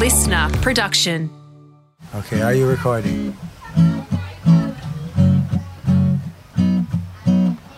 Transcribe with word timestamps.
listener 0.00 0.48
production. 0.62 1.28
Okay, 2.14 2.40
are 2.40 2.54
you 2.54 2.66
recording? 2.66 3.36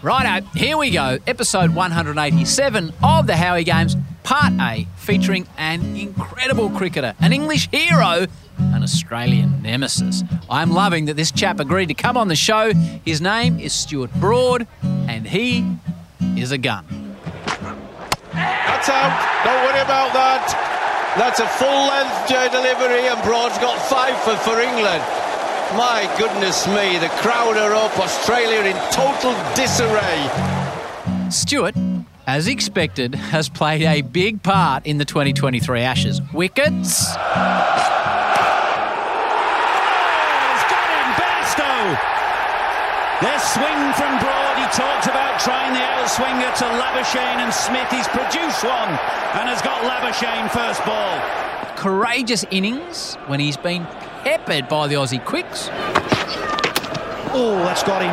Righto, 0.02 0.46
here 0.54 0.76
we 0.76 0.92
go. 0.92 1.18
Episode 1.26 1.74
187 1.74 2.92
of 3.02 3.26
the 3.26 3.34
Howie 3.34 3.64
Games, 3.64 3.96
Part 4.22 4.52
A, 4.60 4.86
featuring 4.94 5.48
an 5.58 5.96
incredible 5.96 6.70
cricketer, 6.70 7.16
an 7.18 7.32
English 7.32 7.68
hero, 7.72 8.28
an 8.56 8.84
Australian 8.84 9.60
nemesis. 9.60 10.22
I'm 10.48 10.70
loving 10.70 11.06
that 11.06 11.16
this 11.16 11.32
chap 11.32 11.58
agreed 11.58 11.86
to 11.86 11.94
come 11.94 12.16
on 12.16 12.28
the 12.28 12.36
show. 12.36 12.72
His 13.04 13.20
name 13.20 13.58
is 13.58 13.72
Stuart 13.72 14.14
Broad, 14.14 14.68
and 14.84 15.26
he 15.26 15.66
is 16.36 16.52
a 16.52 16.58
gun. 16.58 17.16
That's 18.32 18.88
out. 18.88 19.44
Don't 19.44 19.64
worry 19.64 19.80
about 19.80 20.12
that. 20.12 20.71
That's 21.16 21.40
a 21.40 21.46
full 21.46 21.68
length 21.68 22.26
delivery, 22.28 23.06
and 23.06 23.22
Broad's 23.22 23.58
got 23.58 23.78
five 23.88 24.16
for, 24.22 24.34
for 24.36 24.60
England. 24.60 25.02
My 25.76 26.10
goodness 26.18 26.66
me, 26.66 26.96
the 26.98 27.10
crowd 27.20 27.58
are 27.58 27.74
up. 27.74 27.98
Australia 27.98 28.60
in 28.60 28.76
total 28.90 29.34
disarray. 29.54 30.30
Stuart, 31.30 31.74
as 32.26 32.48
expected, 32.48 33.14
has 33.14 33.50
played 33.50 33.82
a 33.82 34.00
big 34.00 34.42
part 34.42 34.86
in 34.86 34.96
the 34.96 35.04
2023 35.04 35.80
Ashes. 35.80 36.22
Wickets, 36.32 37.00
He's 37.00 37.16
got 40.72 40.86
him, 40.92 41.12
Bairstow. 41.20 41.98
There's 43.22 43.42
swing 43.54 43.80
from 43.94 44.18
Broad. 44.18 44.58
He 44.58 44.66
talked 44.74 45.06
about 45.06 45.38
trying 45.38 45.72
the 45.72 45.80
outswinger 45.80 46.52
to 46.58 46.64
Labuschagne 46.64 47.38
and 47.38 47.54
Smith. 47.54 47.88
He's 47.90 48.08
produced 48.08 48.64
one 48.64 48.88
and 49.38 49.48
has 49.48 49.62
got 49.62 49.82
Labuschagne 49.84 50.50
first 50.50 50.84
ball. 50.84 51.20
courageous 51.76 52.44
innings 52.50 53.14
when 53.26 53.38
he's 53.40 53.56
been 53.56 53.84
peppered 54.24 54.68
by 54.68 54.86
the 54.88 54.94
Aussie 54.96 55.24
quicks. 55.24 55.68
Oh, 57.34 57.60
that's 57.64 57.82
got 57.82 58.02
him. 58.02 58.12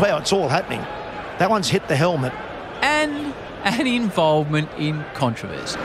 Well, 0.00 0.18
it's 0.18 0.32
all 0.32 0.48
happening. 0.48 0.80
That 1.38 1.48
one's 1.50 1.68
hit 1.68 1.88
the 1.88 1.96
helmet. 1.96 2.32
and 2.82 3.34
an 3.64 3.86
involvement 3.86 4.68
in 4.78 5.04
controversy. 5.14 5.78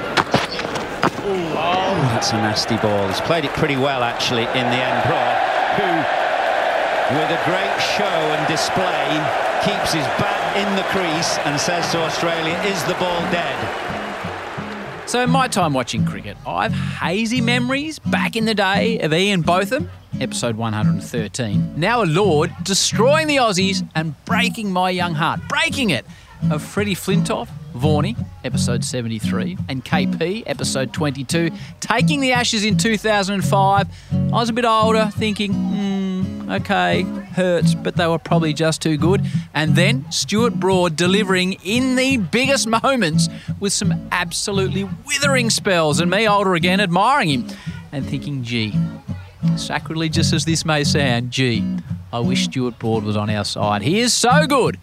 Oh, 1.24 2.10
that's 2.14 2.32
a 2.32 2.36
nasty 2.36 2.78
ball. 2.78 3.08
He's 3.08 3.22
played 3.22 3.46
it 3.46 3.52
pretty 3.54 3.76
well, 3.76 4.04
actually, 4.04 4.44
in 4.44 4.70
the 4.70 4.80
end. 4.84 5.04
Broad, 5.08 5.38
who, 5.80 6.31
with 7.14 7.30
a 7.30 7.42
great 7.46 7.78
show 7.82 8.04
and 8.04 8.48
display, 8.48 9.08
keeps 9.64 9.94
his 9.94 10.06
bat 10.18 10.58
in 10.58 10.76
the 10.76 10.84
crease 10.84 11.38
and 11.40 11.60
says 11.60 11.92
to 11.92 12.00
Australia, 12.00 12.54
is 12.66 12.84
the 12.86 12.94
ball 12.96 13.20
dead? 13.32 13.58
So, 15.10 15.22
in 15.22 15.30
my 15.30 15.48
time 15.48 15.74
watching 15.74 16.06
cricket, 16.06 16.38
I've 16.48 16.72
hazy 16.72 17.42
memories 17.42 18.00
back 18.00 18.36
in 18.36 18.46
the 18.46 18.54
day 18.54 19.00
of 19.00 19.14
Ian 19.14 19.42
Botham, 19.42 19.90
episode 20.22 20.56
113. 20.56 21.74
Now 21.78 22.04
a 22.04 22.06
Lord, 22.06 22.54
destroying 22.64 23.28
the 23.28 23.38
Aussies 23.38 23.86
and 23.94 24.16
breaking 24.24 24.72
my 24.72 24.90
young 24.90 25.14
heart, 25.14 25.42
breaking 25.50 25.90
it, 25.90 26.06
of 26.50 26.64
Freddie 26.64 26.96
Flintoff, 26.96 27.50
Vaughany, 27.76 28.18
episode 28.44 28.84
73, 28.84 29.58
and 29.70 29.84
KP, 29.86 30.44
episode 30.46 30.92
22, 30.94 31.52
taking 31.80 32.20
the 32.20 32.32
Ashes 32.32 32.64
in 32.66 32.78
2005. 32.78 33.88
I 34.12 34.16
was 34.32 34.50
a 34.50 34.54
bit 34.54 34.66
older, 34.66 35.10
thinking, 35.14 35.54
hmm, 35.54 36.41
okay, 36.52 37.02
hurts, 37.02 37.74
but 37.74 37.96
they 37.96 38.08
were 38.08 38.20
probably 38.20 38.54
just 38.54 38.82
too 38.82 38.98
good. 38.98 39.26
And 39.54 39.76
then 39.76 40.10
Stuart 40.12 40.60
Broad 40.60 40.96
delivering 40.96 41.54
in 41.64 41.96
the 41.96 42.18
biggest 42.18 42.68
moments 42.68 43.30
with 43.60 43.74
some 43.74 44.08
absolutely 44.12 44.84
withering 45.06 45.50
spells, 45.50 46.00
and 46.00 46.12
me 46.12 46.28
older 46.28 46.56
again 46.56 46.80
admiring 46.80 47.30
him 47.30 47.48
and 47.92 48.06
thinking, 48.06 48.44
gee, 48.44 48.74
sacrilegious 49.58 50.34
as 50.34 50.46
this 50.46 50.66
may 50.66 50.84
sound, 50.84 51.32
gee, 51.32 51.64
I 52.14 52.20
wish 52.20 52.44
Stuart 52.44 52.78
Broad 52.78 53.04
was 53.04 53.16
on 53.16 53.30
our 53.30 53.46
side. 53.46 53.82
He 53.82 54.02
is 54.02 54.14
so 54.14 54.46
good. 54.46 54.78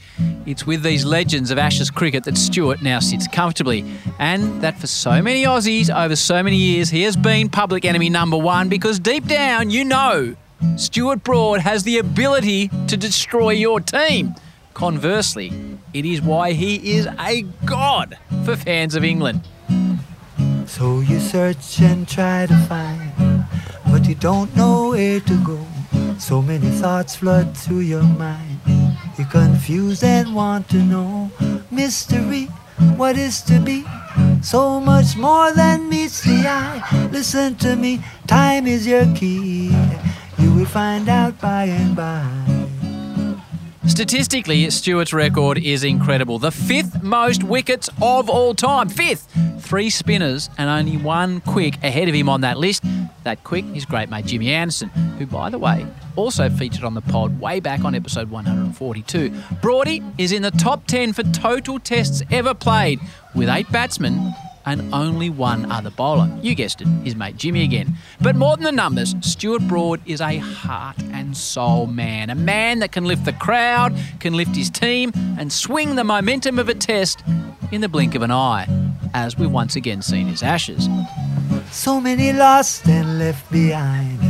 It's 0.46 0.66
with 0.66 0.82
these 0.82 1.04
legends 1.04 1.50
of 1.50 1.58
Ashes 1.58 1.90
cricket 1.90 2.24
that 2.24 2.38
Stuart 2.38 2.80
now 2.80 3.00
sits 3.00 3.28
comfortably, 3.28 3.84
and 4.18 4.62
that 4.62 4.78
for 4.78 4.86
so 4.86 5.20
many 5.20 5.44
Aussies 5.44 5.94
over 5.94 6.16
so 6.16 6.42
many 6.42 6.56
years, 6.56 6.88
he 6.88 7.02
has 7.02 7.16
been 7.16 7.50
public 7.50 7.84
enemy 7.84 8.08
number 8.08 8.38
one 8.38 8.70
because 8.70 8.98
deep 8.98 9.26
down, 9.26 9.68
you 9.68 9.84
know, 9.84 10.34
Stuart 10.76 11.22
Broad 11.24 11.60
has 11.60 11.84
the 11.84 11.98
ability 11.98 12.68
to 12.86 12.96
destroy 12.96 13.50
your 13.50 13.80
team. 13.80 14.34
Conversely, 14.74 15.52
it 15.92 16.04
is 16.04 16.22
why 16.22 16.52
he 16.52 16.96
is 16.96 17.08
a 17.18 17.42
god 17.64 18.18
for 18.44 18.56
fans 18.56 18.94
of 18.94 19.04
England. 19.04 19.40
So 20.66 21.00
you 21.00 21.18
search 21.18 21.80
and 21.80 22.06
try 22.06 22.46
to 22.46 22.56
find, 22.68 23.46
but 23.90 24.06
you 24.06 24.14
don't 24.14 24.54
know 24.56 24.90
where 24.90 25.20
to 25.20 25.44
go. 25.44 25.58
So 26.18 26.42
many 26.42 26.68
thoughts 26.70 27.16
flood 27.16 27.56
through 27.56 27.80
your 27.80 28.02
mind. 28.02 28.60
You're 29.16 29.26
confused 29.28 30.04
and 30.04 30.34
want 30.34 30.68
to 30.70 30.76
know 30.76 31.30
mystery, 31.70 32.44
what 32.96 33.16
is 33.16 33.42
to 33.42 33.58
be. 33.60 33.84
So 34.42 34.78
much 34.78 35.16
more 35.16 35.52
than 35.52 35.88
meets 35.88 36.22
the 36.22 36.46
eye. 36.46 37.08
Listen 37.10 37.56
to 37.56 37.74
me, 37.74 38.00
time 38.26 38.66
is 38.66 38.86
your 38.86 39.06
key. 39.16 39.70
Find 40.70 41.08
out 41.08 41.40
by 41.40 41.64
and 41.64 41.96
by. 41.96 42.58
Statistically, 43.86 44.68
Stuart's 44.70 45.14
record 45.14 45.56
is 45.56 45.82
incredible. 45.82 46.38
The 46.38 46.52
fifth 46.52 47.02
most 47.02 47.42
wickets 47.42 47.88
of 48.02 48.28
all 48.28 48.54
time. 48.54 48.90
Fifth. 48.90 49.26
Three 49.60 49.88
spinners 49.88 50.50
and 50.58 50.68
only 50.68 50.98
one 50.98 51.40
quick 51.40 51.82
ahead 51.82 52.08
of 52.08 52.14
him 52.14 52.28
on 52.28 52.42
that 52.42 52.58
list. 52.58 52.84
That 53.24 53.42
quick, 53.44 53.64
his 53.64 53.86
great 53.86 54.10
mate 54.10 54.26
Jimmy 54.26 54.52
Anderson, 54.52 54.90
who, 55.18 55.26
by 55.26 55.48
the 55.48 55.58
way, 55.58 55.86
also 56.16 56.50
featured 56.50 56.84
on 56.84 56.94
the 56.94 57.00
pod 57.00 57.40
way 57.40 57.60
back 57.60 57.84
on 57.84 57.94
episode 57.94 58.30
142. 58.30 59.32
Brody 59.62 60.02
is 60.18 60.32
in 60.32 60.42
the 60.42 60.50
top 60.50 60.86
10 60.86 61.14
for 61.14 61.22
total 61.22 61.78
tests 61.78 62.22
ever 62.30 62.52
played, 62.54 63.00
with 63.34 63.48
eight 63.48 63.70
batsmen 63.72 64.34
and 64.72 64.92
only 64.94 65.30
one 65.30 65.70
other 65.72 65.90
bowler. 65.90 66.30
You 66.42 66.54
guessed 66.54 66.80
it, 66.80 66.88
his 67.04 67.16
mate 67.16 67.36
Jimmy 67.36 67.62
again. 67.62 67.96
But 68.20 68.36
more 68.36 68.56
than 68.56 68.64
the 68.64 68.72
numbers, 68.72 69.14
Stuart 69.20 69.66
Broad 69.66 70.00
is 70.06 70.20
a 70.20 70.38
heart 70.38 70.98
and 71.12 71.36
soul 71.36 71.86
man. 71.86 72.30
A 72.30 72.34
man 72.34 72.80
that 72.80 72.92
can 72.92 73.04
lift 73.04 73.24
the 73.24 73.32
crowd, 73.32 73.96
can 74.20 74.34
lift 74.34 74.54
his 74.54 74.70
team, 74.70 75.12
and 75.38 75.52
swing 75.52 75.94
the 75.94 76.04
momentum 76.04 76.58
of 76.58 76.68
a 76.68 76.74
test 76.74 77.22
in 77.72 77.80
the 77.80 77.88
blink 77.88 78.14
of 78.14 78.22
an 78.22 78.30
eye, 78.30 78.66
as 79.14 79.38
we've 79.38 79.50
once 79.50 79.76
again 79.76 80.02
seen 80.02 80.26
his 80.26 80.42
ashes. 80.42 80.88
So 81.70 82.00
many 82.00 82.32
lost 82.32 82.86
and 82.86 83.18
left 83.18 83.50
behind, 83.50 84.20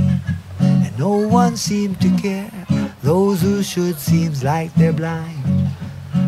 and 0.60 0.98
no 0.98 1.26
one 1.28 1.56
seemed 1.56 2.00
to 2.00 2.10
care. 2.16 2.50
Those 3.02 3.42
who 3.42 3.62
should 3.62 3.98
seems 3.98 4.42
like 4.42 4.74
they're 4.74 4.92
blind, 4.92 5.70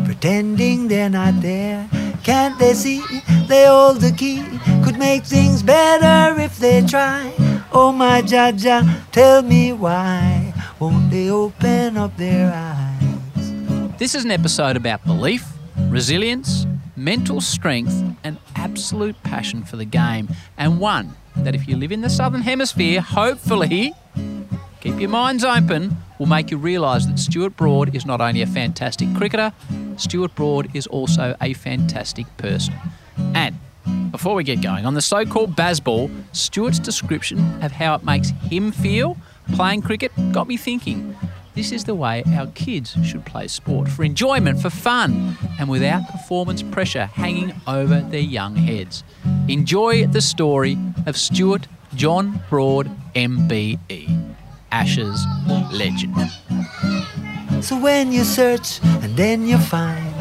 pretending 0.05 0.87
they're 0.87 1.09
not 1.09 1.41
there. 1.41 1.89
Can't 2.23 2.57
they 2.59 2.73
see 2.75 3.01
they 3.47 3.65
hold 3.65 4.01
the 4.01 4.11
key? 4.11 4.43
Could 4.83 4.99
make 4.99 5.23
things 5.25 5.63
better 5.63 6.39
if 6.39 6.57
they 6.59 6.81
try. 6.85 7.33
Oh 7.71 7.91
my 7.91 8.21
Jaja, 8.21 8.85
tell 9.11 9.41
me 9.41 9.73
why 9.73 10.53
won't 10.79 11.09
they 11.09 11.29
open 11.29 11.97
up 11.97 12.15
their 12.17 12.51
eyes? 12.53 13.97
This 13.97 14.13
is 14.13 14.23
an 14.23 14.31
episode 14.31 14.77
about 14.77 15.03
belief, 15.05 15.47
resilience, 15.89 16.67
mental 16.95 17.41
strength, 17.41 18.03
and 18.23 18.37
absolute 18.55 19.21
passion 19.23 19.63
for 19.63 19.77
the 19.77 19.85
game, 19.85 20.29
and 20.57 20.79
one 20.79 21.15
that 21.37 21.55
if 21.55 21.67
you 21.67 21.75
live 21.75 21.91
in 21.91 22.01
the 22.01 22.09
Southern 22.09 22.41
Hemisphere, 22.41 23.01
hopefully, 23.01 23.93
keep 24.79 24.99
your 24.99 25.09
minds 25.09 25.43
open, 25.43 25.97
will 26.19 26.27
make 26.27 26.51
you 26.51 26.57
realise 26.57 27.05
that 27.07 27.17
Stuart 27.17 27.55
Broad 27.57 27.95
is 27.95 28.05
not 28.05 28.21
only 28.21 28.41
a 28.41 28.47
fantastic 28.47 29.13
cricketer, 29.15 29.53
Stuart 30.01 30.33
Broad 30.35 30.75
is 30.75 30.87
also 30.87 31.35
a 31.41 31.53
fantastic 31.53 32.25
person. 32.37 32.73
And 33.35 33.55
before 34.11 34.35
we 34.35 34.43
get 34.43 34.61
going, 34.61 34.85
on 34.85 34.93
the 34.93 35.01
so 35.01 35.25
called 35.25 35.55
Bazball, 35.55 36.11
Stuart's 36.31 36.79
description 36.79 37.39
of 37.63 37.71
how 37.71 37.95
it 37.95 38.03
makes 38.03 38.29
him 38.29 38.71
feel 38.71 39.17
playing 39.53 39.81
cricket 39.81 40.11
got 40.31 40.47
me 40.47 40.57
thinking. 40.57 41.15
This 41.53 41.71
is 41.71 41.83
the 41.83 41.95
way 41.95 42.23
our 42.35 42.47
kids 42.47 42.95
should 43.05 43.25
play 43.25 43.47
sport 43.47 43.89
for 43.89 44.03
enjoyment, 44.03 44.61
for 44.61 44.69
fun, 44.69 45.37
and 45.59 45.69
without 45.69 46.07
performance 46.09 46.63
pressure 46.63 47.05
hanging 47.07 47.53
over 47.67 47.99
their 47.99 48.21
young 48.21 48.55
heads. 48.55 49.03
Enjoy 49.49 50.07
the 50.07 50.21
story 50.21 50.77
of 51.05 51.17
Stuart 51.17 51.67
John 51.93 52.41
Broad, 52.49 52.89
MBE, 53.15 54.35
Ashes 54.71 55.25
legend. 55.71 56.15
So 57.61 57.79
when 57.79 58.11
you 58.11 58.23
search 58.23 58.81
and 58.83 59.15
then 59.15 59.45
you 59.45 59.57
find 59.57 60.15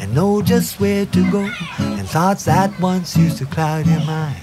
and 0.00 0.14
know 0.14 0.42
just 0.42 0.80
where 0.80 1.06
to 1.06 1.30
go 1.30 1.48
and 1.78 2.08
thoughts 2.08 2.44
that 2.46 2.78
once 2.80 3.16
used 3.16 3.38
to 3.38 3.46
cloud 3.46 3.86
your 3.86 4.04
mind. 4.04 4.36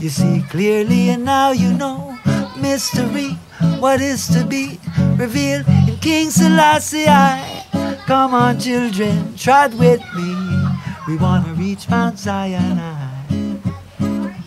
You 0.00 0.08
see 0.08 0.44
clearly 0.50 1.10
and 1.10 1.24
now 1.24 1.52
you 1.52 1.72
know 1.72 2.18
mystery 2.60 3.38
what 3.78 4.00
is 4.00 4.26
to 4.28 4.44
be 4.44 4.80
revealed 5.16 5.68
in 5.88 5.96
King 5.98 6.30
Selassie 6.30 7.06
come 8.06 8.34
on 8.34 8.58
children 8.58 9.36
trot 9.36 9.72
with 9.74 10.00
me. 10.14 10.34
We 11.06 11.16
wanna 11.16 11.54
reach 11.54 11.88
Mount 11.88 12.18
Zion 12.18 13.05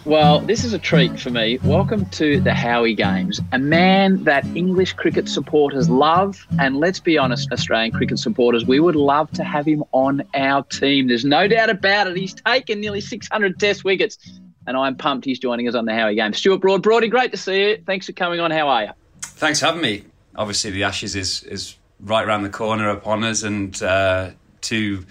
Well, 0.09 0.39
this 0.39 0.63
is 0.63 0.73
a 0.73 0.79
treat 0.79 1.19
for 1.19 1.29
me. 1.29 1.59
Welcome 1.63 2.07
to 2.07 2.39
the 2.39 2.51
Howie 2.51 2.95
Games, 2.95 3.39
a 3.51 3.59
man 3.59 4.23
that 4.23 4.43
English 4.55 4.93
cricket 4.93 5.29
supporters 5.29 5.87
love. 5.87 6.47
And 6.57 6.77
let's 6.77 6.99
be 6.99 7.19
honest, 7.19 7.51
Australian 7.51 7.91
cricket 7.91 8.17
supporters, 8.17 8.65
we 8.65 8.79
would 8.79 8.95
love 8.95 9.29
to 9.33 9.43
have 9.43 9.67
him 9.67 9.83
on 9.91 10.23
our 10.33 10.63
team. 10.63 11.09
There's 11.09 11.25
no 11.25 11.47
doubt 11.47 11.69
about 11.69 12.07
it. 12.07 12.17
He's 12.17 12.33
taken 12.33 12.81
nearly 12.81 13.01
600 13.01 13.59
test 13.59 13.83
wickets, 13.83 14.17
and 14.65 14.75
I'm 14.75 14.95
pumped 14.95 15.25
he's 15.25 15.37
joining 15.37 15.67
us 15.67 15.75
on 15.75 15.85
the 15.85 15.93
Howie 15.93 16.15
Games. 16.15 16.39
Stuart 16.39 16.57
Broad, 16.57 16.81
Broady, 16.81 17.07
great 17.07 17.29
to 17.29 17.37
see 17.37 17.69
you. 17.69 17.83
Thanks 17.85 18.07
for 18.07 18.13
coming 18.13 18.39
on. 18.39 18.49
How 18.49 18.67
are 18.67 18.83
you? 18.85 18.89
Thanks 19.21 19.59
for 19.59 19.67
having 19.67 19.83
me. 19.83 20.05
Obviously, 20.35 20.71
the 20.71 20.85
Ashes 20.85 21.15
is, 21.15 21.43
is 21.43 21.75
right 21.99 22.25
around 22.27 22.41
the 22.41 22.49
corner 22.49 22.89
upon 22.89 23.23
us, 23.23 23.43
and 23.43 23.79
uh, 23.83 24.31
two 24.61 25.05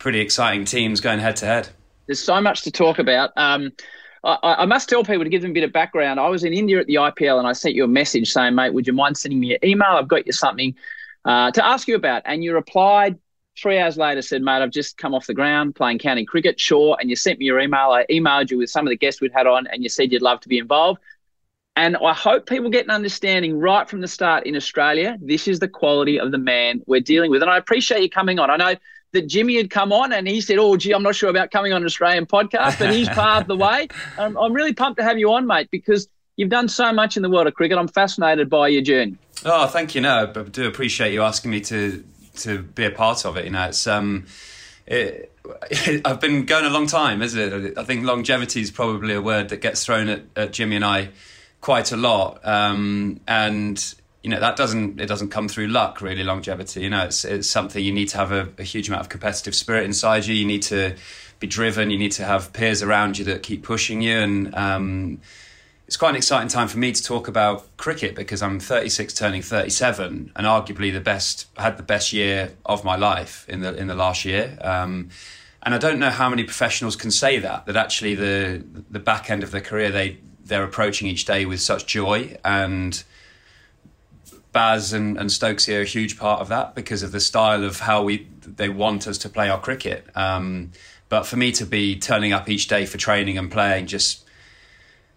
pretty 0.00 0.18
exciting 0.18 0.64
teams 0.64 1.00
going 1.00 1.20
head 1.20 1.36
to 1.36 1.46
head. 1.46 1.68
There's 2.06 2.20
so 2.20 2.40
much 2.40 2.62
to 2.62 2.72
talk 2.72 2.98
about. 2.98 3.30
Um, 3.36 3.70
I, 4.24 4.54
I, 4.60 4.64
must 4.64 4.88
tell 4.88 5.04
people 5.04 5.22
to 5.22 5.30
give 5.30 5.42
them 5.42 5.50
a 5.50 5.54
bit 5.54 5.64
of 5.64 5.72
background. 5.72 6.18
I 6.18 6.28
was 6.28 6.44
in 6.44 6.54
India 6.54 6.80
at 6.80 6.86
the 6.86 6.94
IPL 6.94 7.38
and 7.38 7.46
I 7.46 7.52
sent 7.52 7.74
you 7.74 7.84
a 7.84 7.88
message 7.88 8.32
saying, 8.32 8.54
mate, 8.54 8.72
would 8.72 8.86
you 8.86 8.92
mind 8.92 9.18
sending 9.18 9.38
me 9.38 9.54
an 9.54 9.58
email? 9.62 9.90
I've 9.90 10.08
got 10.08 10.26
you 10.26 10.32
something 10.32 10.74
uh, 11.24 11.50
to 11.50 11.64
ask 11.64 11.86
you 11.86 11.94
about. 11.94 12.22
And 12.24 12.42
you 12.42 12.54
replied 12.54 13.18
three 13.60 13.78
hours 13.78 13.98
later, 13.98 14.22
said, 14.22 14.42
mate, 14.42 14.62
I've 14.62 14.70
just 14.70 14.96
come 14.96 15.14
off 15.14 15.26
the 15.26 15.34
ground 15.34 15.74
playing 15.74 15.98
county 15.98 16.24
cricket. 16.24 16.58
Sure. 16.58 16.96
And 16.98 17.10
you 17.10 17.16
sent 17.16 17.38
me 17.38 17.44
your 17.44 17.60
email. 17.60 17.90
I 17.90 18.06
emailed 18.10 18.50
you 18.50 18.58
with 18.58 18.70
some 18.70 18.86
of 18.86 18.90
the 18.90 18.96
guests 18.96 19.20
we'd 19.20 19.32
had 19.32 19.46
on 19.46 19.66
and 19.66 19.82
you 19.82 19.90
said 19.90 20.10
you'd 20.10 20.22
love 20.22 20.40
to 20.40 20.48
be 20.48 20.58
involved. 20.58 21.00
And 21.76 21.96
I 21.96 22.14
hope 22.14 22.46
people 22.46 22.70
get 22.70 22.84
an 22.84 22.92
understanding 22.92 23.58
right 23.58 23.88
from 23.88 24.00
the 24.00 24.08
start 24.08 24.46
in 24.46 24.54
Australia. 24.54 25.18
This 25.20 25.48
is 25.48 25.58
the 25.58 25.68
quality 25.68 26.20
of 26.20 26.30
the 26.30 26.38
man 26.38 26.82
we're 26.86 27.00
dealing 27.00 27.30
with. 27.30 27.42
And 27.42 27.50
I 27.50 27.58
appreciate 27.58 28.00
you 28.00 28.08
coming 28.08 28.38
on. 28.38 28.48
I 28.48 28.56
know 28.56 28.74
that 29.14 29.26
Jimmy 29.26 29.56
had 29.56 29.70
come 29.70 29.92
on 29.92 30.12
and 30.12 30.28
he 30.28 30.40
said, 30.40 30.58
Oh, 30.58 30.76
gee, 30.76 30.92
I'm 30.92 31.02
not 31.02 31.14
sure 31.14 31.30
about 31.30 31.50
coming 31.50 31.72
on 31.72 31.82
an 31.82 31.86
Australian 31.86 32.26
podcast, 32.26 32.78
but 32.78 32.92
he's 32.92 33.08
paved 33.10 33.48
the 33.48 33.56
way. 33.56 33.88
Um, 34.18 34.36
I'm 34.36 34.52
really 34.52 34.74
pumped 34.74 34.98
to 34.98 35.04
have 35.04 35.18
you 35.18 35.32
on, 35.32 35.46
mate, 35.46 35.68
because 35.70 36.08
you've 36.36 36.50
done 36.50 36.68
so 36.68 36.92
much 36.92 37.16
in 37.16 37.22
the 37.22 37.30
world 37.30 37.46
of 37.46 37.54
cricket. 37.54 37.78
I'm 37.78 37.88
fascinated 37.88 38.50
by 38.50 38.68
your 38.68 38.82
journey. 38.82 39.16
Oh, 39.44 39.66
thank 39.66 39.94
you. 39.94 40.00
No, 40.00 40.26
but 40.26 40.46
I 40.46 40.48
do 40.50 40.66
appreciate 40.66 41.12
you 41.12 41.22
asking 41.22 41.50
me 41.50 41.60
to 41.62 42.04
to 42.36 42.62
be 42.62 42.84
a 42.84 42.90
part 42.90 43.24
of 43.24 43.36
it. 43.36 43.44
You 43.44 43.50
know, 43.52 43.68
it's 43.68 43.86
um, 43.86 44.26
it, 44.86 45.32
I've 46.04 46.20
been 46.20 46.44
going 46.44 46.64
a 46.64 46.70
long 46.70 46.86
time, 46.86 47.22
isn't 47.22 47.66
it? 47.66 47.78
I 47.78 47.84
think 47.84 48.04
longevity 48.04 48.60
is 48.60 48.70
probably 48.70 49.14
a 49.14 49.22
word 49.22 49.50
that 49.50 49.58
gets 49.58 49.84
thrown 49.84 50.08
at, 50.08 50.22
at 50.36 50.52
Jimmy 50.52 50.76
and 50.76 50.84
I 50.84 51.10
quite 51.60 51.92
a 51.92 51.96
lot, 51.96 52.44
um, 52.46 53.20
and 53.26 53.94
you 54.24 54.30
know 54.30 54.40
that 54.40 54.56
doesn't 54.56 54.98
it 54.98 55.06
doesn't 55.06 55.28
come 55.28 55.48
through 55.48 55.66
luck 55.66 56.00
really 56.00 56.24
longevity. 56.24 56.80
You 56.80 56.88
know 56.88 57.04
it's 57.04 57.26
it's 57.26 57.48
something 57.48 57.84
you 57.84 57.92
need 57.92 58.08
to 58.08 58.16
have 58.16 58.32
a, 58.32 58.48
a, 58.56 58.62
huge 58.62 58.88
amount 58.88 59.02
of 59.02 59.10
competitive 59.10 59.54
spirit 59.54 59.84
inside 59.84 60.24
you. 60.24 60.34
You 60.34 60.46
need 60.46 60.62
to 60.62 60.96
be 61.40 61.46
driven. 61.46 61.90
You 61.90 61.98
need 61.98 62.12
to 62.12 62.24
have 62.24 62.54
peers 62.54 62.82
around 62.82 63.18
you 63.18 63.26
that 63.26 63.42
keep 63.42 63.62
pushing 63.62 64.00
you. 64.00 64.16
And 64.16 64.54
um, 64.54 65.20
it's 65.86 65.98
quite 65.98 66.10
an 66.10 66.16
exciting 66.16 66.48
time 66.48 66.68
for 66.68 66.78
me 66.78 66.90
to 66.92 67.02
talk 67.02 67.28
about 67.28 67.76
cricket 67.76 68.14
because 68.14 68.40
I'm 68.40 68.58
36 68.58 69.12
turning 69.12 69.42
37 69.42 70.32
and 70.34 70.46
arguably 70.46 70.90
the 70.90 71.00
best 71.00 71.46
had 71.58 71.76
the 71.76 71.82
best 71.82 72.14
year 72.14 72.54
of 72.64 72.82
my 72.82 72.96
life 72.96 73.44
in 73.46 73.60
the 73.60 73.76
in 73.76 73.88
the 73.88 73.94
last 73.94 74.24
year. 74.24 74.56
Um, 74.62 75.10
and 75.62 75.74
I 75.74 75.78
don't 75.78 75.98
know 75.98 76.08
how 76.10 76.30
many 76.30 76.44
professionals 76.44 76.96
can 76.96 77.10
say 77.10 77.40
that 77.40 77.66
that 77.66 77.76
actually 77.76 78.14
the 78.14 78.64
the 78.90 79.00
back 79.00 79.28
end 79.28 79.42
of 79.42 79.50
their 79.50 79.60
career 79.60 79.90
they 79.90 80.16
they're 80.42 80.64
approaching 80.64 81.08
each 81.08 81.26
day 81.26 81.44
with 81.44 81.60
such 81.60 81.86
joy. 81.86 82.38
And 82.42 83.04
Baz 84.54 84.94
and, 84.94 85.18
and 85.18 85.28
Stokesy 85.28 85.76
are 85.76 85.82
a 85.82 85.84
huge 85.84 86.18
part 86.18 86.40
of 86.40 86.48
that 86.48 86.74
because 86.74 87.02
of 87.02 87.12
the 87.12 87.20
style 87.20 87.62
of 87.64 87.80
how 87.80 88.02
we 88.02 88.26
they 88.46 88.70
want 88.70 89.06
us 89.06 89.18
to 89.18 89.28
play 89.28 89.50
our 89.50 89.60
cricket. 89.60 90.06
Um, 90.14 90.70
but 91.10 91.24
for 91.24 91.36
me 91.36 91.52
to 91.52 91.66
be 91.66 91.98
turning 91.98 92.32
up 92.32 92.48
each 92.48 92.68
day 92.68 92.86
for 92.86 92.96
training 92.96 93.36
and 93.36 93.50
playing 93.50 93.88
just 93.88 94.24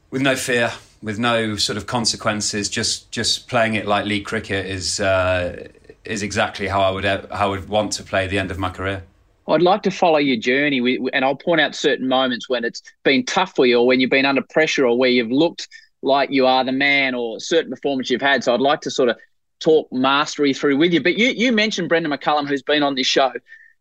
with 0.09 0.21
no 0.21 0.35
fear, 0.35 0.73
with 1.01 1.19
no 1.19 1.55
sort 1.55 1.77
of 1.77 1.85
consequences, 1.85 2.67
just 2.67 3.09
just 3.11 3.47
playing 3.47 3.75
it 3.75 3.85
like 3.85 4.05
league 4.05 4.25
cricket 4.25 4.65
is 4.65 4.99
uh, 4.99 5.67
is 6.03 6.23
exactly 6.23 6.67
how 6.67 6.81
I 6.81 6.91
would 6.91 7.05
how 7.05 7.27
I 7.31 7.45
would 7.45 7.69
want 7.69 7.93
to 7.93 8.03
play 8.03 8.27
the 8.27 8.39
end 8.39 8.51
of 8.51 8.57
my 8.57 8.69
career. 8.69 9.03
I'd 9.47 9.61
like 9.61 9.83
to 9.83 9.91
follow 9.91 10.17
your 10.17 10.35
journey, 10.35 10.97
and 11.13 11.23
I'll 11.23 11.35
point 11.35 11.61
out 11.61 11.73
certain 11.73 12.09
moments 12.09 12.49
when 12.49 12.65
it's 12.65 12.81
been 13.03 13.23
tough 13.23 13.55
for 13.55 13.65
you, 13.65 13.79
or 13.79 13.87
when 13.87 14.01
you've 14.01 14.09
been 14.09 14.25
under 14.25 14.41
pressure, 14.41 14.85
or 14.85 14.97
where 14.97 15.09
you've 15.09 15.31
looked 15.31 15.69
like 16.01 16.29
you 16.31 16.45
are 16.45 16.63
the 16.63 16.71
man 16.71 17.15
or 17.15 17.39
certain 17.39 17.71
performance 17.71 18.09
you've 18.09 18.21
had. 18.21 18.43
So 18.43 18.53
I'd 18.53 18.61
like 18.61 18.81
to 18.81 18.91
sort 18.91 19.09
of 19.09 19.17
talk 19.59 19.91
mastery 19.91 20.53
through 20.53 20.77
with 20.77 20.93
you. 20.93 21.01
But 21.01 21.17
you 21.17 21.27
you 21.29 21.51
mentioned 21.51 21.89
Brendon 21.89 22.11
McCullum, 22.11 22.47
who's 22.47 22.63
been 22.63 22.83
on 22.83 22.95
this 22.95 23.07
show. 23.07 23.31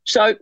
So 0.05 0.37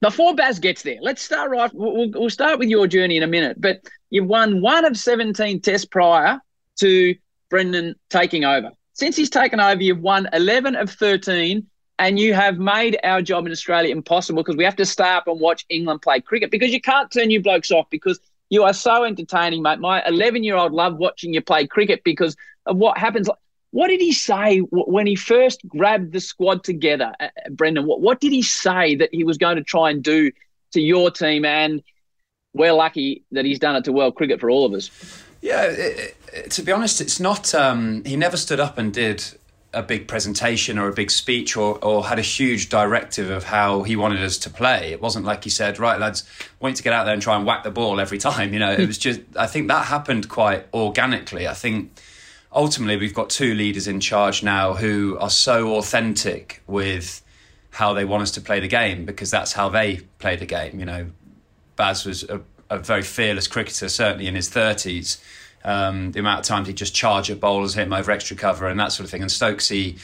before 0.00 0.34
Baz 0.34 0.58
gets 0.58 0.82
there, 0.82 0.98
let's 1.00 1.22
start 1.22 1.50
right. 1.50 1.70
We'll, 1.72 2.10
we'll 2.10 2.30
start 2.30 2.58
with 2.58 2.68
your 2.68 2.86
journey 2.86 3.16
in 3.16 3.22
a 3.22 3.26
minute. 3.26 3.60
But 3.60 3.82
you've 4.10 4.26
won 4.26 4.60
one 4.60 4.84
of 4.84 4.96
17 4.96 5.60
tests 5.60 5.86
prior 5.86 6.40
to 6.80 7.14
Brendan 7.48 7.94
taking 8.10 8.44
over. 8.44 8.72
Since 8.92 9.16
he's 9.16 9.30
taken 9.30 9.60
over, 9.60 9.82
you've 9.82 10.00
won 10.00 10.28
11 10.32 10.76
of 10.76 10.90
13 10.90 11.66
and 11.98 12.18
you 12.18 12.34
have 12.34 12.58
made 12.58 12.98
our 13.04 13.22
job 13.22 13.46
in 13.46 13.52
Australia 13.52 13.92
impossible 13.92 14.42
because 14.42 14.56
we 14.56 14.64
have 14.64 14.76
to 14.76 14.84
stay 14.84 15.08
up 15.08 15.26
and 15.26 15.40
watch 15.40 15.64
England 15.68 16.02
play 16.02 16.20
cricket 16.20 16.50
because 16.50 16.72
you 16.72 16.80
can't 16.80 17.10
turn 17.10 17.30
you 17.30 17.40
blokes 17.40 17.70
off 17.70 17.88
because 17.90 18.20
you 18.50 18.64
are 18.64 18.74
so 18.74 19.04
entertaining, 19.04 19.62
mate. 19.62 19.78
My 19.78 20.06
11 20.06 20.44
year 20.44 20.56
old 20.56 20.72
loved 20.72 20.98
watching 20.98 21.32
you 21.32 21.40
play 21.40 21.66
cricket 21.66 22.02
because 22.04 22.36
of 22.66 22.76
what 22.76 22.98
happens. 22.98 23.28
What 23.74 23.88
did 23.88 24.00
he 24.00 24.12
say 24.12 24.60
when 24.60 25.04
he 25.04 25.16
first 25.16 25.66
grabbed 25.66 26.12
the 26.12 26.20
squad 26.20 26.62
together, 26.62 27.12
uh, 27.18 27.24
uh, 27.24 27.50
Brendon? 27.50 27.86
What, 27.86 28.00
what 28.00 28.20
did 28.20 28.30
he 28.30 28.40
say 28.40 28.94
that 28.94 29.08
he 29.12 29.24
was 29.24 29.36
going 29.36 29.56
to 29.56 29.64
try 29.64 29.90
and 29.90 30.00
do 30.00 30.30
to 30.74 30.80
your 30.80 31.10
team? 31.10 31.44
And 31.44 31.82
we're 32.52 32.72
lucky 32.72 33.24
that 33.32 33.44
he's 33.44 33.58
done 33.58 33.74
it 33.74 33.82
to 33.86 33.92
world 33.92 34.14
cricket 34.14 34.38
for 34.38 34.48
all 34.48 34.64
of 34.64 34.74
us. 34.74 34.92
Yeah, 35.42 35.64
it, 35.64 36.16
it, 36.32 36.50
to 36.52 36.62
be 36.62 36.70
honest, 36.70 37.00
it's 37.00 37.18
not. 37.18 37.52
Um, 37.52 38.04
he 38.04 38.14
never 38.14 38.36
stood 38.36 38.60
up 38.60 38.78
and 38.78 38.94
did 38.94 39.24
a 39.72 39.82
big 39.82 40.06
presentation 40.06 40.78
or 40.78 40.86
a 40.86 40.92
big 40.92 41.10
speech 41.10 41.56
or, 41.56 41.84
or 41.84 42.04
had 42.04 42.20
a 42.20 42.22
huge 42.22 42.68
directive 42.68 43.28
of 43.28 43.42
how 43.42 43.82
he 43.82 43.96
wanted 43.96 44.22
us 44.22 44.38
to 44.38 44.50
play. 44.50 44.92
It 44.92 45.02
wasn't 45.02 45.24
like 45.24 45.42
he 45.42 45.50
said, 45.50 45.80
right, 45.80 45.98
lads, 45.98 46.22
I 46.40 46.44
want 46.60 46.74
you 46.74 46.76
to 46.76 46.82
get 46.84 46.92
out 46.92 47.06
there 47.06 47.14
and 47.14 47.20
try 47.20 47.34
and 47.34 47.44
whack 47.44 47.64
the 47.64 47.72
ball 47.72 47.98
every 47.98 48.18
time. 48.18 48.52
You 48.54 48.60
know, 48.60 48.70
it 48.70 48.86
was 48.86 48.98
just, 48.98 49.20
I 49.34 49.48
think 49.48 49.66
that 49.66 49.86
happened 49.86 50.28
quite 50.28 50.68
organically. 50.72 51.48
I 51.48 51.54
think 51.54 51.90
ultimately 52.54 52.96
we've 52.96 53.14
got 53.14 53.30
two 53.30 53.54
leaders 53.54 53.88
in 53.88 54.00
charge 54.00 54.42
now 54.42 54.74
who 54.74 55.18
are 55.18 55.30
so 55.30 55.76
authentic 55.76 56.62
with 56.66 57.22
how 57.70 57.92
they 57.92 58.04
want 58.04 58.22
us 58.22 58.30
to 58.32 58.40
play 58.40 58.60
the 58.60 58.68
game 58.68 59.04
because 59.04 59.30
that's 59.30 59.52
how 59.52 59.68
they 59.68 59.96
play 60.18 60.36
the 60.36 60.46
game. 60.46 60.78
You 60.78 60.86
know, 60.86 61.10
Baz 61.76 62.04
was 62.06 62.22
a, 62.24 62.40
a 62.70 62.78
very 62.78 63.02
fearless 63.02 63.48
cricketer, 63.48 63.88
certainly 63.88 64.26
in 64.26 64.34
his 64.36 64.48
30s. 64.48 65.20
Um, 65.64 66.12
the 66.12 66.20
amount 66.20 66.40
of 66.40 66.46
times 66.46 66.68
he'd 66.68 66.76
just 66.76 66.94
charge 66.94 67.30
at 67.30 67.40
bowlers, 67.40 67.74
hit 67.74 67.86
him 67.86 67.92
over 67.92 68.10
extra 68.12 68.36
cover, 68.36 68.68
and 68.68 68.78
that 68.78 68.92
sort 68.92 69.04
of 69.04 69.10
thing. 69.10 69.22
And 69.22 69.30
Stokesy 69.30 69.98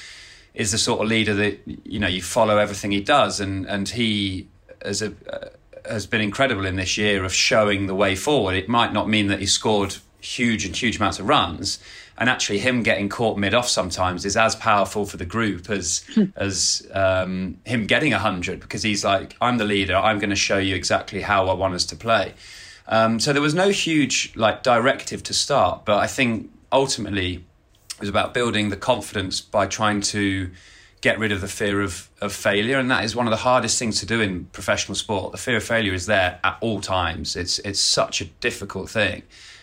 is 0.55 0.73
the 0.73 0.79
sort 0.79 1.01
of 1.01 1.09
leader 1.09 1.35
that 1.35 1.61
you 1.85 2.01
know 2.01 2.09
you 2.09 2.23
follow 2.23 2.57
everything 2.57 2.91
he 2.91 3.01
does, 3.01 3.41
and 3.41 3.67
and 3.67 3.89
he 3.89 4.49
a 4.83 5.13
uh, 5.31 5.49
has 5.85 6.07
been 6.07 6.21
incredible 6.21 6.67
in 6.67 6.77
this 6.77 6.97
year 6.97 7.25
of 7.25 7.33
showing 7.33 7.87
the 7.87 7.95
way 7.95 8.15
forward. 8.17 8.55
It 8.55 8.69
might 8.69 8.93
not 8.93 9.09
mean 9.09 9.29
that 9.29 9.41
he 9.41 9.47
scored 9.47 9.97
huge 10.21 10.65
and 10.65 10.77
huge 10.77 10.97
amounts 10.97 11.19
of 11.19 11.29
runs, 11.29 11.79
and 12.21 12.29
actually 12.29 12.59
him 12.59 12.83
getting 12.83 13.09
caught 13.09 13.39
mid 13.39 13.55
off 13.55 13.69
sometimes 13.69 14.27
is 14.27 14.37
as 14.37 14.55
powerful 14.55 15.07
for 15.07 15.17
the 15.17 15.25
group 15.25 15.71
as 15.71 16.05
hmm. 16.15 16.27
as 16.37 16.87
um, 16.93 17.57
him 17.65 17.87
getting 17.87 18.13
a 18.13 18.19
hundred 18.19 18.61
because 18.61 18.83
he's 18.83 19.05
like 19.05 19.35
I'm 19.41 19.57
the 19.57 19.65
leader. 19.65 19.97
I'm 19.97 20.19
going 20.19 20.31
to 20.31 20.37
show 20.37 20.59
you 20.59 20.77
exactly 20.77 21.23
how 21.23 21.49
I 21.49 21.55
want 21.55 21.75
us 21.75 21.87
to 21.87 21.97
play. 21.97 22.35
Um, 22.87 23.19
so 23.19 23.33
there 23.33 23.43
was 23.43 23.55
no 23.55 23.71
huge 23.71 24.33
like 24.37 24.63
directive 24.63 25.23
to 25.25 25.35
start 25.35 25.85
but 25.85 25.99
I 25.99 26.07
think 26.07 26.51
ultimately 26.71 27.37
it 27.95 28.01
was 28.01 28.09
about 28.09 28.35
building 28.35 28.69
the 28.69 28.77
confidence 28.77 29.41
by 29.41 29.67
trying 29.67 30.03
to 30.03 30.51
get 31.01 31.19
rid 31.19 31.33
of 31.33 31.41
the 31.41 31.49
fear 31.49 31.81
of, 31.81 32.11
of 32.21 32.31
failure. 32.31 32.79
And 32.79 32.91
that 32.91 33.05
is 33.05 33.17
one 33.17 33.27
of 33.27 33.31
the 33.31 33.39
hardest 33.39 33.79
things 33.79 34.01
to 34.01 34.07
do 34.07 34.21
in 34.21 34.45
professional 34.47 34.95
sport. 34.95 35.33
The 35.33 35.39
fear 35.39 35.57
of 35.57 35.65
failure 35.65 35.95
is 35.95 36.05
there 36.05 36.39
at 36.45 36.59
all 36.61 36.83
times. 36.83 37.37
It's 37.37 37.59
it's 37.61 37.81
such 37.81 38.21
a 38.21 38.27
difficult 38.27 38.91
thing 38.91 39.23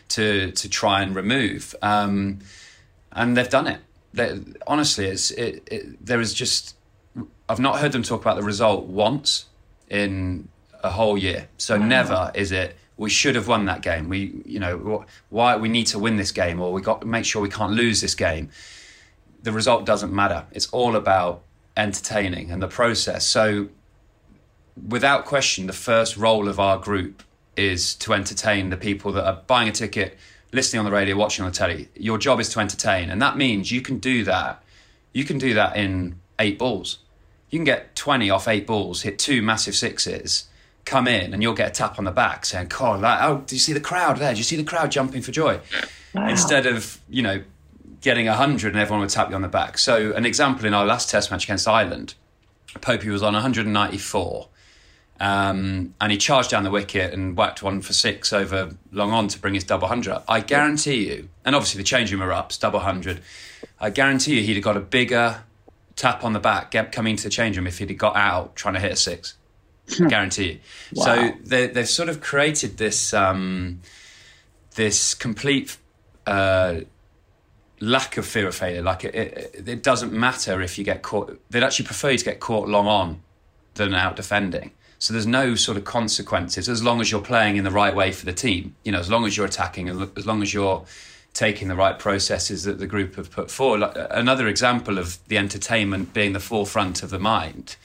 to 0.09 0.51
to 0.51 0.69
try 0.69 1.01
and 1.01 1.15
remove. 1.15 1.75
Um, 1.81 2.39
and 3.11 3.35
they've 3.35 3.49
done 3.49 3.67
it. 3.67 3.81
They, 4.13 4.39
honestly, 4.65 5.05
it's 5.05 5.31
it, 5.31 5.67
it, 5.71 6.05
there 6.05 6.21
is 6.21 6.33
just 6.33 6.75
I've 7.49 7.59
not 7.59 7.79
heard 7.79 7.91
them 7.91 8.03
talk 8.03 8.21
about 8.21 8.35
the 8.35 8.43
result 8.43 8.85
once 8.85 9.45
in 9.89 10.49
a 10.83 10.91
whole 10.91 11.17
year. 11.17 11.47
So 11.57 11.77
wow. 11.77 11.85
never 11.85 12.31
is 12.35 12.51
it 12.51 12.77
we 12.97 13.09
should 13.09 13.35
have 13.35 13.47
won 13.47 13.65
that 13.65 13.81
game. 13.81 14.09
We 14.09 14.41
you 14.45 14.59
know 14.59 15.05
why 15.29 15.55
we 15.57 15.69
need 15.69 15.87
to 15.87 15.99
win 15.99 16.17
this 16.17 16.31
game 16.31 16.59
or 16.59 16.73
we 16.73 16.81
got 16.81 17.01
to 17.01 17.07
make 17.07 17.25
sure 17.25 17.41
we 17.41 17.49
can't 17.49 17.73
lose 17.73 18.01
this 18.01 18.15
game. 18.15 18.49
The 19.43 19.51
result 19.51 19.85
doesn't 19.85 20.11
matter. 20.11 20.45
It's 20.51 20.67
all 20.67 20.95
about 20.95 21.43
entertaining 21.75 22.51
and 22.51 22.61
the 22.61 22.67
process. 22.67 23.25
So 23.25 23.69
without 24.87 25.25
question, 25.25 25.67
the 25.67 25.73
first 25.73 26.17
role 26.17 26.47
of 26.47 26.59
our 26.59 26.77
group 26.77 27.23
is 27.57 27.95
to 27.95 28.13
entertain 28.13 28.69
the 28.69 28.77
people 28.77 29.11
that 29.13 29.25
are 29.25 29.41
buying 29.47 29.67
a 29.67 29.71
ticket, 29.71 30.17
listening 30.51 30.79
on 30.79 30.85
the 30.85 30.91
radio, 30.91 31.15
watching 31.15 31.43
on 31.43 31.51
the 31.51 31.57
telly. 31.57 31.89
Your 31.95 32.17
job 32.17 32.39
is 32.39 32.49
to 32.49 32.59
entertain, 32.59 33.09
and 33.09 33.21
that 33.21 33.37
means 33.37 33.71
you 33.71 33.81
can 33.81 33.99
do 33.99 34.23
that. 34.23 34.63
You 35.13 35.23
can 35.23 35.37
do 35.37 35.53
that 35.55 35.75
in 35.75 36.19
eight 36.39 36.59
balls. 36.59 36.99
You 37.49 37.59
can 37.59 37.65
get 37.65 37.95
20 37.95 38.29
off 38.29 38.47
eight 38.47 38.67
balls, 38.67 39.01
hit 39.01 39.17
two 39.17 39.41
massive 39.41 39.75
sixes, 39.75 40.47
come 40.87 41.07
in 41.07 41.33
and 41.33 41.43
you'll 41.43 41.53
get 41.53 41.67
a 41.67 41.71
tap 41.71 41.99
on 41.99 42.05
the 42.05 42.11
back 42.11 42.45
saying, 42.45 42.67
"God, 42.69 43.01
like, 43.01 43.21
oh, 43.21 43.43
do 43.45 43.55
you 43.55 43.59
see 43.59 43.73
the 43.73 43.79
crowd 43.79 44.17
there? 44.17 44.33
Do 44.33 44.37
you 44.37 44.43
see 44.43 44.55
the 44.55 44.63
crowd 44.63 44.89
jumping 44.89 45.21
for 45.21 45.31
joy?" 45.31 45.59
Instead 46.15 46.65
of 46.65 46.99
you 47.09 47.21
know 47.21 47.43
getting 48.01 48.25
hundred 48.27 48.73
and 48.73 48.81
everyone 48.81 49.01
would 49.01 49.09
tap 49.09 49.29
you 49.29 49.35
on 49.35 49.41
the 49.41 49.47
back. 49.47 49.77
So 49.77 50.13
an 50.13 50.25
example 50.25 50.65
in 50.65 50.73
our 50.73 50.85
last 50.85 51.09
Test 51.09 51.29
match 51.29 51.43
against 51.43 51.67
Ireland, 51.67 52.15
Popey 52.75 53.11
was 53.11 53.21
on 53.21 53.33
194. 53.33 54.47
Um, 55.19 55.95
and 55.99 56.11
he 56.11 56.17
charged 56.17 56.51
down 56.51 56.63
the 56.63 56.69
wicket 56.69 57.11
and 57.13 57.35
whacked 57.35 57.63
one 57.63 57.81
for 57.81 57.93
six 57.93 58.31
over 58.31 58.75
long 58.91 59.11
on 59.11 59.27
to 59.29 59.39
bring 59.39 59.55
his 59.55 59.63
double 59.63 59.87
hundred 59.87 60.13
up. 60.13 60.25
I 60.27 60.41
guarantee 60.41 61.09
you, 61.09 61.29
and 61.43 61.55
obviously 61.55 61.79
the 61.79 61.85
change 61.85 62.11
room 62.11 62.21
are 62.21 62.31
up, 62.31 62.49
it's 62.49 62.57
double 62.57 62.79
hundred. 62.79 63.21
I 63.79 63.89
guarantee 63.89 64.35
you 64.35 64.43
he'd 64.43 64.55
have 64.55 64.63
got 64.63 64.77
a 64.77 64.81
bigger 64.81 65.43
tap 65.95 66.23
on 66.23 66.33
the 66.33 66.39
back 66.39 66.75
coming 66.91 67.15
to 67.15 67.23
the 67.23 67.29
change 67.29 67.57
room 67.57 67.65
if 67.65 67.79
he'd 67.79 67.89
have 67.89 67.97
got 67.97 68.15
out 68.15 68.55
trying 68.55 68.75
to 68.75 68.79
hit 68.79 68.91
a 68.91 68.95
six. 68.95 69.33
I 69.99 70.05
guarantee 70.07 70.51
you. 70.51 70.59
Wow. 70.93 71.05
So 71.05 71.31
they, 71.43 71.67
they've 71.67 71.89
sort 71.89 72.09
of 72.09 72.21
created 72.21 72.77
this 72.77 73.13
um, 73.13 73.81
this 74.75 75.15
complete 75.15 75.77
uh, 76.27 76.81
lack 77.79 78.17
of 78.17 78.25
fear 78.25 78.47
of 78.47 78.55
failure. 78.55 78.83
Like 78.83 79.03
it, 79.03 79.15
it, 79.15 79.67
it 79.67 79.83
doesn't 79.83 80.13
matter 80.13 80.61
if 80.61 80.77
you 80.77 80.83
get 80.83 81.01
caught. 81.01 81.39
They'd 81.49 81.63
actually 81.63 81.85
prefer 81.85 82.11
you 82.11 82.17
to 82.19 82.25
get 82.25 82.39
caught 82.39 82.67
long 82.67 82.87
on 82.87 83.21
than 83.73 83.93
out 83.93 84.15
defending. 84.15 84.71
So 84.99 85.13
there's 85.13 85.27
no 85.27 85.55
sort 85.55 85.77
of 85.77 85.85
consequences 85.85 86.67
as 86.67 86.81
long 86.83 87.01
as 87.01 87.11
you're 87.11 87.21
playing 87.21 87.57
in 87.57 87.63
the 87.63 87.71
right 87.71 87.95
way 87.95 88.11
for 88.11 88.25
the 88.25 88.33
team. 88.33 88.75
You 88.83 88.91
know, 88.91 88.99
as 88.99 89.09
long 89.09 89.25
as 89.25 89.37
you're 89.37 89.45
attacking, 89.45 89.89
as 89.89 90.25
long 90.25 90.41
as 90.41 90.53
you're 90.53 90.85
taking 91.37 91.67
the 91.67 91.75
right 91.75 91.99
processes 91.99 92.63
that 92.63 92.79
the 92.79 92.87
group 92.87 93.15
have 93.15 93.29
put 93.29 93.51
forward. 93.51 93.83
Another 94.09 94.47
example 94.47 94.97
of 94.97 95.19
the 95.27 95.37
entertainment 95.37 96.11
being 96.11 96.33
the 96.33 96.39
forefront 96.39 97.03
of 97.03 97.11
the 97.11 97.19
mind. 97.19 97.75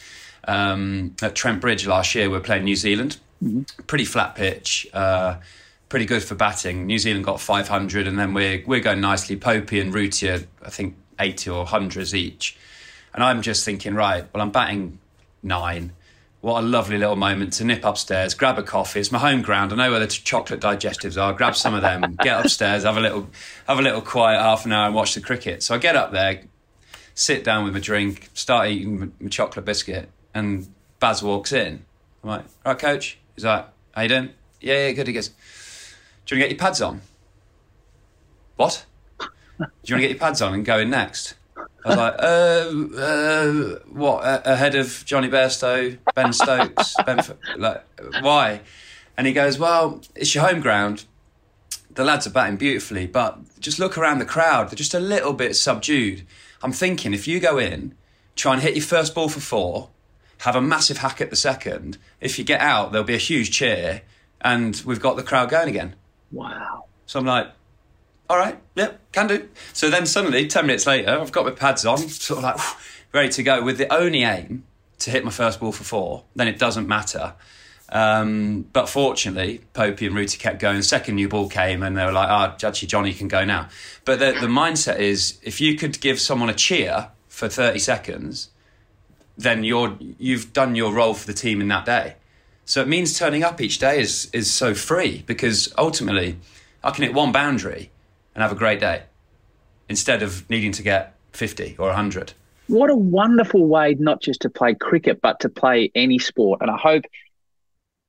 Um, 0.48 1.14
at 1.20 1.34
Trent 1.34 1.60
Bridge 1.60 1.86
last 1.86 2.14
year, 2.14 2.30
we 2.30 2.38
were 2.38 2.40
playing 2.40 2.64
New 2.64 2.76
Zealand. 2.76 3.18
Pretty 3.86 4.06
flat 4.06 4.34
pitch. 4.34 4.86
Uh, 4.94 5.36
pretty 5.90 6.06
good 6.06 6.22
for 6.22 6.34
batting. 6.34 6.86
New 6.86 6.98
Zealand 6.98 7.26
got 7.26 7.40
500, 7.40 8.06
and 8.06 8.18
then 8.18 8.32
we're 8.32 8.62
we're 8.66 8.80
going 8.80 9.02
nicely. 9.02 9.36
Popey 9.36 9.80
and 9.80 9.92
Rooty, 9.92 10.32
I 10.32 10.70
think 10.70 10.96
80 11.20 11.50
or 11.50 11.66
100s 11.66 12.14
each. 12.14 12.56
And 13.12 13.22
I'm 13.22 13.42
just 13.42 13.64
thinking, 13.64 13.94
right, 13.94 14.24
well, 14.32 14.42
I'm 14.42 14.50
batting 14.50 14.98
nine. 15.42 15.92
What 16.42 16.64
a 16.64 16.66
lovely 16.66 16.98
little 16.98 17.14
moment 17.14 17.52
to 17.54 17.64
nip 17.64 17.84
upstairs, 17.84 18.34
grab 18.34 18.58
a 18.58 18.64
coffee. 18.64 18.98
It's 18.98 19.12
my 19.12 19.20
home 19.20 19.42
ground. 19.42 19.72
I 19.72 19.76
know 19.76 19.92
where 19.92 20.00
the 20.00 20.08
chocolate 20.08 20.58
digestives 20.58 21.20
are. 21.20 21.32
Grab 21.32 21.54
some 21.54 21.72
of 21.72 21.82
them, 21.82 22.16
get 22.22 22.44
upstairs, 22.44 22.82
have 22.82 22.96
a 22.96 23.00
little, 23.00 23.30
have 23.68 23.78
a 23.78 23.82
little 23.82 24.00
quiet 24.00 24.40
half 24.40 24.66
an 24.66 24.72
hour, 24.72 24.86
and 24.86 24.94
watch 24.94 25.14
the 25.14 25.20
cricket. 25.20 25.62
So 25.62 25.72
I 25.76 25.78
get 25.78 25.94
up 25.94 26.10
there, 26.10 26.42
sit 27.14 27.44
down 27.44 27.62
with 27.62 27.74
my 27.74 27.78
drink, 27.78 28.28
start 28.34 28.68
eating 28.70 29.12
my- 29.20 29.28
chocolate 29.28 29.64
biscuit, 29.64 30.08
and 30.34 30.66
Baz 30.98 31.22
walks 31.22 31.52
in. 31.52 31.84
I'm 32.24 32.30
like, 32.30 32.44
right, 32.66 32.78
coach. 32.78 33.18
He's 33.36 33.44
like, 33.44 33.66
how 33.92 34.02
you 34.02 34.08
doing? 34.08 34.30
Yeah, 34.60 34.88
yeah, 34.88 34.92
good. 34.92 35.06
He 35.06 35.12
goes, 35.12 35.28
do 35.28 36.34
you 36.34 36.40
want 36.40 36.42
to 36.42 36.48
get 36.48 36.50
your 36.50 36.58
pads 36.58 36.82
on? 36.82 37.02
What? 38.56 38.84
Do 39.20 39.26
you 39.60 39.94
want 39.94 40.02
to 40.02 40.08
get 40.08 40.10
your 40.10 40.18
pads 40.18 40.42
on 40.42 40.54
and 40.54 40.64
go 40.64 40.80
in 40.80 40.90
next? 40.90 41.34
I 41.84 41.88
was 41.88 41.96
like, 41.96 42.14
uh, 42.18 43.00
uh, 43.00 43.78
what? 43.90 44.24
Uh, 44.24 44.40
ahead 44.44 44.74
of 44.74 45.02
Johnny 45.04 45.28
Bairstow, 45.28 45.98
Ben 46.14 46.32
Stokes, 46.32 46.94
Ben, 47.06 47.18
F- 47.18 47.32
like, 47.56 47.84
why? 48.20 48.60
And 49.16 49.26
he 49.26 49.32
goes, 49.32 49.58
well, 49.58 50.00
it's 50.14 50.34
your 50.34 50.46
home 50.46 50.60
ground. 50.60 51.04
The 51.90 52.04
lads 52.04 52.26
are 52.26 52.30
batting 52.30 52.56
beautifully, 52.56 53.06
but 53.06 53.38
just 53.60 53.78
look 53.78 53.98
around 53.98 54.18
the 54.18 54.24
crowd. 54.24 54.70
They're 54.70 54.76
just 54.76 54.94
a 54.94 55.00
little 55.00 55.32
bit 55.32 55.56
subdued. 55.56 56.26
I'm 56.62 56.72
thinking 56.72 57.12
if 57.12 57.26
you 57.28 57.40
go 57.40 57.58
in, 57.58 57.94
try 58.36 58.54
and 58.54 58.62
hit 58.62 58.74
your 58.76 58.84
first 58.84 59.14
ball 59.14 59.28
for 59.28 59.40
four, 59.40 59.90
have 60.38 60.56
a 60.56 60.60
massive 60.62 60.98
hack 60.98 61.20
at 61.20 61.30
the 61.30 61.36
second. 61.36 61.98
If 62.20 62.38
you 62.38 62.44
get 62.44 62.60
out, 62.60 62.92
there'll 62.92 63.06
be 63.06 63.14
a 63.14 63.18
huge 63.18 63.50
cheer, 63.50 64.02
and 64.40 64.80
we've 64.86 65.00
got 65.00 65.16
the 65.16 65.22
crowd 65.22 65.50
going 65.50 65.68
again. 65.68 65.96
Wow. 66.30 66.84
So 67.06 67.18
I'm 67.20 67.26
like, 67.26 67.48
all 68.32 68.38
right, 68.38 68.58
yep, 68.74 68.98
can 69.12 69.26
do. 69.26 69.46
So 69.74 69.90
then 69.90 70.06
suddenly, 70.06 70.46
10 70.46 70.66
minutes 70.66 70.86
later, 70.86 71.10
I've 71.10 71.32
got 71.32 71.44
my 71.44 71.50
pads 71.50 71.84
on, 71.84 71.98
sort 71.98 72.38
of 72.38 72.44
like 72.44 72.60
ready 73.12 73.28
to 73.28 73.42
go 73.42 73.62
with 73.62 73.76
the 73.76 73.92
only 73.92 74.22
aim 74.22 74.64
to 75.00 75.10
hit 75.10 75.22
my 75.22 75.30
first 75.30 75.60
ball 75.60 75.70
for 75.70 75.84
four. 75.84 76.24
Then 76.34 76.48
it 76.48 76.58
doesn't 76.58 76.88
matter. 76.88 77.34
Um, 77.90 78.62
but 78.72 78.88
fortunately, 78.88 79.60
Popey 79.74 80.06
and 80.06 80.16
Rooty 80.16 80.38
kept 80.38 80.60
going. 80.60 80.80
Second 80.80 81.16
new 81.16 81.28
ball 81.28 81.46
came, 81.46 81.82
and 81.82 81.94
they 81.94 82.06
were 82.06 82.12
like, 82.12 82.30
"Ah, 82.30 82.56
oh, 82.58 82.66
actually, 82.66 82.88
Johnny 82.88 83.12
can 83.12 83.28
go 83.28 83.44
now." 83.44 83.68
But 84.06 84.18
the, 84.18 84.32
the 84.40 84.46
mindset 84.46 84.98
is, 84.98 85.38
if 85.42 85.60
you 85.60 85.76
could 85.76 86.00
give 86.00 86.18
someone 86.18 86.48
a 86.48 86.54
cheer 86.54 87.08
for 87.28 87.50
thirty 87.50 87.80
seconds, 87.80 88.48
then 89.36 89.62
you're 89.62 89.98
you've 90.00 90.54
done 90.54 90.74
your 90.74 90.94
role 90.94 91.12
for 91.12 91.26
the 91.26 91.34
team 91.34 91.60
in 91.60 91.68
that 91.68 91.84
day. 91.84 92.16
So 92.64 92.80
it 92.80 92.88
means 92.88 93.18
turning 93.18 93.44
up 93.44 93.60
each 93.60 93.78
day 93.78 94.00
is 94.00 94.30
is 94.32 94.50
so 94.50 94.72
free 94.72 95.22
because 95.26 95.70
ultimately, 95.76 96.38
I 96.82 96.92
can 96.92 97.04
hit 97.04 97.12
one 97.12 97.30
boundary 97.30 97.90
and 98.34 98.42
have 98.42 98.52
a 98.52 98.56
great 98.56 98.80
day 98.80 99.04
instead 99.88 100.22
of 100.22 100.48
needing 100.48 100.72
to 100.72 100.82
get 100.82 101.16
fifty 101.32 101.76
or 101.78 101.92
hundred. 101.92 102.32
What 102.68 102.90
a 102.90 102.96
wonderful 102.96 103.66
way 103.66 103.96
not 103.98 104.22
just 104.22 104.40
to 104.42 104.50
play 104.50 104.74
cricket, 104.74 105.20
but 105.20 105.40
to 105.40 105.48
play 105.48 105.90
any 105.94 106.18
sport. 106.18 106.60
And 106.62 106.70
I 106.70 106.76
hope 106.76 107.04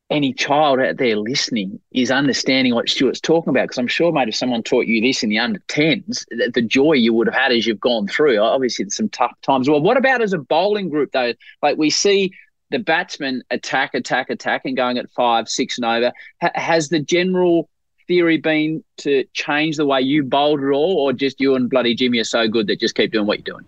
any 0.09 0.31
child 0.31 0.79
out 0.79 0.97
there 0.97 1.15
listening 1.15 1.79
is 1.91 2.11
understanding 2.11 2.75
what 2.75 2.87
Stuart's 2.87 3.19
talking 3.19 3.49
about. 3.49 3.63
Because 3.63 3.79
I'm 3.79 3.87
sure, 3.87 4.11
mate, 4.11 4.29
if 4.29 4.35
someone 4.35 4.61
taught 4.61 4.85
you 4.85 5.01
this 5.01 5.23
in 5.23 5.29
the 5.29 5.39
under 5.39 5.59
10s, 5.69 6.25
the, 6.53 6.61
joy 6.61 6.93
you 6.93 7.13
would 7.13 7.27
have 7.27 7.35
had 7.35 7.51
as 7.51 7.65
you've 7.65 7.79
gone 7.79 8.07
through. 8.07 8.37
Obviously, 8.37 8.85
there's 8.85 8.95
some 8.95 9.09
tough 9.09 9.33
times. 9.41 9.69
Well, 9.69 9.81
what 9.81 9.97
about 9.97 10.21
as 10.21 10.33
a 10.33 10.37
bowling 10.37 10.89
group, 10.89 11.11
though? 11.13 11.33
Like 11.61 11.77
we 11.77 11.89
see 11.89 12.31
the 12.69 12.79
batsmen 12.79 13.43
attack, 13.49 13.93
attack, 13.95 14.29
attack, 14.29 14.61
and 14.65 14.77
going 14.77 14.97
at 14.97 15.09
five, 15.11 15.49
six, 15.49 15.77
and 15.77 15.85
over. 15.85 16.11
Ha- 16.41 16.51
has 16.55 16.89
the 16.89 16.99
general 16.99 17.69
theory 18.13 18.38
been 18.38 18.84
to 18.98 19.25
change 19.34 19.77
the 19.77 19.86
way 19.86 20.00
you 20.00 20.24
bowled 20.24 20.62
at 20.62 20.70
all, 20.70 20.98
or 21.00 21.13
just 21.13 21.41
you 21.41 21.55
and 21.55 21.67
bloody 21.67 21.96
Jimmy 21.96 22.20
are 22.20 22.24
so 22.24 22.48
good 22.48 22.67
that 22.67 22.79
just 22.79 22.93
keep 22.93 23.12
doing 23.12 23.25
what 23.25 23.39
you're 23.39 23.55
doing? 23.55 23.65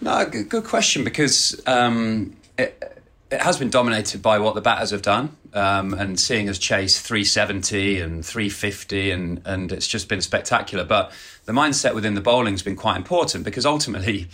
No, 0.00 0.24
good, 0.24 0.48
good 0.48 0.64
question 0.64 1.04
because 1.04 1.60
um, 1.66 2.34
it, 2.56 3.02
it 3.30 3.40
has 3.42 3.58
been 3.58 3.68
dominated 3.68 4.22
by 4.22 4.38
what 4.38 4.54
the 4.54 4.62
batters 4.62 4.92
have 4.92 5.02
done, 5.02 5.36
um, 5.52 5.92
and 5.92 6.18
seeing 6.18 6.48
us 6.48 6.58
chase 6.58 6.98
370 7.00 8.00
and 8.00 8.24
350, 8.24 9.10
and 9.10 9.42
and 9.44 9.72
it's 9.72 9.86
just 9.86 10.08
been 10.08 10.22
spectacular. 10.22 10.84
But 10.84 11.12
the 11.44 11.52
mindset 11.52 11.94
within 11.94 12.14
the 12.14 12.22
bowling 12.22 12.54
has 12.54 12.62
been 12.62 12.76
quite 12.76 12.96
important 12.96 13.44
because 13.44 13.66
ultimately 13.66 14.28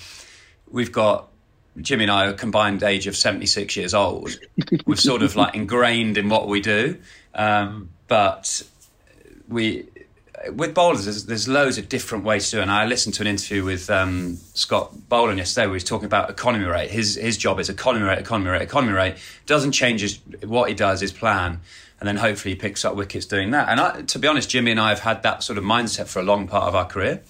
we've 0.70 0.92
got 0.92 1.28
Jimmy 1.80 2.04
and 2.04 2.12
I 2.12 2.26
are 2.26 2.32
combined 2.32 2.84
age 2.84 3.08
of 3.08 3.16
76 3.16 3.76
years 3.76 3.92
old. 3.92 4.38
We've 4.86 5.00
sort 5.00 5.22
of 5.22 5.34
like 5.34 5.56
ingrained 5.56 6.16
in 6.16 6.28
what 6.28 6.46
we 6.46 6.60
do, 6.60 6.98
um, 7.34 7.90
but 8.06 8.62
we 9.48 9.86
with 10.52 10.74
bowlers, 10.74 11.04
there's, 11.04 11.26
there's 11.26 11.48
loads 11.48 11.78
of 11.78 11.88
different 11.88 12.24
ways 12.24 12.50
to 12.50 12.56
do 12.56 12.58
it. 12.60 12.62
And 12.62 12.70
I 12.70 12.84
listened 12.86 13.14
to 13.14 13.22
an 13.22 13.26
interview 13.26 13.64
with 13.64 13.90
um, 13.90 14.36
Scott 14.54 15.08
Boland 15.08 15.38
yesterday 15.38 15.66
where 15.66 15.74
he 15.74 15.76
was 15.76 15.84
talking 15.84 16.06
about 16.06 16.30
economy 16.30 16.66
rate. 16.66 16.90
His 16.90 17.16
his 17.16 17.36
job 17.36 17.58
is 17.58 17.68
economy 17.68 18.04
rate, 18.04 18.18
economy 18.18 18.50
rate, 18.50 18.62
economy 18.62 18.92
rate. 18.92 19.16
Doesn't 19.46 19.72
change 19.72 20.02
his, 20.02 20.18
what 20.44 20.68
he 20.68 20.74
does, 20.74 21.00
his 21.00 21.12
plan. 21.12 21.60
And 21.98 22.06
then 22.06 22.16
hopefully 22.16 22.54
he 22.54 22.60
picks 22.60 22.84
up 22.84 22.94
wickets 22.94 23.24
doing 23.24 23.52
that. 23.52 23.68
And 23.70 23.80
I, 23.80 24.02
to 24.02 24.18
be 24.18 24.28
honest, 24.28 24.50
Jimmy 24.50 24.70
and 24.70 24.80
I 24.80 24.90
have 24.90 25.00
had 25.00 25.22
that 25.22 25.42
sort 25.42 25.56
of 25.58 25.64
mindset 25.64 26.08
for 26.08 26.20
a 26.20 26.22
long 26.22 26.46
part 26.46 26.64
of 26.64 26.74
our 26.74 26.84
career. 26.84 27.22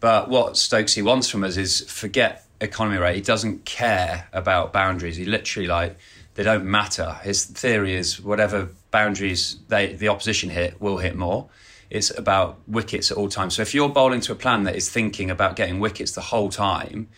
But 0.00 0.28
what 0.28 0.54
Stokesy 0.54 1.02
wants 1.02 1.30
from 1.30 1.44
us 1.44 1.56
is 1.56 1.80
forget 1.90 2.44
economy 2.60 2.98
rate. 2.98 3.16
He 3.16 3.22
doesn't 3.22 3.64
care 3.64 4.28
about 4.32 4.72
boundaries. 4.72 5.16
He 5.16 5.24
literally 5.24 5.66
like 5.66 5.96
they 6.34 6.42
don't 6.42 6.64
matter. 6.64 7.16
His 7.22 7.44
theory 7.44 7.94
is 7.94 8.20
whatever 8.20 8.68
boundaries 8.92 9.56
they 9.68 9.94
the 9.94 10.06
opposition 10.06 10.50
hit 10.50 10.80
will 10.80 10.98
hit 10.98 11.16
more. 11.16 11.48
It's 11.90 12.16
about 12.16 12.60
wickets 12.68 13.10
at 13.10 13.16
all 13.18 13.28
times. 13.28 13.54
So 13.56 13.62
if 13.62 13.74
you're 13.74 13.88
bowling 13.88 14.20
to 14.22 14.32
a 14.32 14.34
plan 14.36 14.62
that 14.64 14.76
is 14.76 14.88
thinking 14.88 15.30
about 15.30 15.56
getting 15.56 15.80
wickets 15.80 16.12
the 16.12 16.20
whole 16.22 16.48
time, 16.48 17.08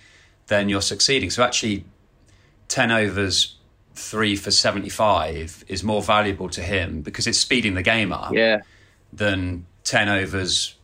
then 0.46 0.68
you're 0.70 0.82
succeeding. 0.82 1.30
So 1.30 1.44
actually, 1.44 1.84
ten 2.68 2.90
overs, 2.90 3.56
three 3.94 4.34
for 4.36 4.50
seventy-five 4.50 5.64
is 5.68 5.84
more 5.84 6.02
valuable 6.02 6.48
to 6.50 6.62
him 6.62 7.02
because 7.02 7.26
it's 7.26 7.38
speeding 7.38 7.74
the 7.74 7.82
game 7.82 8.12
up 8.12 8.32
Yeah. 8.32 8.62
than 9.12 9.66
ten 9.84 10.08
overs, 10.08 10.74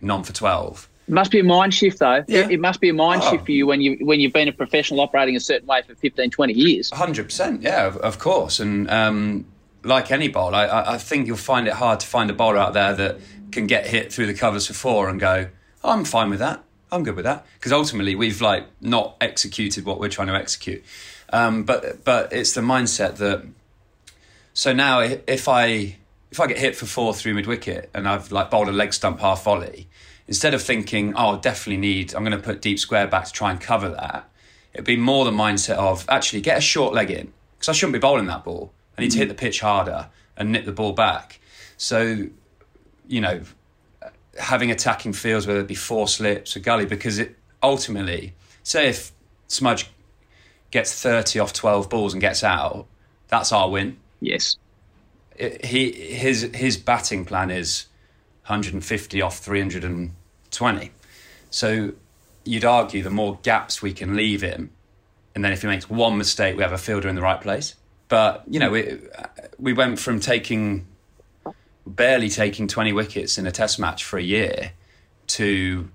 none 0.00 0.22
for 0.22 0.32
twelve. 0.32 0.88
It 1.08 1.14
must 1.14 1.32
be 1.32 1.40
a 1.40 1.44
mind 1.44 1.74
shift, 1.74 1.98
though. 1.98 2.22
Yeah. 2.28 2.42
It, 2.44 2.52
it 2.52 2.60
must 2.60 2.80
be 2.80 2.88
a 2.88 2.94
mind 2.94 3.22
Oh. 3.24 3.30
shift 3.32 3.46
for 3.46 3.50
you 3.52 3.66
when 3.66 3.80
you 3.80 3.98
when 4.02 4.20
you've 4.20 4.32
been 4.32 4.46
a 4.46 4.52
professional 4.52 5.00
operating 5.00 5.34
a 5.34 5.40
certain 5.40 5.66
way 5.66 5.82
for 5.84 5.96
15, 5.96 6.30
20 6.30 6.52
years. 6.52 6.88
Hundred 6.90 7.24
percent, 7.24 7.62
yeah, 7.62 7.86
of, 7.88 7.96
of 7.96 8.20
course. 8.20 8.60
And 8.60 8.88
um, 8.88 9.44
like 9.82 10.10
any 10.10 10.28
bowler, 10.28 10.56
I- 10.56 10.94
I, 10.94 10.98
think 10.98 11.26
you'll 11.26 11.36
find 11.36 11.66
it 11.66 11.74
hard 11.74 12.00
to 12.00 12.06
find 12.06 12.30
a 12.30 12.34
bowler 12.34 12.58
out 12.58 12.74
there 12.74 12.94
that 12.94 13.18
can 13.50 13.66
get 13.66 13.86
hit 13.86 14.12
through 14.12 14.26
the 14.26 14.34
covers 14.34 14.66
for 14.66 14.74
four 14.74 15.08
and 15.08 15.18
go, 15.18 15.48
oh, 15.82 15.90
"I'm 15.90 16.04
fine 16.04 16.30
with 16.30 16.38
that. 16.40 16.62
I'm 16.92 17.02
good 17.02 17.16
with 17.16 17.24
that." 17.24 17.46
Because 17.54 17.72
ultimately, 17.72 18.14
we've 18.14 18.40
like 18.40 18.66
not 18.80 19.16
executed 19.20 19.84
what 19.84 19.98
we're 20.00 20.08
trying 20.08 20.28
to 20.28 20.34
execute. 20.34 20.84
Um, 21.32 21.64
but 21.64 22.04
but 22.04 22.32
it's 22.32 22.52
the 22.52 22.60
mindset 22.60 23.16
that. 23.16 23.44
So 24.52 24.72
now, 24.72 25.00
if 25.00 25.48
I 25.48 25.96
if 26.30 26.40
I 26.40 26.46
get 26.46 26.58
hit 26.58 26.76
for 26.76 26.86
four 26.86 27.14
through 27.14 27.34
mid 27.34 27.46
wicket 27.46 27.90
and 27.94 28.08
I've 28.08 28.30
like 28.30 28.50
bowled 28.50 28.68
a 28.68 28.72
leg 28.72 28.92
stump 28.92 29.20
half 29.20 29.44
volley, 29.44 29.88
instead 30.28 30.54
of 30.54 30.62
thinking, 30.62 31.14
"Oh, 31.14 31.36
I 31.36 31.38
definitely 31.38 31.80
need," 31.80 32.14
I'm 32.14 32.24
going 32.24 32.36
to 32.36 32.42
put 32.42 32.60
deep 32.60 32.78
square 32.78 33.06
back 33.06 33.26
to 33.26 33.32
try 33.32 33.50
and 33.50 33.60
cover 33.60 33.88
that. 33.90 34.28
It'd 34.72 34.86
be 34.86 34.96
more 34.96 35.24
the 35.24 35.32
mindset 35.32 35.76
of 35.76 36.04
actually 36.08 36.42
get 36.42 36.58
a 36.58 36.60
short 36.60 36.94
leg 36.94 37.10
in 37.10 37.32
because 37.56 37.68
I 37.68 37.72
shouldn't 37.72 37.94
be 37.94 37.98
bowling 37.98 38.26
that 38.26 38.44
ball. 38.44 38.72
I 39.00 39.04
need 39.04 39.12
to 39.12 39.18
hit 39.18 39.26
mm. 39.26 39.30
the 39.30 39.34
pitch 39.34 39.60
harder 39.60 40.08
and 40.36 40.52
nip 40.52 40.66
the 40.66 40.72
ball 40.72 40.92
back. 40.92 41.40
So, 41.78 42.26
you 43.08 43.20
know, 43.20 43.40
having 44.38 44.70
attacking 44.70 45.14
fields, 45.14 45.46
whether 45.46 45.60
it 45.60 45.66
be 45.66 45.74
four 45.74 46.06
slips 46.06 46.54
or 46.56 46.60
gully, 46.60 46.84
because 46.84 47.18
it 47.18 47.36
ultimately, 47.62 48.34
say 48.62 48.88
if 48.88 49.12
Smudge 49.48 49.90
gets 50.70 51.00
30 51.00 51.38
off 51.38 51.52
12 51.54 51.88
balls 51.88 52.12
and 52.12 52.20
gets 52.20 52.44
out, 52.44 52.86
that's 53.28 53.52
our 53.52 53.70
win. 53.70 53.96
Yes. 54.20 54.56
It, 55.36 55.64
he 55.64 55.92
his 55.92 56.42
his 56.54 56.76
batting 56.76 57.24
plan 57.24 57.50
is 57.50 57.86
150 58.42 59.22
off 59.22 59.38
320. 59.38 60.90
So 61.48 61.92
you'd 62.44 62.64
argue 62.64 63.02
the 63.02 63.10
more 63.10 63.38
gaps 63.42 63.80
we 63.80 63.94
can 63.94 64.14
leave 64.14 64.42
him, 64.42 64.70
and 65.34 65.42
then 65.42 65.52
if 65.52 65.62
he 65.62 65.68
makes 65.68 65.88
one 65.88 66.18
mistake, 66.18 66.56
we 66.56 66.62
have 66.62 66.72
a 66.72 66.78
fielder 66.78 67.08
in 67.08 67.14
the 67.14 67.22
right 67.22 67.40
place. 67.40 67.74
But 68.10 68.44
you 68.50 68.60
know, 68.60 68.70
we 68.70 68.98
we 69.58 69.72
went 69.72 69.98
from 69.98 70.20
taking 70.20 70.86
barely 71.86 72.28
taking 72.28 72.68
20 72.68 72.92
wickets 72.92 73.38
in 73.38 73.46
a 73.46 73.50
test 73.50 73.78
match 73.78 74.04
for 74.04 74.18
a 74.18 74.22
year 74.22 74.72
to 75.28 75.88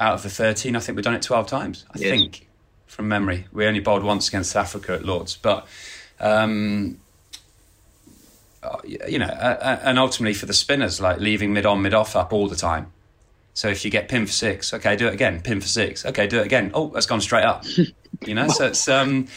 out 0.00 0.14
of 0.14 0.22
the 0.22 0.30
13, 0.30 0.74
I 0.74 0.80
think 0.80 0.96
we've 0.96 1.04
done 1.04 1.14
it 1.14 1.22
12 1.22 1.46
times. 1.46 1.84
I 1.94 1.98
Yes. 1.98 2.10
think 2.10 2.48
from 2.86 3.06
memory. 3.08 3.46
We 3.52 3.66
only 3.66 3.80
bowled 3.80 4.02
once 4.02 4.28
against 4.28 4.50
South 4.52 4.64
Africa 4.66 4.94
at 4.94 5.04
Lords, 5.04 5.36
but 5.36 5.66
um, 6.18 6.98
uh, 8.62 8.78
you 8.84 9.18
know, 9.18 9.26
uh, 9.26 9.58
uh, 9.60 9.80
and 9.82 9.98
ultimately 9.98 10.34
for 10.34 10.46
the 10.46 10.52
spinners, 10.54 11.00
like 11.00 11.18
leaving 11.18 11.52
mid 11.52 11.64
on, 11.66 11.82
mid 11.82 11.94
off 11.94 12.16
up 12.16 12.32
all 12.32 12.48
the 12.48 12.56
time. 12.56 12.92
So 13.60 13.68
if 13.68 13.84
you 13.84 13.90
get 13.90 14.08
pin 14.08 14.24
for 14.24 14.32
six, 14.32 14.72
okay, 14.72 14.96
do 14.96 15.06
it 15.06 15.12
again. 15.12 15.42
Pin 15.42 15.60
for 15.60 15.66
six, 15.66 16.06
okay, 16.06 16.26
do 16.26 16.38
it 16.38 16.46
again. 16.46 16.70
Oh, 16.72 16.88
that's 16.94 17.04
gone 17.04 17.20
straight 17.20 17.44
up. 17.44 17.66
You 18.26 18.34
know, 18.34 18.48
so 18.48 18.68
it's 18.68 18.88
um, 18.88 19.28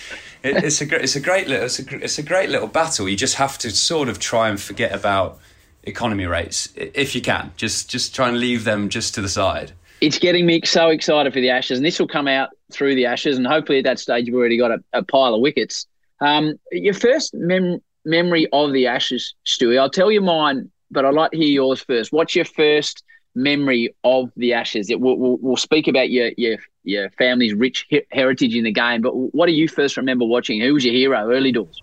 it, 0.44 0.64
it's 0.64 0.82
a 0.82 1.04
it's 1.04 1.18
a 1.18 1.20
great 1.20 1.50
little 1.50 1.66
it's 1.66 1.80
a, 1.80 2.04
it's 2.04 2.18
a 2.18 2.24
great 2.24 2.50
little 2.50 2.70
battle. 2.70 3.10
You 3.10 3.18
just 3.18 3.36
have 3.36 3.58
to 3.58 3.70
sort 3.70 4.08
of 4.08 4.20
try 4.20 4.48
and 4.48 4.58
forget 4.58 4.94
about 4.94 5.40
economy 5.84 6.26
rates 6.26 6.70
if 6.78 7.16
you 7.16 7.22
can. 7.22 7.52
Just 7.58 7.90
just 7.90 8.16
try 8.16 8.30
and 8.30 8.40
leave 8.40 8.64
them 8.64 8.88
just 8.88 9.14
to 9.16 9.22
the 9.22 9.28
side. 9.28 9.74
It's 10.00 10.20
getting 10.20 10.46
me 10.46 10.62
so 10.64 10.88
excited 10.88 11.34
for 11.34 11.42
the 11.42 11.50
Ashes, 11.50 11.80
and 11.80 11.86
this 11.86 12.00
will 12.00 12.08
come 12.08 12.30
out 12.30 12.52
through 12.72 12.96
the 12.96 13.06
Ashes, 13.06 13.36
and 13.38 13.46
hopefully 13.46 13.80
at 13.80 13.84
that 13.84 14.00
stage 14.00 14.28
we've 14.28 14.36
already 14.36 14.58
got 14.58 14.72
a, 14.72 14.82
a 14.94 15.04
pile 15.04 15.34
of 15.34 15.42
wickets. 15.42 15.86
Um, 16.22 16.58
your 16.72 16.94
first 16.94 17.34
mem- 17.34 17.82
memory 18.06 18.48
of 18.54 18.72
the 18.72 18.88
Ashes, 18.88 19.36
Stewie, 19.46 19.78
I'll 19.78 19.90
tell 19.90 20.10
you 20.10 20.22
mine, 20.22 20.72
but 20.92 21.04
I'd 21.04 21.14
like 21.14 21.32
to 21.32 21.38
hear 21.38 21.48
yours 21.48 21.84
first. 21.84 22.14
What's 22.14 22.38
your 22.38 22.46
first 22.46 23.04
memory 23.36 23.96
of 24.04 24.32
the 24.38 24.54
Ashes? 24.54 24.90
It, 24.90 25.00
we'll, 25.00 25.16
we'll, 25.18 25.38
we'll 25.42 25.58
speak 25.58 25.88
about 25.88 26.10
your, 26.10 26.32
your 26.38 26.58
your 26.86 27.10
family's 27.12 27.54
rich 27.54 27.86
he- 27.90 28.02
heritage 28.12 28.56
in 28.56 28.66
the 28.66 28.72
game, 28.72 29.02
but 29.02 29.16
what 29.16 29.46
do 29.46 29.54
you 29.54 29.68
first 29.70 29.96
remember 29.98 30.26
watching? 30.26 30.60
Who 30.60 30.74
was 30.74 30.84
your 30.84 30.94
hero 30.94 31.32
early 31.32 31.52
doors? 31.54 31.82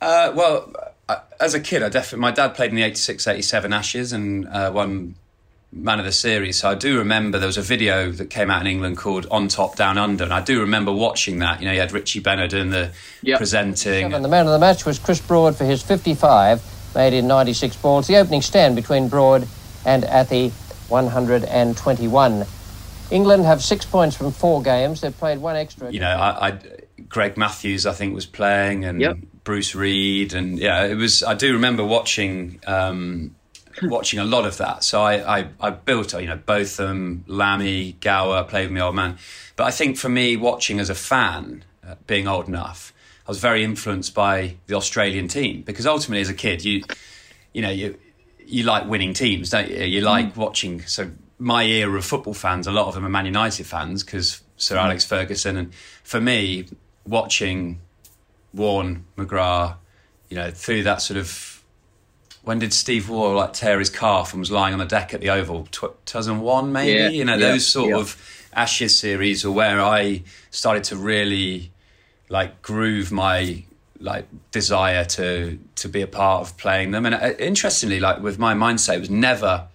Uh, 0.00 0.32
well, 0.34 0.72
uh, 1.08 1.16
as 1.40 1.54
a 1.54 1.60
kid, 1.60 1.82
I 1.82 1.88
definitely 1.88 2.20
my 2.20 2.30
dad 2.30 2.54
played 2.54 2.70
in 2.70 2.76
the 2.76 2.82
86, 2.82 3.26
87 3.26 3.72
Ashes 3.72 4.12
and 4.12 4.46
uh, 4.48 4.70
won 4.74 5.14
man 5.72 5.98
of 6.00 6.04
the 6.04 6.12
series. 6.12 6.58
So 6.58 6.68
I 6.68 6.74
do 6.74 6.98
remember 6.98 7.38
there 7.38 7.46
was 7.46 7.56
a 7.56 7.62
video 7.62 8.10
that 8.10 8.28
came 8.28 8.50
out 8.50 8.60
in 8.60 8.66
England 8.66 8.96
called 8.98 9.26
"On 9.30 9.48
Top 9.48 9.76
Down 9.76 9.96
Under," 9.98 10.24
and 10.24 10.32
I 10.32 10.42
do 10.42 10.60
remember 10.60 10.92
watching 10.92 11.38
that. 11.38 11.60
You 11.60 11.66
know, 11.66 11.72
you 11.72 11.80
had 11.80 11.92
Richie 11.92 12.20
Benaud 12.20 12.48
doing 12.48 12.70
the 12.70 12.90
Yep. 13.22 13.38
presenting. 13.38 14.12
And 14.12 14.24
the 14.24 14.28
man 14.28 14.46
of 14.46 14.52
the 14.52 14.58
match 14.58 14.84
was 14.84 14.98
Chris 14.98 15.20
Broad 15.20 15.56
for 15.56 15.64
his 15.64 15.82
55, 15.82 16.62
made 16.94 17.12
in 17.14 17.26
96 17.26 17.76
balls. 17.76 18.06
The 18.06 18.16
opening 18.16 18.42
stand 18.42 18.76
between 18.76 19.08
Broad 19.08 19.46
and 19.84 20.04
Athey, 20.04 20.50
121. 20.88 22.46
England 23.10 23.44
have 23.44 23.62
six 23.62 23.84
points 23.84 24.16
from 24.16 24.30
four 24.30 24.62
games. 24.62 25.00
They've 25.00 25.16
played 25.16 25.38
one 25.38 25.56
extra. 25.56 25.90
you 25.90 26.00
know, 26.00 26.08
I, 26.16 26.48
I 26.48 26.58
Greg 27.08 27.36
Matthews, 27.36 27.86
I 27.86 27.92
think, 27.92 28.14
was 28.14 28.26
playing, 28.26 28.84
and 28.84 29.00
Yep. 29.00 29.18
Bruce 29.42 29.74
Reid, 29.74 30.32
and 30.32 30.58
yeah, 30.58 30.84
it 30.84 30.94
was. 30.94 31.22
I 31.22 31.34
do 31.34 31.52
remember 31.54 31.84
watching 31.84 32.60
um, 32.66 33.34
watching 33.82 34.20
a 34.20 34.24
lot 34.24 34.46
of 34.46 34.58
that. 34.58 34.84
So 34.84 35.02
I, 35.02 35.40
I, 35.40 35.48
I 35.60 35.70
built, 35.70 36.12
you 36.12 36.26
know, 36.26 36.36
Botham, 36.36 37.24
Lamby, 37.26 37.98
Gower, 38.00 38.44
played 38.44 38.64
with 38.64 38.72
my 38.72 38.80
old 38.80 38.94
man. 38.94 39.16
But 39.56 39.64
I 39.64 39.70
think 39.70 39.96
for 39.96 40.08
me, 40.08 40.36
watching 40.36 40.78
as 40.78 40.90
a 40.90 40.94
fan, 40.94 41.64
uh, 41.86 41.94
being 42.06 42.28
old 42.28 42.46
enough, 42.46 42.92
I 43.26 43.30
was 43.30 43.40
very 43.40 43.64
influenced 43.64 44.14
by 44.14 44.56
the 44.66 44.74
Australian 44.74 45.26
team 45.28 45.62
because 45.62 45.86
ultimately, 45.86 46.20
as 46.20 46.28
a 46.28 46.34
kid, 46.34 46.64
you, 46.64 46.84
you 47.52 47.62
know, 47.62 47.70
you 47.70 47.98
you 48.50 48.64
like 48.64 48.86
winning 48.86 49.14
teams, 49.14 49.50
don't 49.50 49.70
you? 49.70 49.84
You 49.84 50.00
like 50.00 50.34
mm. 50.34 50.36
watching. 50.36 50.82
So 50.82 51.10
my 51.38 51.64
era 51.64 51.96
of 51.96 52.04
football 52.04 52.34
fans, 52.34 52.66
a 52.66 52.72
lot 52.72 52.88
of 52.88 52.94
them 52.94 53.06
are 53.06 53.08
Man 53.08 53.26
United 53.26 53.66
fans 53.66 54.02
because 54.02 54.42
Sir 54.56 54.76
mm. 54.76 54.82
Alex 54.82 55.04
Ferguson, 55.04 55.56
and 55.56 55.74
for 56.02 56.20
me, 56.20 56.66
watching 57.06 57.80
Warne 58.52 59.04
McGrath, 59.16 59.76
you 60.28 60.36
know, 60.36 60.50
through 60.50 60.82
that 60.84 61.02
sort 61.02 61.18
of. 61.18 61.56
When 62.42 62.58
did 62.58 62.72
Steve 62.72 63.10
Waugh 63.10 63.34
like 63.34 63.52
tear 63.52 63.78
his 63.78 63.90
calf 63.90 64.32
and 64.32 64.40
was 64.40 64.50
lying 64.50 64.72
on 64.72 64.78
the 64.78 64.86
deck 64.86 65.12
at 65.12 65.20
the 65.20 65.28
Oval? 65.28 65.66
Tw- 65.70 65.94
2001, 66.06 66.72
maybe. 66.72 66.98
Yeah, 66.98 67.08
you 67.10 67.24
know, 67.26 67.34
yeah, 67.34 67.50
those 67.50 67.66
sort 67.66 67.90
yeah. 67.90 67.98
of 67.98 68.48
Ashes 68.54 68.98
series 68.98 69.44
are 69.44 69.50
where 69.50 69.80
I 69.80 70.22
started 70.50 70.84
to 70.84 70.96
really 70.96 71.70
like 72.30 72.62
groove 72.62 73.12
my 73.12 73.64
like 74.00 74.26
desire 74.50 75.04
to 75.04 75.58
to 75.76 75.88
be 75.88 76.00
a 76.02 76.06
part 76.06 76.42
of 76.42 76.56
playing 76.56 76.90
them. 76.90 77.06
And 77.06 77.14
uh, 77.14 77.32
interestingly, 77.38 78.00
like 78.00 78.20
with 78.20 78.38
my 78.38 78.54
mindset, 78.54 78.96
it 78.96 79.00
was 79.00 79.10
never. 79.10 79.68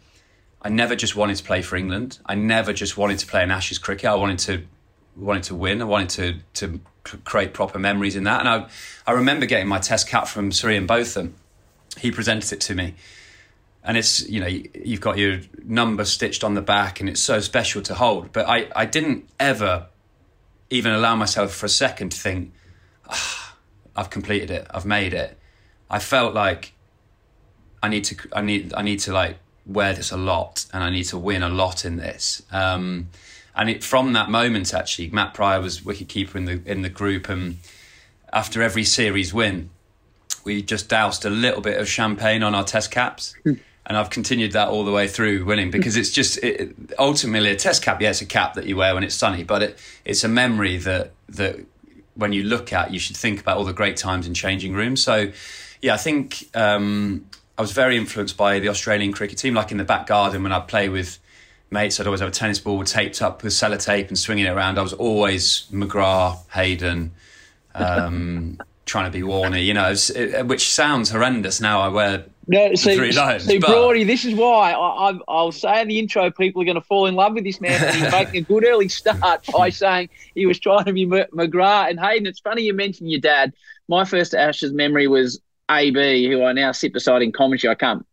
I 0.61 0.69
never 0.69 0.95
just 0.95 1.15
wanted 1.15 1.35
to 1.37 1.43
play 1.43 1.61
for 1.61 1.75
England. 1.75 2.17
I 2.25 2.33
never 2.33 2.73
just 2.73 2.97
wanted 2.97 3.19
to 3.19 3.27
play 3.27 3.43
in 3.43 3.51
Ashes 3.51 3.77
cricket. 3.77 4.05
I 4.09 4.15
wanted 4.15 4.39
to 4.39 4.63
wanted 5.15 5.43
to 5.43 5.55
win. 5.55 5.81
I 5.81 5.85
wanted 5.85 6.09
to 6.53 6.67
to 6.67 6.81
create 7.23 7.53
proper 7.53 7.77
memories 7.77 8.15
in 8.15 8.23
that. 8.23 8.39
And 8.39 8.49
I 8.49 8.67
I 9.05 9.11
remember 9.11 9.45
getting 9.45 9.67
my 9.67 9.77
test 9.79 10.07
cap 10.07 10.27
from 10.27 10.51
Sir 10.51 10.71
Ian 10.71 10.87
Botham. 10.87 11.35
He 11.99 12.09
presented 12.11 12.51
it 12.51 12.61
to 12.61 12.73
me, 12.73 12.95
and 13.83 13.95
it's 13.95 14.27
you 14.27 14.39
know 14.39 14.47
you- 14.47 14.69
you've 14.83 15.01
got 15.01 15.17
your 15.19 15.41
number 15.63 16.03
stitched 16.03 16.43
on 16.43 16.55
the 16.55 16.61
back, 16.63 16.99
and 16.99 17.07
it's 17.07 17.21
so 17.21 17.39
special 17.39 17.81
to 17.83 17.93
hold. 17.93 18.33
But 18.33 18.49
I 18.49 18.67
I 18.75 18.85
didn't 18.85 19.29
ever 19.39 19.85
even 20.71 20.93
allow 20.93 21.15
myself 21.15 21.53
for 21.53 21.67
a 21.67 21.69
second 21.69 22.09
to 22.13 22.17
think 22.19 22.51
"Ah, 23.07 23.44
I've 23.95 24.09
completed 24.09 24.51
it. 24.51 24.67
I've 24.71 24.85
made 24.85 25.13
it. 25.13 25.37
I 25.89 25.99
felt 25.99 26.33
like 26.33 26.73
I 27.81 27.89
need 27.89 28.03
to 28.05 28.15
I 28.33 28.41
need 28.41 28.73
I 28.73 28.81
need 28.81 28.99
to 29.01 29.13
like 29.13 29.37
wear 29.65 29.93
this 29.93 30.11
a 30.11 30.17
lot 30.17 30.65
and 30.73 30.83
I 30.83 30.89
need 30.89 31.05
to 31.05 31.17
win 31.17 31.43
a 31.43 31.49
lot 31.49 31.85
in 31.85 31.97
this. 31.97 32.43
Um, 32.51 33.09
and 33.55 33.69
it, 33.69 33.83
from 33.83 34.13
that 34.13 34.29
moment, 34.29 34.73
actually, 34.73 35.09
Matt 35.09 35.33
Prior 35.33 35.61
was 35.61 35.81
wicketkeeper 35.81 36.35
in 36.35 36.45
the 36.45 36.61
in 36.65 36.81
the 36.81 36.89
group, 36.89 37.29
and 37.29 37.59
after 38.33 38.61
every 38.61 38.83
series 38.83 39.33
win, 39.33 39.69
we 40.43 40.61
just 40.61 40.89
doused 40.89 41.23
a 41.25 41.29
little 41.29 41.61
bit 41.61 41.79
of 41.79 41.87
champagne 41.87 42.43
on 42.43 42.53
our 42.53 42.65
test 42.65 42.91
caps. 42.91 43.33
And 43.87 43.95
I've 43.97 44.09
continued 44.09 44.53
that 44.53 44.69
all 44.69 44.83
the 44.83 44.91
way 44.91 45.07
through 45.07 45.45
winning 45.45 45.69
because 45.69 45.95
it's 45.95 46.09
just 46.09 46.43
it, 46.43 46.75
ultimately 46.97 47.51
a 47.51 47.55
test 47.55 47.83
cap. 47.83 48.01
Yeah, 48.01 48.09
it's 48.09 48.21
a 48.21 48.25
cap 48.25 48.55
that 48.55 48.65
you 48.65 48.75
wear 48.75 48.93
when 48.95 49.03
it's 49.03 49.15
sunny, 49.15 49.43
but 49.43 49.61
it, 49.61 49.79
it's 50.03 50.23
a 50.23 50.27
memory 50.27 50.77
that 50.77 51.11
that 51.29 51.59
when 52.15 52.33
you 52.33 52.43
look 52.43 52.73
at, 52.73 52.91
you 52.91 52.99
should 52.99 53.17
think 53.17 53.39
about 53.39 53.57
all 53.57 53.65
the 53.65 53.73
great 53.73 53.97
times 53.97 54.25
in 54.27 54.33
changing 54.33 54.73
rooms. 54.73 55.03
So, 55.03 55.31
yeah, 55.81 55.93
I 55.93 55.97
think 55.97 56.49
um, 56.55 57.25
I 57.57 57.61
was 57.61 57.71
very 57.71 57.97
influenced 57.97 58.37
by 58.37 58.59
the 58.59 58.69
Australian 58.69 59.13
cricket 59.13 59.37
team. 59.37 59.53
Like 59.53 59.71
in 59.71 59.77
the 59.77 59.83
back 59.83 60.07
garden 60.07 60.43
when 60.43 60.51
I'd 60.51 60.67
play 60.67 60.89
with 60.89 61.19
mates, 61.69 61.99
I'd 61.99 62.07
always 62.07 62.21
have 62.21 62.29
a 62.29 62.33
tennis 62.33 62.59
ball 62.59 62.83
taped 62.83 63.21
up 63.21 63.43
with 63.43 63.53
sellotape 63.53 64.07
and 64.07 64.17
swinging 64.17 64.45
it 64.45 64.49
around. 64.49 64.79
I 64.79 64.81
was 64.81 64.93
always 64.93 65.67
McGrath, 65.71 66.49
Hayden, 66.51 67.11
um, 67.73 68.59
trying 68.85 69.05
to 69.05 69.11
be 69.11 69.23
Warner, 69.23 69.57
you 69.57 69.73
know, 69.73 69.93
it, 70.15 70.47
which 70.47 70.69
sounds 70.69 71.09
horrendous 71.09 71.59
now. 71.59 71.81
I 71.81 71.89
wear 71.89 72.25
No, 72.47 72.75
see, 72.75 72.95
three 72.95 73.11
see 73.11 73.57
but- 73.57 73.67
Brody, 73.67 74.03
this 74.03 74.25
is 74.25 74.35
why 74.35 74.73
I, 74.73 75.11
I, 75.11 75.19
I'll 75.27 75.51
say 75.51 75.81
in 75.81 75.87
the 75.87 75.99
intro, 75.99 76.29
people 76.31 76.61
are 76.61 76.65
going 76.65 76.75
to 76.75 76.81
fall 76.81 77.07
in 77.07 77.15
love 77.15 77.33
with 77.33 77.43
this 77.43 77.59
man. 77.59 77.93
He's 77.93 78.11
making 78.11 78.35
a 78.35 78.41
good 78.41 78.65
early 78.65 78.87
start 78.87 79.45
by 79.51 79.69
saying 79.69 80.09
he 80.35 80.45
was 80.45 80.59
trying 80.59 80.85
to 80.85 80.93
be 80.93 81.03
M- 81.03 81.27
McGrath 81.33 81.89
and 81.89 81.99
Hayden. 81.99 82.27
It's 82.27 82.39
funny 82.39 82.63
you 82.63 82.73
mentioned 82.73 83.09
your 83.09 83.21
dad. 83.21 83.53
My 83.87 84.05
first 84.05 84.33
Ashes 84.33 84.73
memory 84.73 85.07
was 85.07 85.39
AB, 85.69 86.27
who 86.29 86.43
I 86.43 86.53
now 86.53 86.71
sit 86.71 86.93
beside 86.93 87.21
in 87.21 87.31
commentary. 87.31 87.71
I 87.71 87.75
can't 87.75 88.05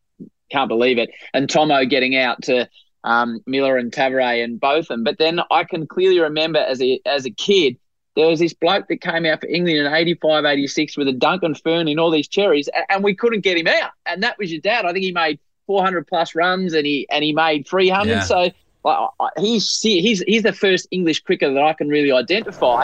can't 0.51 0.69
believe 0.69 0.99
it. 0.99 1.11
And 1.33 1.49
Tomo 1.49 1.85
getting 1.85 2.17
out 2.17 2.43
to 2.43 2.69
um, 3.05 3.41
Miller 3.47 3.77
and 3.77 3.91
Tavaré 3.91 4.45
and 4.45 4.61
Botham. 4.61 5.03
But 5.03 5.19
then 5.19 5.41
I 5.51 5.65
can 5.65 5.87
clearly 5.87 6.21
remember 6.21 6.59
as 6.59 6.81
a 6.81 7.01
as 7.07 7.27
a 7.27 7.31
kid, 7.31 7.79
there 8.15 8.27
was 8.29 8.41
this 8.41 8.53
bloke 8.53 8.89
that 8.89 9.01
came 9.01 9.25
out 9.25 9.41
for 9.41 9.47
England 9.47 9.79
in 9.79 9.93
85, 9.93 10.45
86 10.45 10.97
with 10.99 11.09
a 11.09 11.13
Duncan 11.13 11.55
Fern 11.55 11.89
and 11.89 11.99
all 11.99 12.11
these 12.11 12.29
cherries, 12.29 12.69
a- 12.69 12.93
and 12.93 13.03
we 13.03 13.15
couldn't 13.15 13.41
get 13.41 13.57
him 13.57 13.67
out. 13.67 13.93
And 14.07 14.23
that 14.23 14.37
was 14.39 14.53
your 14.53 14.61
dad. 14.61 14.85
I 14.85 14.93
think 14.93 15.05
he 15.05 15.13
made 15.13 15.39
400 15.67 16.07
plus 16.07 16.35
runs 16.35 16.75
and 16.75 16.85
he 16.87 17.07
and 17.11 17.25
he 17.25 17.33
made 17.33 17.67
300. 17.67 18.11
Yeah. 18.11 18.21
So 18.23 18.51
like, 18.85 19.09
I- 19.21 19.29
he's 19.39 19.81
he's 19.81 20.23
he's 20.27 20.43
the 20.43 20.53
first 20.53 20.89
English 20.91 21.21
cricketer 21.21 21.55
that 21.55 21.63
I 21.63 21.73
can 21.73 21.89
really 21.89 22.13
identify. 22.13 22.83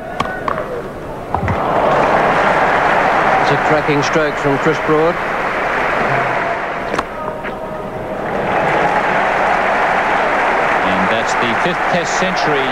It's 3.43 3.51
a 3.53 3.57
cracking 3.69 4.03
stroke 4.03 4.35
from 4.37 4.57
Chris 4.59 4.79
Broad. 4.87 5.14
And 10.88 11.01
that's 11.12 11.33
the 11.45 11.53
fifth 11.64 11.83
Test 11.93 12.19
century 12.19 12.67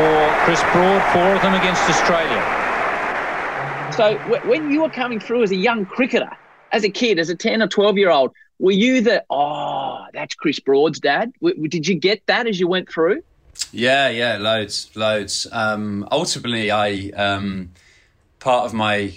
for 0.00 0.34
Chris 0.44 0.62
Broad, 0.72 1.02
four 1.12 1.34
of 1.34 1.42
them 1.42 1.52
against 1.52 1.82
Australia. 1.82 2.40
So 3.92 4.16
w- 4.30 4.48
when 4.48 4.70
you 4.70 4.80
were 4.80 4.88
coming 4.88 5.20
through 5.20 5.42
as 5.42 5.50
a 5.50 5.56
young 5.56 5.84
cricketer, 5.84 6.30
as 6.72 6.84
a 6.84 6.88
kid, 6.88 7.18
as 7.18 7.28
a 7.28 7.34
10 7.34 7.60
or 7.60 7.68
12 7.68 7.98
year 7.98 8.08
old, 8.08 8.32
were 8.58 8.72
you 8.72 9.02
the, 9.02 9.22
oh, 9.28 10.06
that's 10.14 10.34
Chris 10.34 10.58
Broad's 10.58 11.00
dad? 11.00 11.32
W- 11.42 11.68
did 11.68 11.86
you 11.86 11.96
get 11.96 12.22
that 12.28 12.46
as 12.46 12.58
you 12.58 12.66
went 12.66 12.90
through? 12.90 13.22
Yeah, 13.72 14.08
yeah, 14.08 14.38
loads, 14.38 14.90
loads. 14.94 15.46
Um, 15.52 16.08
ultimately, 16.10 16.70
I 16.70 17.10
um, 17.14 17.72
part 18.38 18.64
of 18.64 18.72
my 18.72 19.12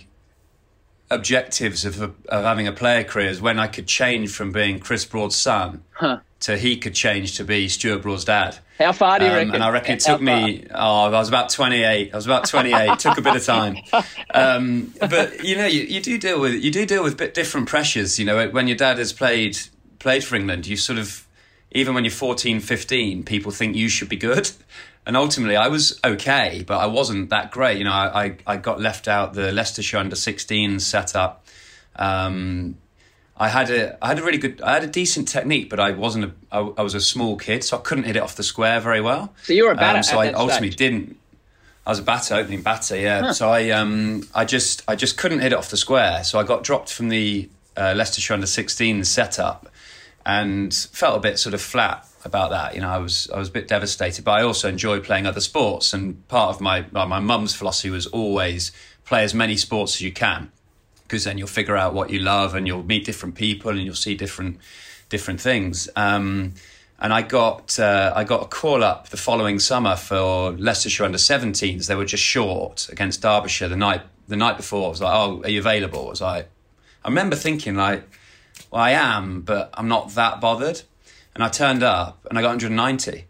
objectives 1.13 1.85
of, 1.85 2.01
of 2.01 2.15
having 2.43 2.67
a 2.67 2.71
player 2.71 3.03
career 3.03 3.29
is 3.29 3.41
when 3.41 3.59
I 3.59 3.67
could 3.67 3.87
change 3.87 4.31
from 4.31 4.51
being 4.51 4.79
Chris 4.79 5.05
Broad's 5.05 5.35
son 5.35 5.83
Huh. 5.91 6.19
to 6.41 6.57
he 6.57 6.77
could 6.77 6.93
change 6.95 7.37
to 7.37 7.43
be 7.43 7.67
Stuart 7.69 8.01
Broad's 8.01 8.25
dad. 8.25 8.57
How 8.79 8.91
far 8.91 9.19
do 9.19 9.25
you 9.25 9.31
Um, 9.31 9.37
reckon? 9.37 9.55
and 9.55 9.63
I 9.63 9.69
reckon 9.69 9.93
it 9.95 9.99
took 10.01 10.19
me. 10.21 10.65
Oh, 10.73 11.05
I 11.05 11.09
was 11.09 11.29
about 11.29 11.49
twenty 11.49 11.83
eight. 11.83 12.11
I 12.13 12.15
was 12.17 12.25
about 12.25 12.47
twenty 12.47 12.73
eight. 12.73 12.97
took 13.05 13.17
a 13.17 13.21
bit 13.21 13.35
of 13.35 13.45
time, 13.45 13.77
um, 14.33 14.93
but 14.99 15.43
you 15.43 15.55
know, 15.55 15.65
you, 15.67 15.81
you 15.81 16.01
do 16.01 16.17
deal 16.17 16.39
with 16.39 16.53
you 16.63 16.71
do 16.71 16.85
deal 16.85 17.03
with 17.03 17.15
bit 17.17 17.33
different 17.33 17.67
pressures. 17.69 18.17
You 18.19 18.25
know, 18.25 18.49
when 18.49 18.67
your 18.67 18.77
dad 18.77 18.97
has 18.97 19.13
played 19.13 19.57
played 19.99 20.23
for 20.23 20.35
England, 20.35 20.67
you 20.67 20.75
sort 20.75 20.99
of 20.99 21.27
even 21.71 21.95
when 21.95 22.03
you're 22.03 22.11
14, 22.11 22.59
15, 22.59 23.23
people 23.23 23.51
think 23.51 23.75
you 23.75 23.89
should 23.89 24.07
be 24.09 24.15
good. 24.15 24.51
And 25.05 25.17
ultimately, 25.17 25.55
I 25.57 25.67
was 25.67 25.99
okay, 26.03 26.63
but 26.65 26.77
I 26.77 26.85
wasn't 26.85 27.29
that 27.29 27.51
great. 27.51 27.77
You 27.77 27.83
know, 27.83 27.91
I, 27.91 28.23
I, 28.25 28.37
I 28.47 28.57
got 28.57 28.79
left 28.79 29.07
out 29.07 29.33
the 29.33 29.51
Leicestershire 29.51 29.97
under 29.97 30.15
16 30.15 30.79
setup. 30.79 31.45
Um, 31.97 32.77
I 33.35 33.49
had 33.49 33.69
a 33.71 33.97
I 34.03 34.09
had 34.09 34.19
a 34.19 34.23
really 34.23 34.37
good 34.37 34.61
I 34.61 34.73
had 34.75 34.83
a 34.83 34.87
decent 34.87 35.27
technique, 35.27 35.69
but 35.69 35.79
I 35.79 35.91
wasn't 35.91 36.25
a 36.25 36.31
I, 36.51 36.59
I 36.77 36.81
was 36.83 36.93
a 36.93 37.01
small 37.01 37.35
kid, 37.35 37.63
so 37.63 37.77
I 37.77 37.81
couldn't 37.81 38.03
hit 38.05 38.15
it 38.15 38.21
off 38.21 38.35
the 38.35 38.43
square 38.43 38.79
very 38.79 39.01
well. 39.01 39.33
So 39.43 39.53
you 39.53 39.65
were 39.65 39.71
a 39.71 39.75
batter 39.75 39.97
Um, 39.97 40.03
so 40.03 40.19
I 40.19 40.31
ultimately 40.31 40.69
stage? 40.71 40.77
didn't. 40.77 41.17
I 41.85 41.89
was 41.89 41.99
a 41.99 42.03
batter, 42.03 42.35
opening 42.35 42.61
batter, 42.61 42.95
yeah. 42.95 43.21
Huh. 43.21 43.33
So 43.33 43.49
I 43.49 43.71
um 43.71 44.27
I 44.33 44.45
just 44.45 44.83
I 44.87 44.95
just 44.95 45.17
couldn't 45.17 45.39
hit 45.39 45.51
it 45.51 45.55
off 45.57 45.69
the 45.69 45.77
square. 45.77 46.23
So 46.23 46.39
I 46.39 46.43
got 46.43 46.63
dropped 46.63 46.93
from 46.93 47.09
the 47.09 47.49
uh, 47.75 47.93
Leicestershire 47.97 48.35
under 48.35 48.45
16 48.47 49.03
setup, 49.03 49.67
and 50.25 50.73
felt 50.73 51.17
a 51.17 51.19
bit 51.19 51.37
sort 51.39 51.53
of 51.53 51.61
flat 51.61 52.07
about 52.25 52.51
that. 52.51 52.75
You 52.75 52.81
know, 52.81 52.89
I 52.89 52.97
was 52.97 53.29
I 53.33 53.39
was 53.39 53.49
a 53.49 53.51
bit 53.51 53.67
devastated, 53.67 54.23
but 54.23 54.31
I 54.31 54.43
also 54.43 54.69
enjoy 54.69 54.99
playing 54.99 55.25
other 55.25 55.41
sports. 55.41 55.93
And 55.93 56.27
part 56.27 56.55
of 56.55 56.61
my 56.61 56.85
my 56.91 57.19
mum's 57.19 57.53
philosophy 57.53 57.89
was 57.89 58.07
always 58.07 58.71
play 59.05 59.23
as 59.23 59.33
many 59.33 59.57
sports 59.57 59.95
as 59.95 60.01
you 60.01 60.11
can 60.11 60.51
because 61.03 61.25
then 61.25 61.37
you'll 61.37 61.47
figure 61.47 61.77
out 61.77 61.93
what 61.93 62.09
you 62.09 62.19
love 62.19 62.55
and 62.55 62.65
you'll 62.65 62.83
meet 62.83 63.05
different 63.05 63.35
people 63.35 63.71
and 63.71 63.81
you'll 63.81 63.95
see 63.95 64.15
different 64.15 64.57
different 65.09 65.39
things. 65.39 65.89
Um, 65.95 66.53
and 66.99 67.13
I 67.13 67.21
got 67.21 67.77
uh, 67.79 68.13
I 68.15 68.23
got 68.23 68.43
a 68.43 68.47
call 68.47 68.83
up 68.83 69.09
the 69.09 69.17
following 69.17 69.59
summer 69.59 69.95
for 69.95 70.51
Leicestershire 70.53 71.05
under 71.05 71.17
17s. 71.17 71.87
They 71.87 71.95
were 71.95 72.05
just 72.05 72.23
short 72.23 72.89
against 72.89 73.21
Derbyshire 73.21 73.67
the 73.67 73.75
night 73.75 74.01
the 74.27 74.37
night 74.37 74.57
before. 74.57 74.87
I 74.87 74.89
was 74.89 75.01
like, 75.01 75.13
"Oh, 75.13 75.41
are 75.43 75.49
you 75.49 75.59
available?" 75.59 76.07
I 76.07 76.09
was 76.09 76.21
like, 76.21 76.49
I 77.03 77.09
remember 77.09 77.35
thinking 77.35 77.75
like, 77.75 78.03
"Well, 78.73 78.81
I 78.81 78.91
am, 78.91 79.41
but 79.41 79.69
I'm 79.75 79.87
not 79.87 80.15
that 80.15 80.41
bothered." 80.41 80.81
And 81.35 81.43
I 81.43 81.49
turned 81.49 81.83
up 81.83 82.25
and 82.29 82.37
I 82.37 82.41
got 82.41 82.49
190 82.49 83.25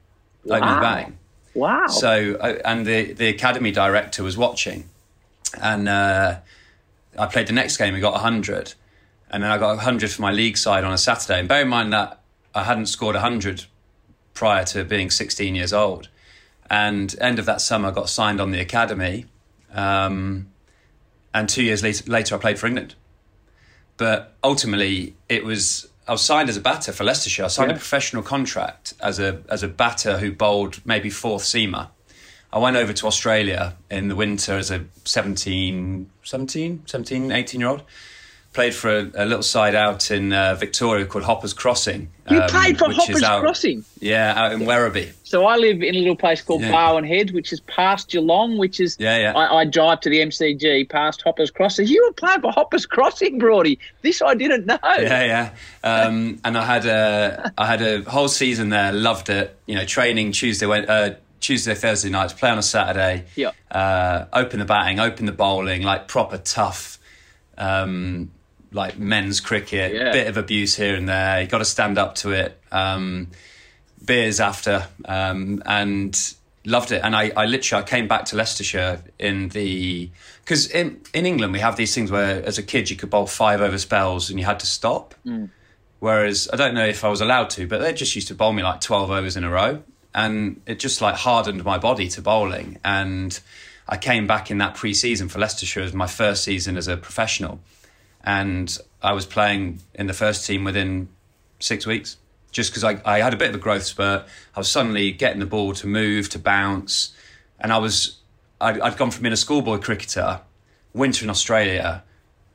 opening 0.46 0.62
Wow. 0.62 0.82
batting. 0.82 1.18
Wow. 1.54 1.88
So, 1.88 2.36
and 2.66 2.86
the, 2.86 3.14
the 3.14 3.28
academy 3.28 3.72
director 3.72 4.24
was 4.24 4.36
watching, 4.38 4.90
and 5.62 5.88
uh, 5.88 6.38
I 7.20 7.26
played 7.28 7.48
the 7.48 7.54
next 7.54 7.78
game. 7.78 7.94
We 7.94 8.00
got 8.00 8.14
100, 8.14 8.74
and 9.30 9.44
then 9.44 9.52
I 9.52 9.58
got 9.58 9.76
100 9.76 10.12
for 10.12 10.22
my 10.22 10.32
league 10.32 10.58
side 10.58 10.84
on 10.84 10.92
a 10.94 10.98
Saturday. 10.98 11.40
And 11.40 11.48
bear 11.48 11.62
in 11.62 11.68
mind 11.68 11.94
that 11.94 12.20
I 12.56 12.64
hadn't 12.64 12.88
scored 12.88 13.16
100 13.16 13.66
prior 14.34 14.64
to 14.66 14.84
being 14.84 15.12
16 15.12 15.54
years 15.56 15.74
old. 15.74 16.08
And 16.70 17.16
end 17.22 17.38
of 17.38 17.46
that 17.46 17.62
summer, 17.62 17.90
I 17.90 17.92
got 17.92 18.10
signed 18.10 18.42
on 18.42 18.52
the 18.52 18.60
academy, 18.60 19.26
um, 19.74 20.48
and 21.34 21.48
two 21.50 21.64
years 21.64 21.84
later, 21.84 22.10
later, 22.10 22.36
I 22.36 22.38
played 22.40 22.58
for 22.60 22.68
England. 22.68 22.96
But 23.98 24.36
ultimately, 24.44 25.16
it 25.30 25.44
was 25.44 25.88
I 26.08 26.12
was 26.12 26.22
signed 26.22 26.50
as 26.50 26.58
a 26.58 26.62
batter 26.62 26.92
for 26.92 27.04
Leicestershire. 27.04 27.46
I 27.46 27.48
signed 27.48 27.72
a 27.72 27.76
professional 27.76 28.24
contract 28.24 28.94
as 29.00 29.20
a 29.20 29.42
as 29.50 29.64
a 29.64 29.68
batter 29.68 30.18
who 30.20 30.32
bowled 30.32 30.82
maybe 30.86 31.10
fourth 31.10 31.44
seamer. 31.44 31.90
I 32.52 32.60
went 32.60 32.78
over 32.78 32.94
to 32.94 33.08
Australia 33.08 33.76
in 33.90 34.10
the 34.10 34.16
winter 34.16 34.58
as 34.58 34.70
a 34.70 34.86
17, 35.06 36.08
17, 36.24 36.84
17 36.86 37.32
18 37.32 37.60
year 37.60 37.70
old. 37.70 37.84
Played 38.54 38.76
for 38.76 38.90
a, 39.00 39.12
a 39.16 39.26
little 39.26 39.42
side 39.42 39.74
out 39.74 40.12
in 40.12 40.32
uh, 40.32 40.54
Victoria 40.54 41.08
called 41.08 41.24
Hoppers 41.24 41.54
Crossing. 41.54 42.10
you 42.30 42.40
um, 42.40 42.48
played 42.50 42.78
for 42.78 42.92
Hoppers 42.92 43.24
out- 43.24 43.42
Crossing. 43.42 43.84
Yeah, 44.00 44.34
out 44.40 44.52
in 44.52 44.60
Werribee. 44.60 45.12
So 45.24 45.46
I 45.48 45.56
live 45.58 45.82
in 45.82 45.96
a 45.96 45.98
little 45.98 46.16
place 46.16 46.44
called 46.44 46.62
Yeah. 46.62 46.72
Barwon 46.72 47.04
Heads, 47.08 47.32
which 47.34 47.52
is 47.52 47.62
past 47.62 48.10
Geelong, 48.12 48.60
which 48.60 48.80
is 48.80 48.96
Yeah, 49.00 49.18
yeah. 49.18 49.34
I, 49.34 49.62
I 49.62 49.66
drive 49.66 50.02
to 50.02 50.10
the 50.12 50.20
MCG 50.20 50.88
past 50.88 51.24
Hoppers 51.24 51.50
Crossing. 51.50 51.88
You 51.88 52.06
were 52.06 52.14
playing 52.14 52.42
for 52.42 52.52
Hoppers 52.52 52.86
Crossing, 52.86 53.40
Broady. 53.40 53.80
This 54.04 54.22
I 54.22 54.36
didn't 54.36 54.68
know. 54.68 54.78
Yeah, 54.84 55.24
yeah. 55.26 55.54
Um, 55.84 56.40
and 56.46 56.56
I 56.56 56.64
had 56.66 56.86
a 56.86 57.52
I 57.58 57.66
had 57.66 57.82
a 57.82 58.04
whole 58.04 58.28
season 58.28 58.70
there. 58.70 58.92
Loved 58.94 59.30
it. 59.30 59.58
You 59.66 59.74
know, 59.76 59.86
training 59.86 60.32
Tuesday, 60.32 60.68
Wed- 60.68 60.88
uh, 60.88 61.16
Tuesday, 61.40 61.74
Thursday 61.74 62.10
nights, 62.12 62.34
play 62.34 62.52
on 62.52 62.60
a 62.60 62.62
Saturday. 62.62 63.26
Yeah. 63.36 63.52
Uh, 63.72 64.26
open 64.32 64.60
the 64.60 64.66
batting, 64.66 65.00
open 65.00 65.26
the 65.26 65.32
bowling, 65.32 65.82
like 65.82 66.08
proper 66.08 66.38
tough, 66.38 67.00
um, 67.58 68.32
like 68.74 68.98
men's 68.98 69.40
cricket. 69.40 69.94
Yeah. 69.94 70.12
Bit 70.12 70.28
of 70.28 70.38
abuse 70.38 70.76
here 70.76 70.96
and 70.96 71.08
there. 71.08 71.42
You 71.42 71.48
got 71.48 71.60
to 71.60 71.66
stand 71.66 71.98
up 71.98 72.16
to 72.16 72.32
it. 72.32 72.60
Um, 72.72 73.30
beers 74.06 74.40
after, 74.40 74.88
um, 75.06 75.64
and 75.66 76.18
loved 76.66 76.92
it. 76.92 77.02
And 77.04 77.16
I, 77.16 77.32
I 77.36 77.46
literally 77.46 77.84
I 77.84 77.86
came 77.86 78.08
back 78.08 78.26
to 78.26 78.36
Leicestershire 78.36 79.02
in 79.20 79.50
the 79.50 80.10
because 80.44 80.68
in 80.68 81.02
in 81.14 81.26
England 81.26 81.54
we 81.54 81.60
have 81.60 81.76
these 81.76 81.94
things 81.94 82.12
where 82.12 82.44
as 82.46 82.58
a 82.58 82.64
kid 82.64 82.90
you 82.90 82.96
could 82.96 83.10
bowl 83.10 83.28
five 83.28 83.62
over 83.62 83.78
spells 83.78 84.30
and 84.30 84.40
you 84.40 84.46
had 84.46 84.60
to 84.60 84.68
stop. 84.68 85.16
Whereas 86.00 86.50
I 86.52 86.58
don't 86.58 86.74
know 86.74 86.86
if 86.86 87.06
I 87.06 87.08
was 87.08 87.22
allowed 87.22 87.50
to, 87.52 87.66
but 87.66 87.80
they 87.80 87.94
just 87.94 88.14
used 88.16 88.28
to 88.28 88.36
bowl 88.36 88.52
me 88.52 88.62
like 88.62 88.82
twelve 88.82 89.10
overs 89.10 89.38
in 89.38 89.46
a 89.46 89.50
row, 89.50 89.84
and 90.14 90.62
it 90.66 90.80
just 90.80 91.02
like 91.02 91.16
hardened 91.16 91.64
my 91.64 91.78
body 91.78 92.10
to 92.10 92.22
bowling. 92.22 92.78
And 92.84 93.40
I 93.88 93.96
came 93.96 94.28
back 94.28 94.52
in 94.52 94.58
that 94.58 94.76
pre-season 94.76 95.30
for 95.30 95.40
Leicestershire 95.40 95.82
as 95.82 95.94
my 95.94 96.08
first 96.08 96.44
season 96.44 96.76
as 96.76 96.90
a 96.90 96.98
professional, 96.98 97.62
and 98.24 98.78
I 99.02 99.14
was 99.14 99.26
playing 99.26 99.80
in 99.94 100.08
the 100.08 100.14
first 100.14 100.46
team 100.46 100.64
within 100.64 101.10
six 101.60 101.86
weeks. 101.86 102.18
Just 102.52 102.72
because 102.72 102.84
I, 102.84 103.02
I 103.04 103.20
had 103.20 103.34
a 103.34 103.38
bit 103.38 103.50
of 103.50 103.56
a 103.56 103.60
growth 103.60 103.84
spurt, 103.84 104.26
I 104.56 104.60
was 104.60 104.70
suddenly 104.70 105.12
getting 105.12 105.40
the 105.40 105.48
ball 105.48 105.74
to 105.74 105.88
move, 105.88 106.30
to 106.30 106.40
bounce, 106.40 107.14
and 107.60 107.74
I 107.74 107.80
was 107.80 108.18
I'd, 108.62 108.80
I'd 108.80 108.98
gone 108.98 109.12
from 109.12 109.24
being 109.24 109.34
a 109.34 109.38
schoolboy 109.38 109.80
cricketer, 109.80 110.42
winter 110.94 111.26
in 111.26 111.30
Australia, 111.30 112.04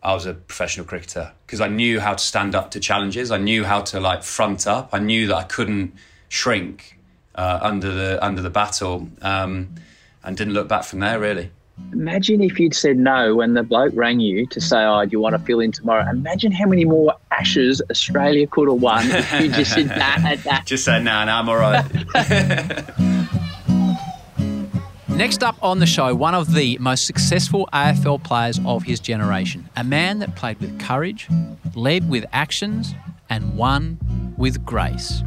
I 0.02 0.14
was 0.14 0.26
a 0.26 0.35
professional 0.35 0.87
cricketer 0.87 1.33
because 1.46 1.61
I 1.61 1.68
knew 1.68 2.00
how 2.00 2.14
to 2.14 2.22
stand 2.22 2.54
up 2.54 2.70
to 2.72 2.81
challenges. 2.81 3.31
I 3.31 3.38
knew 3.38 3.64
how 3.64 3.83
to 3.83 4.00
like 4.00 4.22
front 4.22 4.66
up. 4.66 4.90
I 4.92 5.00
knew 5.00 5.26
that 5.26 5.37
I 5.37 5.42
couldn't 5.42 5.94
shrink 6.28 6.98
uh, 7.35 7.59
under 7.61 7.92
the 7.92 8.24
under 8.24 8.40
the 8.40 8.50
battle, 8.50 9.09
um, 9.22 9.74
and 10.22 10.37
didn't 10.37 10.54
look 10.54 10.68
back 10.68 10.85
from 10.85 11.00
there 11.00 11.18
really. 11.18 11.50
Imagine 11.93 12.43
if 12.43 12.61
you'd 12.61 12.75
said 12.75 12.99
no 12.99 13.37
when 13.37 13.55
the 13.55 13.62
bloke 13.62 13.93
rang 13.95 14.21
you 14.21 14.47
to 14.49 14.61
say, 14.61 14.85
"Oh, 14.85 15.05
do 15.05 15.11
you 15.11 15.21
want 15.21 15.35
to 15.35 15.38
fill 15.38 15.61
in 15.61 15.73
tomorrow?" 15.73 16.09
Imagine 16.11 16.53
how 16.53 16.67
many 16.67 16.85
more 16.85 17.14
Ashes 17.31 17.81
Australia 17.91 18.47
could 18.47 18.69
have 18.69 18.81
won 18.81 19.07
if 19.11 19.41
you 19.41 19.51
just 19.51 19.73
said, 19.73 19.88
"Nah, 19.88 20.35
nah." 20.45 20.61
Just 20.64 20.85
said, 20.85 21.03
"Nah, 21.03 21.25
nah, 21.25 21.38
I'm 21.38 21.49
all 21.49 21.57
right." 21.57 21.85
Next 25.09 25.43
up 25.43 25.57
on 25.61 25.81
the 25.81 25.87
show, 25.87 26.14
one 26.14 26.35
of 26.35 26.55
the 26.55 26.79
most 26.79 27.05
successful 27.05 27.69
AFL 27.73 28.23
players 28.23 28.61
of 28.64 28.85
his 28.85 29.01
generation. 29.01 29.69
A 29.77 29.83
man 29.83 30.21
that 30.21 30.37
played 30.37 30.61
with 30.61 30.79
courage, 30.79 31.27
led 31.75 32.09
with 32.09 32.25
actions, 32.33 32.95
and 33.29 33.57
won 33.57 33.99
with 34.37 34.64
grace. 34.64 35.25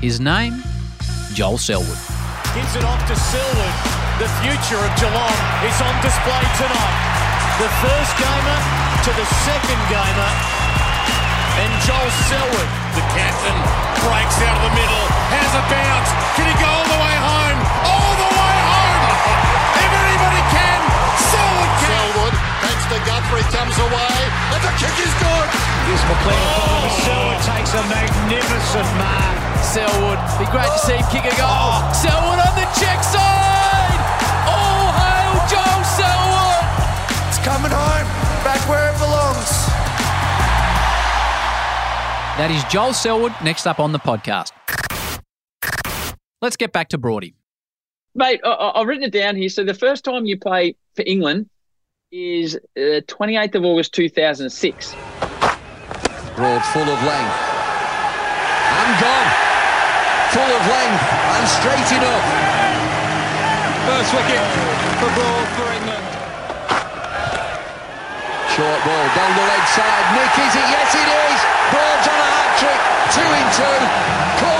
His 0.00 0.18
name, 0.18 0.62
Joel 1.34 1.58
Selwood. 1.58 2.17
Gives 2.58 2.74
it 2.74 2.82
off 2.82 2.98
to 3.06 3.14
Selwood. 3.14 3.74
The 4.18 4.26
future 4.42 4.82
of 4.82 4.90
Geelong 4.98 5.38
is 5.62 5.78
on 5.78 5.94
display 6.02 6.42
tonight. 6.58 6.98
The 7.62 7.70
first 7.78 8.12
gamer 8.18 8.58
to 9.06 9.10
the 9.14 9.26
second 9.46 9.78
gamer. 9.86 10.32
And 11.62 11.70
Joel 11.86 12.10
Selwood. 12.26 12.70
The 12.98 13.04
captain 13.14 13.58
breaks 14.02 14.42
out 14.42 14.58
of 14.58 14.62
the 14.66 14.74
middle. 14.74 15.06
Has 15.38 15.54
a 15.54 15.62
bounce. 15.70 16.10
Can 16.34 16.50
he 16.50 16.56
go 16.58 16.66
all 16.66 16.88
the 16.90 16.98
way 16.98 17.16
home? 17.30 17.58
All 17.86 18.07
to 22.88 22.98
Guthrie, 23.04 23.44
comes 23.52 23.76
away, 23.76 24.16
and 24.54 24.60
the 24.64 24.72
kick 24.80 24.96
is 24.96 25.12
good. 25.20 25.46
Here's 25.84 26.04
McLean 26.08 26.40
oh. 26.40 26.88
Selwood 27.04 27.40
takes 27.44 27.72
a 27.76 27.82
magnificent 27.88 28.88
mark. 28.96 29.36
Selwood, 29.60 30.20
be 30.40 30.46
great 30.48 30.70
to 30.72 30.80
see 30.80 30.96
him 30.96 31.04
kick 31.12 31.24
a 31.28 31.34
goal. 31.36 31.48
Oh. 31.48 31.92
Selwood 31.92 32.40
on 32.40 32.54
the 32.56 32.64
check 32.80 33.00
side! 33.04 34.00
All 34.48 34.88
hail 34.96 35.36
Joel 35.52 35.82
Selwood! 35.84 36.64
It's 37.28 37.40
coming 37.44 37.72
home, 37.72 38.08
back 38.40 38.60
where 38.68 38.88
it 38.88 38.96
belongs. 38.96 39.52
That 42.38 42.50
is 42.50 42.64
Joel 42.72 42.94
Selwood, 42.94 43.32
next 43.42 43.66
up 43.66 43.80
on 43.80 43.92
the 43.92 43.98
podcast. 43.98 44.52
Let's 46.40 46.56
get 46.56 46.72
back 46.72 46.88
to 46.90 46.98
Broady. 46.98 47.34
Mate, 48.14 48.40
I, 48.44 48.48
I- 48.48 48.80
I've 48.80 48.86
written 48.86 49.04
it 49.04 49.12
down 49.12 49.36
here. 49.36 49.48
So 49.48 49.64
the 49.64 49.74
first 49.74 50.04
time 50.04 50.24
you 50.24 50.38
play 50.38 50.76
for 50.94 51.02
England, 51.06 51.50
is 52.10 52.56
uh, 52.56 53.04
28th 53.04 53.54
of 53.56 53.64
August 53.68 53.92
2006. 53.92 54.48
Broad 56.36 56.64
full 56.72 56.88
of 56.88 57.00
length. 57.04 57.38
And 58.72 58.90
gone. 58.96 59.28
Full 60.32 60.48
of 60.48 60.62
length 60.72 61.04
and 61.04 61.44
straight 61.52 61.90
enough. 62.00 62.24
First 63.84 64.10
wicket 64.16 64.40
for 64.96 65.10
Broad 65.12 65.48
for 65.52 65.68
England. 65.68 66.08
Short 68.56 68.80
ball 68.88 69.06
down 69.12 69.32
the 69.36 69.44
leg 69.44 69.64
side. 69.68 70.06
Nick, 70.16 70.32
is 70.48 70.54
it? 70.56 70.64
Yes, 70.64 70.88
it 70.96 71.08
is. 71.12 71.40
Broad's 71.76 72.08
on 72.08 72.20
a 72.24 72.28
hat 72.32 72.52
trick. 72.56 72.80
Two 73.12 73.28
in 73.36 73.46
two. 73.52 73.80
Caught 74.40 74.57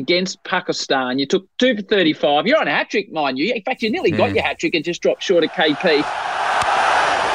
Against 0.00 0.44
Pakistan, 0.44 1.18
you 1.18 1.24
took 1.24 1.48
two 1.56 1.74
for 1.74 1.80
35. 1.80 2.46
You're 2.46 2.60
on 2.60 2.68
a 2.68 2.70
hat 2.70 2.90
trick, 2.90 3.10
mind 3.10 3.38
you. 3.38 3.54
In 3.54 3.62
fact, 3.62 3.80
you 3.80 3.90
nearly 3.90 4.10
got 4.10 4.28
Mm. 4.28 4.34
your 4.34 4.44
hat 4.44 4.58
trick 4.58 4.74
and 4.74 4.84
just 4.84 5.00
dropped 5.00 5.22
short 5.22 5.42
of 5.42 5.48
KP. 5.52 6.04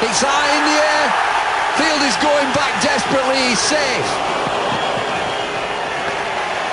It's 0.06 0.22
high 0.22 0.50
in 0.58 0.64
the 0.70 0.78
air. 0.78 1.06
Field 1.74 2.02
is 2.06 2.16
going 2.22 2.48
back 2.54 2.80
desperately. 2.80 3.34
He's 3.50 3.58
safe. 3.58 4.08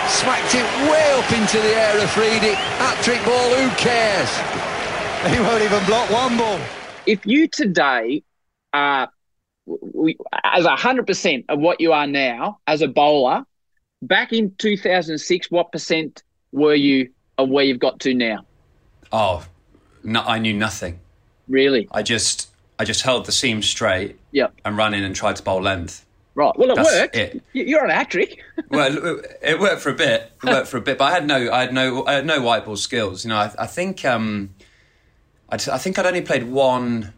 Smacked 0.09 0.53
it 0.53 0.91
way 0.91 1.11
up 1.17 1.31
into 1.31 1.57
the 1.57 1.73
air, 1.75 1.99
Afridi. 2.01 2.53
Hat 2.77 3.03
trick 3.03 3.23
ball, 3.25 3.49
who 3.55 3.69
cares? 3.75 4.29
He 5.33 5.39
won't 5.41 5.63
even 5.63 5.83
block 5.87 6.07
one 6.11 6.37
ball. 6.37 6.59
If 7.07 7.25
you 7.25 7.47
today 7.47 8.21
are 8.73 9.09
we, 9.65 10.17
as 10.43 10.65
100% 10.65 11.45
of 11.49 11.57
what 11.59 11.81
you 11.81 11.93
are 11.93 12.05
now 12.07 12.59
as 12.67 12.83
a 12.83 12.87
bowler, 12.87 13.43
back 14.01 14.33
in 14.33 14.53
2006, 14.57 15.51
what 15.51 15.71
percent 15.71 16.23
were 16.51 16.75
you 16.75 17.09
of 17.37 17.49
where 17.49 17.63
you've 17.65 17.79
got 17.79 17.99
to 18.01 18.13
now? 18.13 18.45
Oh, 19.11 19.45
no, 20.03 20.21
I 20.21 20.39
knew 20.39 20.53
nothing. 20.53 20.99
Really? 21.47 21.87
I 21.91 22.03
just 22.03 22.49
I 22.77 22.85
just 22.85 23.01
held 23.01 23.25
the 23.25 23.31
seam 23.31 23.61
straight 23.61 24.17
Yep. 24.31 24.53
and 24.63 24.77
ran 24.77 24.93
in 24.93 25.03
and 25.03 25.15
tried 25.15 25.35
to 25.37 25.43
bowl 25.43 25.61
length. 25.61 26.05
Right. 26.35 26.57
Well, 26.57 26.71
it 26.71 26.75
That's 26.75 26.95
worked. 26.95 27.15
it. 27.17 27.43
You- 27.53 27.65
You're 27.65 27.83
on 27.83 27.89
a 27.89 27.93
hat 27.93 28.11
trick. 28.11 28.41
well, 28.69 29.17
it- 29.19 29.37
it 29.41 29.59
worked 29.59 29.81
for 29.81 29.89
a 29.89 29.93
bit. 29.95 30.31
It 30.43 30.49
worked 30.49 30.67
for 30.67 30.77
a 30.77 30.81
bit, 30.81 30.97
but 30.97 31.05
I 31.05 31.11
had 31.11 31.27
no, 31.27 31.51
I 31.51 31.61
had 31.61 31.73
no, 31.73 32.05
I 32.05 32.13
had 32.13 32.25
no 32.25 32.41
white 32.41 32.63
ball 32.65 32.77
skills. 32.77 33.25
You 33.25 33.29
know, 33.29 33.37
I, 33.37 33.51
I 33.59 33.65
think, 33.67 34.05
um, 34.05 34.51
I, 35.49 35.55
I 35.55 35.77
think 35.77 35.97
I'd 35.99 36.05
only 36.05 36.21
played 36.21 36.43
one 36.43 37.13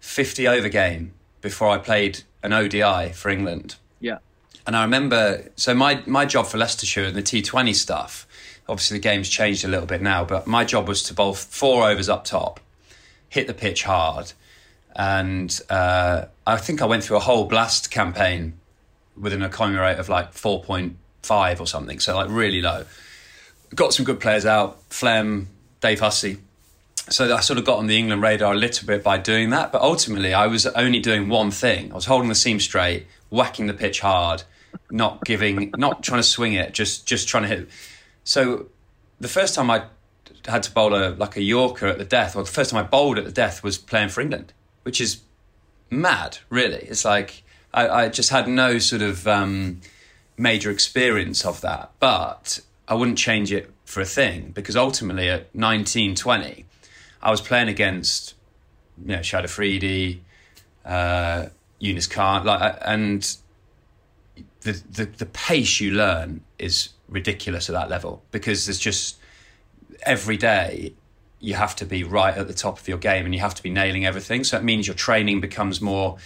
50 0.00 0.46
over 0.48 0.68
game 0.68 1.12
before 1.40 1.68
I 1.68 1.78
played 1.78 2.22
an 2.42 2.52
ODI 2.52 3.12
for 3.14 3.30
England. 3.30 3.76
Yeah. 4.00 4.18
And 4.66 4.76
I 4.76 4.82
remember, 4.82 5.50
so 5.56 5.74
my, 5.74 6.02
my 6.06 6.24
job 6.24 6.46
for 6.46 6.56
Leicestershire 6.56 7.04
and 7.04 7.16
the 7.16 7.22
T20 7.22 7.74
stuff, 7.74 8.26
obviously 8.68 8.98
the 8.98 9.02
game's 9.02 9.28
changed 9.28 9.64
a 9.64 9.68
little 9.68 9.86
bit 9.86 10.00
now, 10.00 10.24
but 10.24 10.46
my 10.46 10.64
job 10.64 10.88
was 10.88 11.02
to 11.04 11.14
bowl 11.14 11.34
four 11.34 11.88
overs 11.88 12.08
up 12.08 12.24
top, 12.24 12.60
hit 13.28 13.46
the 13.46 13.54
pitch 13.54 13.84
hard. 13.84 14.32
And 14.96 15.58
uh, 15.68 16.26
I 16.46 16.56
think 16.56 16.80
I 16.80 16.86
went 16.86 17.04
through 17.04 17.18
a 17.18 17.20
whole 17.20 17.44
blast 17.44 17.90
campaign 17.90 18.54
with 19.16 19.32
an 19.32 19.42
economy 19.42 19.78
rate 19.78 19.98
of 19.98 20.08
like 20.08 20.32
4.5 20.32 21.60
or 21.60 21.66
something, 21.66 22.00
so 22.00 22.16
like 22.16 22.28
really 22.30 22.62
low. 22.62 22.84
Got 23.74 23.92
some 23.92 24.04
good 24.04 24.20
players 24.20 24.46
out, 24.46 24.80
Flem, 24.88 25.48
Dave 25.80 26.00
Hussey. 26.00 26.38
So 27.10 27.34
I 27.34 27.40
sort 27.40 27.58
of 27.58 27.66
got 27.66 27.78
on 27.78 27.86
the 27.86 27.98
England 27.98 28.22
radar 28.22 28.54
a 28.54 28.56
little 28.56 28.86
bit 28.86 29.02
by 29.02 29.18
doing 29.18 29.50
that, 29.50 29.72
but 29.72 29.82
ultimately 29.82 30.32
I 30.32 30.46
was 30.46 30.64
only 30.66 31.00
doing 31.00 31.28
one 31.28 31.50
thing. 31.50 31.92
I 31.92 31.94
was 31.94 32.06
holding 32.06 32.30
the 32.30 32.34
seam 32.34 32.60
straight, 32.60 33.06
whacking 33.28 33.66
the 33.66 33.74
pitch 33.74 34.00
hard, 34.00 34.44
not 34.90 35.24
giving, 35.24 35.72
not 35.76 36.02
trying 36.02 36.20
to 36.20 36.26
swing 36.26 36.54
it, 36.54 36.72
just 36.72 37.06
just 37.06 37.28
trying 37.28 37.44
to 37.44 37.48
hit. 37.48 37.68
So 38.24 38.66
the 39.20 39.28
first 39.28 39.54
time 39.54 39.70
I 39.70 39.84
had 40.46 40.62
to 40.64 40.72
bowl 40.72 40.94
a 40.94 41.10
like 41.10 41.36
a 41.36 41.42
Yorker 41.42 41.86
at 41.86 41.98
the 41.98 42.04
death, 42.04 42.36
or 42.36 42.42
the 42.42 42.50
first 42.50 42.70
time 42.70 42.84
I 42.84 42.86
bowled 42.86 43.18
at 43.18 43.24
the 43.24 43.32
death 43.32 43.62
was 43.62 43.78
playing 43.78 44.10
for 44.10 44.20
England, 44.20 44.52
which 44.82 45.00
is 45.00 45.20
mad, 45.90 46.38
really. 46.48 46.86
It's 46.88 47.04
like 47.04 47.42
I, 47.72 47.88
I 47.88 48.08
just 48.08 48.30
had 48.30 48.48
no 48.48 48.78
sort 48.78 49.02
of 49.02 49.26
um, 49.26 49.80
major 50.36 50.70
experience 50.70 51.44
of 51.44 51.60
that, 51.62 51.92
but 52.00 52.60
I 52.86 52.94
wouldn't 52.94 53.18
change 53.18 53.52
it 53.52 53.70
for 53.84 54.00
a 54.00 54.04
thing 54.04 54.52
because 54.54 54.76
ultimately 54.76 55.28
at 55.28 55.54
19, 55.54 56.14
20, 56.14 56.64
I 57.22 57.30
was 57.30 57.40
playing 57.40 57.68
against 57.68 58.34
you 58.98 59.16
know 59.16 59.22
Shad 59.22 59.44
uh, 59.44 59.48
Younis 61.80 62.10
Khan, 62.10 62.44
like, 62.44 62.78
and 62.82 63.36
the, 64.62 64.72
the 64.90 65.04
the 65.04 65.26
pace 65.26 65.80
you 65.80 65.92
learn 65.92 66.40
is 66.58 66.90
ridiculous 67.08 67.68
at 67.68 67.74
that 67.74 67.90
level 67.90 68.22
because 68.30 68.66
there's 68.66 68.78
just 68.78 69.18
every 70.04 70.36
day 70.36 70.92
you 71.40 71.54
have 71.54 71.76
to 71.76 71.84
be 71.84 72.02
right 72.02 72.36
at 72.36 72.48
the 72.48 72.54
top 72.54 72.78
of 72.78 72.88
your 72.88 72.96
game 72.96 73.24
and 73.26 73.34
you 73.34 73.40
have 73.40 73.54
to 73.54 73.62
be 73.62 73.70
nailing 73.70 74.06
everything. 74.06 74.42
So 74.44 74.56
it 74.56 74.64
means 74.64 74.86
your 74.86 74.96
training 74.96 75.40
becomes 75.40 75.80
more 75.80 76.16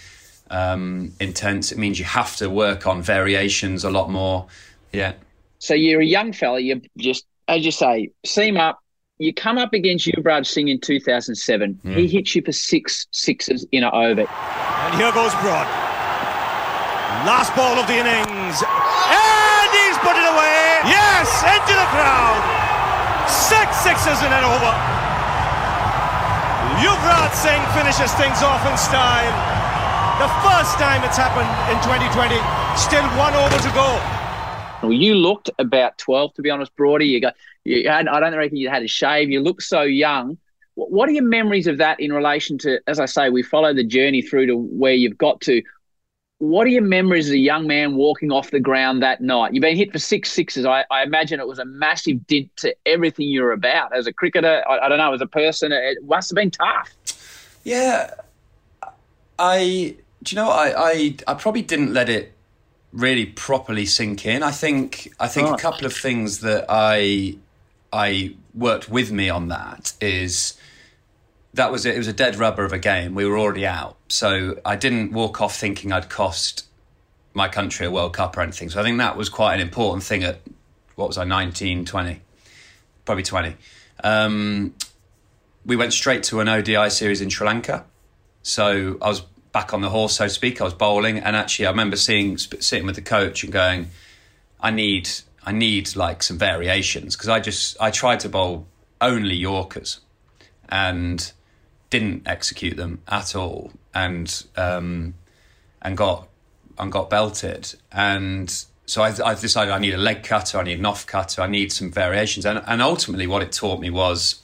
um, 0.49 1.13
intense. 1.19 1.71
It 1.71 1.77
means 1.77 1.99
you 1.99 2.05
have 2.05 2.37
to 2.37 2.49
work 2.49 2.87
on 2.87 3.01
variations 3.01 3.83
a 3.83 3.89
lot 3.89 4.09
more. 4.09 4.47
Yeah. 4.93 5.13
So 5.59 5.73
you're 5.73 6.01
a 6.01 6.05
young 6.05 6.31
fella. 6.31 6.59
You 6.59 6.81
just, 6.97 7.25
as 7.49 7.65
you 7.65 7.71
say, 7.71 8.11
seam 8.25 8.57
up. 8.57 8.79
You 9.17 9.33
come 9.33 9.57
up 9.57 9.73
against 9.73 10.07
Yuvraj 10.07 10.47
Singh 10.47 10.69
in 10.69 10.79
2007. 10.79 11.81
Mm. 11.83 11.97
He 11.97 12.07
hits 12.07 12.33
you 12.35 12.41
for 12.41 12.53
six 12.53 13.05
sixes 13.11 13.67
in 13.73 13.83
an 13.83 13.91
over. 13.93 14.21
And 14.21 14.95
here 14.95 15.11
goes 15.11 15.35
Broad. 15.35 15.78
Last 17.27 17.51
ball 17.55 17.75
of 17.75 17.87
the 17.87 17.99
innings. 17.99 18.57
And 18.63 19.69
he's 19.75 19.97
put 19.99 20.15
it 20.15 20.23
away. 20.23 20.87
Yes, 20.87 21.27
into 21.43 21.75
the 21.75 21.87
crowd. 21.91 22.39
Six 23.27 23.75
sixes 23.83 24.19
in 24.23 24.31
an 24.31 24.43
over. 24.47 24.73
Yuvraj 26.79 27.33
Singh 27.35 27.65
finishes 27.75 28.13
things 28.15 28.39
off 28.39 28.63
in 28.63 28.77
style. 28.77 29.35
The 30.19 30.31
first 30.43 30.79
time 30.79 31.03
it's 31.03 31.17
happened 31.17 31.51
in 31.67 31.77
Twenty20. 31.83 32.39
Still 32.77 33.03
one 33.19 33.33
over 33.33 33.57
to 33.57 33.71
go. 33.75 33.99
Well, 34.81 34.93
you 34.93 35.15
looked 35.15 35.49
about 35.59 35.97
12, 35.97 36.35
to 36.35 36.41
be 36.41 36.49
honest, 36.49 36.73
Broady. 36.77 37.07
You 37.07 37.19
got, 37.19 37.35
you 37.65 37.89
had, 37.89 38.07
I 38.07 38.21
don't 38.21 38.35
reckon 38.35 38.55
you 38.55 38.69
had 38.69 38.83
a 38.83 38.87
shave. 38.87 39.29
You 39.29 39.41
look 39.41 39.61
so 39.61 39.81
young. 39.81 40.37
What 40.75 41.09
are 41.09 41.11
your 41.11 41.23
memories 41.23 41.67
of 41.67 41.79
that 41.79 41.99
in 41.99 42.13
relation 42.13 42.57
to, 42.59 42.79
as 42.87 42.99
I 42.99 43.05
say, 43.05 43.29
we 43.29 43.43
follow 43.43 43.73
the 43.73 43.83
journey 43.83 44.21
through 44.21 44.45
to 44.45 44.55
where 44.55 44.93
you've 44.93 45.17
got 45.17 45.41
to. 45.41 45.61
What 46.39 46.65
are 46.65 46.69
your 46.69 46.83
memories 46.83 47.27
as 47.27 47.33
a 47.33 47.37
young 47.37 47.67
man 47.67 47.95
walking 47.95 48.31
off 48.31 48.51
the 48.51 48.61
ground 48.61 49.03
that 49.03 49.21
night? 49.21 49.53
You've 49.53 49.61
been 49.61 49.75
hit 49.75 49.91
for 49.91 49.99
six 49.99 50.31
sixes. 50.31 50.65
I, 50.65 50.85
I 50.89 51.03
imagine 51.03 51.39
it 51.39 51.47
was 51.47 51.59
a 51.59 51.65
massive 51.65 52.25
dent 52.27 52.49
to 52.57 52.75
everything 52.85 53.27
you're 53.27 53.51
about. 53.51 53.95
As 53.95 54.07
a 54.07 54.13
cricketer, 54.13 54.63
I, 54.67 54.85
I 54.85 54.89
don't 54.89 54.97
know, 54.97 55.13
as 55.13 55.21
a 55.21 55.27
person, 55.27 55.71
it 55.73 55.97
must 56.05 56.29
have 56.29 56.35
been 56.35 56.51
tough. 56.51 56.95
Yeah, 57.63 58.13
I. 59.37 59.95
Do 60.23 60.35
you 60.35 60.41
know? 60.41 60.49
I 60.49 60.91
I 60.91 61.15
I 61.27 61.33
probably 61.33 61.61
didn't 61.61 61.93
let 61.93 62.09
it 62.09 62.33
really 62.91 63.25
properly 63.25 63.85
sink 63.85 64.25
in. 64.25 64.43
I 64.43 64.51
think 64.51 65.13
I 65.19 65.27
think 65.27 65.47
a 65.49 65.53
oh. 65.53 65.57
couple 65.57 65.85
of 65.85 65.93
things 65.93 66.39
that 66.39 66.65
I 66.69 67.37
I 67.91 68.35
worked 68.53 68.89
with 68.89 69.11
me 69.11 69.29
on 69.29 69.47
that 69.49 69.93
is 70.01 70.57
that 71.53 71.71
was 71.71 71.85
it. 71.85 71.95
It 71.95 71.97
was 71.97 72.07
a 72.07 72.13
dead 72.13 72.37
rubber 72.37 72.63
of 72.63 72.73
a 72.73 72.79
game. 72.79 73.15
We 73.15 73.25
were 73.25 73.37
already 73.37 73.65
out, 73.65 73.97
so 74.07 74.59
I 74.65 74.75
didn't 74.75 75.11
walk 75.11 75.41
off 75.41 75.55
thinking 75.55 75.91
I'd 75.91 76.09
cost 76.09 76.65
my 77.33 77.47
country 77.47 77.85
a 77.85 77.91
World 77.91 78.13
Cup 78.13 78.37
or 78.37 78.41
anything. 78.41 78.69
So 78.69 78.79
I 78.79 78.83
think 78.83 78.97
that 78.97 79.15
was 79.15 79.29
quite 79.29 79.55
an 79.55 79.59
important 79.61 80.03
thing 80.03 80.23
at 80.23 80.41
what 80.95 81.07
was 81.07 81.17
I 81.17 81.23
19, 81.23 81.85
20, 81.85 82.21
probably 83.05 83.23
20. 83.23 83.55
Um, 84.03 84.73
we 85.65 85.75
went 85.75 85.93
straight 85.93 86.23
to 86.23 86.39
an 86.39 86.49
ODI 86.49 86.89
series 86.89 87.21
in 87.21 87.29
Sri 87.29 87.47
Lanka. 87.47 87.85
So 88.41 88.97
I 89.01 89.09
was 89.09 89.21
back 89.51 89.73
on 89.73 89.81
the 89.81 89.89
horse, 89.89 90.15
so 90.17 90.25
to 90.25 90.29
speak. 90.29 90.61
I 90.61 90.63
was 90.63 90.73
bowling, 90.73 91.19
and 91.19 91.35
actually, 91.35 91.67
I 91.67 91.71
remember 91.71 91.95
seeing 91.95 92.37
sitting 92.37 92.85
with 92.85 92.95
the 92.95 93.01
coach 93.01 93.43
and 93.43 93.51
going, 93.51 93.89
"I 94.59 94.71
need, 94.71 95.09
I 95.45 95.51
need 95.51 95.95
like 95.95 96.23
some 96.23 96.37
variations 96.37 97.15
because 97.15 97.29
I 97.29 97.39
just 97.39 97.77
I 97.79 97.91
tried 97.91 98.21
to 98.21 98.29
bowl 98.29 98.67
only 99.01 99.35
Yorkers, 99.35 99.99
and 100.69 101.31
didn't 101.89 102.27
execute 102.27 102.77
them 102.77 103.01
at 103.07 103.35
all, 103.35 103.71
and 103.93 104.45
um, 104.55 105.15
and 105.81 105.97
got 105.97 106.27
and 106.77 106.91
got 106.91 107.09
belted, 107.09 107.75
and 107.91 108.65
so 108.85 109.03
I, 109.03 109.13
I 109.23 109.35
decided 109.35 109.71
I 109.71 109.79
need 109.79 109.93
a 109.93 109.97
leg 109.97 110.23
cutter, 110.23 110.57
I 110.57 110.63
need 110.63 110.79
an 110.79 110.85
off 110.85 111.05
cutter, 111.05 111.41
I 111.41 111.47
need 111.47 111.71
some 111.71 111.91
variations, 111.91 112.45
and 112.45 112.61
and 112.65 112.81
ultimately, 112.81 113.27
what 113.27 113.41
it 113.41 113.51
taught 113.51 113.79
me 113.79 113.89
was 113.89 114.41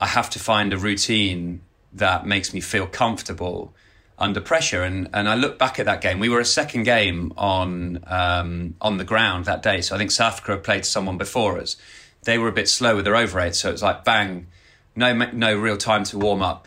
I 0.00 0.06
have 0.06 0.30
to 0.30 0.38
find 0.38 0.72
a 0.72 0.78
routine 0.78 1.62
that 1.92 2.26
makes 2.26 2.52
me 2.52 2.60
feel 2.60 2.86
comfortable 2.86 3.74
under 4.18 4.40
pressure. 4.40 4.82
And 4.82 5.08
and 5.14 5.28
I 5.28 5.34
look 5.34 5.58
back 5.58 5.78
at 5.78 5.86
that 5.86 6.00
game. 6.00 6.18
We 6.18 6.28
were 6.28 6.40
a 6.40 6.44
second 6.44 6.84
game 6.84 7.32
on 7.36 8.02
um, 8.06 8.74
on 8.80 8.98
the 8.98 9.04
ground 9.04 9.44
that 9.46 9.62
day. 9.62 9.80
So 9.80 9.94
I 9.94 9.98
think 9.98 10.10
South 10.10 10.34
Africa 10.34 10.58
played 10.58 10.84
someone 10.84 11.18
before 11.18 11.58
us. 11.58 11.76
They 12.24 12.36
were 12.36 12.48
a 12.48 12.52
bit 12.52 12.68
slow 12.68 12.96
with 12.96 13.04
their 13.04 13.16
over 13.16 13.38
rate, 13.38 13.54
so 13.54 13.68
it 13.68 13.72
was 13.72 13.82
like 13.82 14.04
bang, 14.04 14.48
no 14.98 15.12
no 15.32 15.54
real 15.56 15.76
time 15.76 16.04
to 16.04 16.18
warm 16.18 16.42
up. 16.42 16.66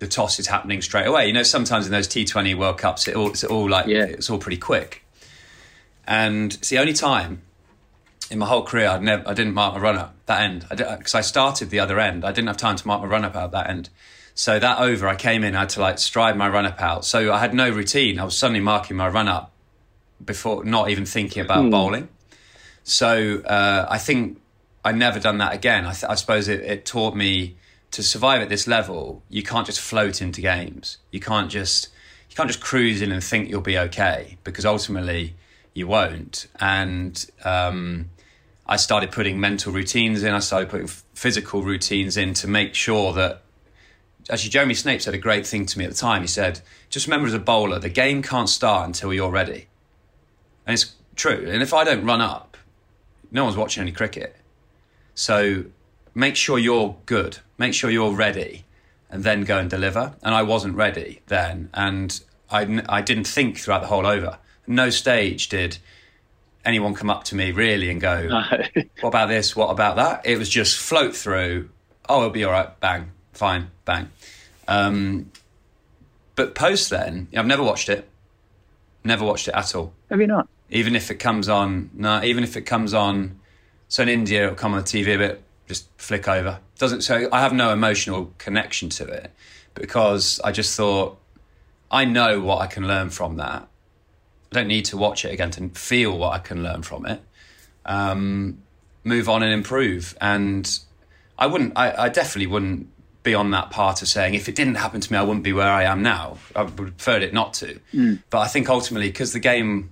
The 0.00 0.06
toss 0.06 0.38
is 0.38 0.46
happening 0.46 0.80
straight 0.82 1.06
away. 1.06 1.26
You 1.26 1.32
know, 1.32 1.42
sometimes 1.42 1.86
in 1.86 1.92
those 1.92 2.06
T 2.08 2.24
Twenty 2.24 2.54
World 2.54 2.78
Cups, 2.78 3.08
it 3.08 3.16
all, 3.16 3.30
it's 3.30 3.44
all 3.44 3.68
like 3.68 3.86
it's 3.88 4.28
all 4.30 4.38
pretty 4.38 4.58
quick. 4.58 5.04
And 6.06 6.54
it's 6.54 6.68
the 6.68 6.78
only 6.78 6.92
time 6.92 7.42
in 8.30 8.38
my 8.38 8.46
whole 8.46 8.62
career, 8.62 8.88
I'd 8.88 9.02
never, 9.02 9.26
I 9.28 9.34
didn't 9.34 9.54
mark 9.54 9.74
my 9.74 9.80
run 9.80 9.96
up 9.96 10.14
that 10.26 10.42
end. 10.42 10.66
Because 10.68 11.14
I, 11.14 11.20
started 11.22 11.70
the 11.70 11.80
other 11.80 11.98
end. 11.98 12.24
I 12.24 12.32
didn't 12.32 12.48
have 12.48 12.56
time 12.56 12.76
to 12.76 12.86
mark 12.86 13.00
my 13.02 13.08
run 13.08 13.24
up 13.24 13.34
out 13.34 13.52
that 13.52 13.68
end. 13.70 13.88
So 14.34 14.58
that 14.58 14.78
over, 14.80 15.08
I 15.08 15.16
came 15.16 15.42
in, 15.44 15.56
I 15.56 15.60
had 15.60 15.70
to 15.70 15.80
like 15.80 15.98
stride 15.98 16.36
my 16.36 16.48
run 16.48 16.66
up 16.66 16.80
out. 16.80 17.04
So 17.04 17.32
I 17.32 17.38
had 17.38 17.54
no 17.54 17.70
routine. 17.70 18.20
I 18.20 18.24
was 18.24 18.36
suddenly 18.36 18.60
marking 18.60 18.96
my 18.96 19.08
run 19.08 19.28
up 19.28 19.50
before, 20.24 20.64
not 20.64 20.90
even 20.90 21.06
thinking 21.06 21.42
about 21.42 21.64
Hmm. 21.64 21.70
bowling. 21.70 22.08
So 22.84 23.40
uh, 23.44 23.86
I 23.90 23.98
think 23.98 24.40
I 24.84 24.92
never 24.92 25.20
done 25.20 25.38
that 25.38 25.54
again. 25.54 25.84
I, 25.86 25.92
th- 25.92 26.10
I 26.10 26.14
suppose 26.14 26.48
it, 26.48 26.60
it 26.60 26.86
taught 26.86 27.14
me 27.16 27.56
to 27.90 28.02
survive 28.02 28.42
at 28.42 28.48
this 28.48 28.66
level. 28.66 29.22
You 29.28 29.42
can't 29.42 29.66
just 29.66 29.80
float 29.80 30.20
into 30.20 30.40
games. 30.40 30.98
You 31.10 31.20
can't 31.20 31.50
just 31.50 31.88
you 32.28 32.36
can't 32.36 32.48
just 32.48 32.60
cruise 32.60 33.02
in 33.02 33.10
and 33.10 33.22
think 33.22 33.48
you'll 33.48 33.60
be 33.60 33.78
okay 33.78 34.38
because 34.44 34.64
ultimately 34.66 35.34
you 35.74 35.86
won't. 35.86 36.46
And 36.60 37.24
um, 37.44 38.10
I 38.66 38.76
started 38.76 39.10
putting 39.10 39.40
mental 39.40 39.72
routines 39.72 40.22
in. 40.22 40.34
I 40.34 40.40
started 40.40 40.68
putting 40.68 40.86
physical 40.86 41.62
routines 41.62 42.16
in 42.16 42.34
to 42.34 42.48
make 42.48 42.74
sure 42.74 43.12
that. 43.14 43.42
Actually, 44.30 44.50
Jeremy 44.50 44.74
Snape 44.74 45.00
said 45.00 45.14
a 45.14 45.18
great 45.18 45.46
thing 45.46 45.64
to 45.64 45.78
me 45.78 45.86
at 45.86 45.90
the 45.90 45.96
time. 45.96 46.20
He 46.20 46.28
said, 46.28 46.60
"Just 46.90 47.06
remember, 47.06 47.26
as 47.28 47.34
a 47.34 47.38
bowler, 47.38 47.78
the 47.78 47.88
game 47.88 48.20
can't 48.22 48.48
start 48.48 48.86
until 48.86 49.14
you're 49.14 49.30
ready." 49.30 49.68
And 50.66 50.74
it's 50.74 50.94
true. 51.16 51.48
And 51.48 51.62
if 51.62 51.72
I 51.72 51.82
don't 51.82 52.04
run 52.04 52.20
up, 52.20 52.58
no 53.30 53.44
one's 53.44 53.56
watching 53.56 53.80
any 53.80 53.92
cricket. 53.92 54.36
So 55.14 55.64
make 56.14 56.36
sure 56.36 56.58
you're 56.58 56.96
good, 57.06 57.38
make 57.58 57.74
sure 57.74 57.90
you're 57.90 58.12
ready, 58.12 58.64
and 59.10 59.24
then 59.24 59.44
go 59.44 59.58
and 59.58 59.68
deliver. 59.70 60.14
And 60.22 60.34
I 60.34 60.42
wasn't 60.42 60.74
ready 60.76 61.20
then. 61.26 61.70
And 61.74 62.20
I, 62.50 62.82
I 62.88 63.02
didn't 63.02 63.26
think 63.26 63.58
throughout 63.58 63.80
the 63.82 63.88
whole 63.88 64.06
over. 64.06 64.38
No 64.66 64.90
stage 64.90 65.48
did 65.48 65.78
anyone 66.64 66.94
come 66.94 67.08
up 67.08 67.24
to 67.24 67.34
me 67.34 67.52
really 67.52 67.90
and 67.90 68.00
go, 68.00 68.28
What 69.00 69.08
about 69.08 69.28
this? 69.28 69.56
What 69.56 69.70
about 69.70 69.96
that? 69.96 70.26
It 70.26 70.38
was 70.38 70.48
just 70.48 70.78
float 70.78 71.16
through. 71.16 71.70
Oh, 72.08 72.18
it'll 72.18 72.30
be 72.30 72.44
all 72.44 72.52
right. 72.52 72.78
Bang. 72.80 73.12
Fine. 73.32 73.70
Bang. 73.84 74.10
Um, 74.66 75.30
but 76.34 76.54
post 76.54 76.90
then, 76.90 77.28
I've 77.36 77.46
never 77.46 77.62
watched 77.62 77.88
it. 77.88 78.08
Never 79.04 79.24
watched 79.24 79.48
it 79.48 79.54
at 79.54 79.74
all 79.74 79.92
Have 80.10 80.20
you 80.20 80.26
not? 80.26 80.48
even 80.70 80.94
if 80.94 81.10
it 81.10 81.14
comes 81.14 81.48
on 81.48 81.88
no 81.94 82.22
even 82.22 82.44
if 82.44 82.54
it 82.54 82.62
comes 82.62 82.92
on 82.92 83.38
so 83.88 84.02
in 84.02 84.08
india 84.10 84.42
it'll 84.44 84.54
come 84.54 84.74
on 84.74 84.78
the 84.80 84.84
tv 84.84 85.14
a 85.14 85.16
bit 85.16 85.42
just 85.68 85.86
flick 85.98 86.26
over. 86.26 86.60
Doesn't 86.78 87.02
so 87.02 87.28
i 87.32 87.40
have 87.40 87.52
no 87.52 87.72
emotional 87.72 88.32
connection 88.38 88.88
to 88.88 89.04
it 89.04 89.30
because 89.74 90.40
i 90.42 90.50
just 90.50 90.76
thought 90.76 91.20
i 91.90 92.04
know 92.04 92.40
what 92.40 92.60
i 92.60 92.66
can 92.66 92.86
learn 92.88 93.10
from 93.10 93.36
that. 93.36 93.68
I 94.50 94.54
don't 94.54 94.66
need 94.66 94.86
to 94.86 94.96
watch 94.96 95.24
it 95.24 95.32
again 95.32 95.50
to 95.52 95.68
feel 95.70 96.16
what 96.16 96.32
i 96.32 96.38
can 96.38 96.62
learn 96.62 96.82
from 96.82 97.06
it. 97.06 97.20
Um, 97.84 98.62
move 99.04 99.28
on 99.28 99.42
and 99.42 99.52
improve. 99.52 100.16
And 100.20 100.78
i 101.38 101.46
wouldn't 101.46 101.74
I, 101.76 102.04
I 102.04 102.08
definitely 102.08 102.48
wouldn't 102.48 102.88
be 103.22 103.34
on 103.34 103.50
that 103.50 103.70
part 103.70 104.00
of 104.00 104.08
saying 104.08 104.34
if 104.34 104.48
it 104.48 104.54
didn't 104.54 104.76
happen 104.76 105.00
to 105.00 105.12
me 105.12 105.18
i 105.18 105.22
wouldn't 105.22 105.44
be 105.44 105.52
where 105.52 105.68
i 105.68 105.84
am 105.84 106.02
now. 106.02 106.38
I 106.56 106.62
would 106.62 106.76
prefer 106.76 107.18
it 107.18 107.34
not 107.34 107.52
to. 107.54 107.78
Mm. 107.92 108.22
but 108.30 108.38
I 108.38 108.48
think 108.48 108.68
ultimately, 108.70 109.08
because 109.08 109.32
the 109.32 109.40
game 109.40 109.90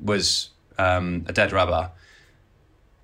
was 0.00 0.48
um, 0.78 1.26
a 1.28 1.32
dead 1.32 1.52
rubber, 1.52 1.90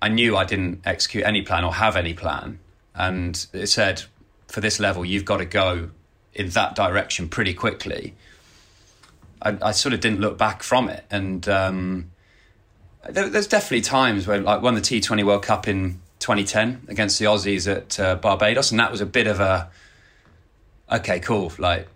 I 0.01 0.09
knew 0.09 0.37
I 0.37 0.45
didn't 0.45 0.81
execute 0.85 1.25
any 1.25 1.41
plan 1.41 1.63
or 1.63 1.73
have 1.73 1.95
any 1.95 2.13
plan. 2.13 2.59
And 2.93 3.45
it 3.53 3.67
said, 3.67 4.03
for 4.47 4.61
this 4.61 4.79
level, 4.79 5.05
you've 5.05 5.25
got 5.25 5.37
to 5.37 5.45
go 5.45 5.89
in 6.33 6.49
that 6.49 6.75
direction 6.75 7.29
pretty 7.29 7.53
quickly. 7.53 8.15
I, 9.41 9.57
I 9.61 9.71
sort 9.71 9.93
of 9.93 9.99
didn't 9.99 10.19
look 10.19 10.37
back 10.37 10.63
from 10.63 10.89
it. 10.89 11.05
And 11.09 11.47
um, 11.49 12.11
there, 13.09 13.29
there's 13.29 13.47
definitely 13.47 13.81
times 13.81 14.27
where, 14.27 14.39
like, 14.39 14.61
won 14.61 14.75
the 14.75 14.81
T20 14.81 15.23
World 15.23 15.43
Cup 15.43 15.67
in 15.67 15.99
2010 16.19 16.83
against 16.87 17.19
the 17.19 17.25
Aussies 17.25 17.71
at 17.71 17.99
uh, 17.99 18.15
Barbados, 18.15 18.71
and 18.71 18.79
that 18.79 18.91
was 18.91 19.01
a 19.01 19.05
bit 19.05 19.27
of 19.27 19.39
a 19.39 19.69
okay, 20.91 21.19
cool. 21.19 21.51
Like, 21.57 21.87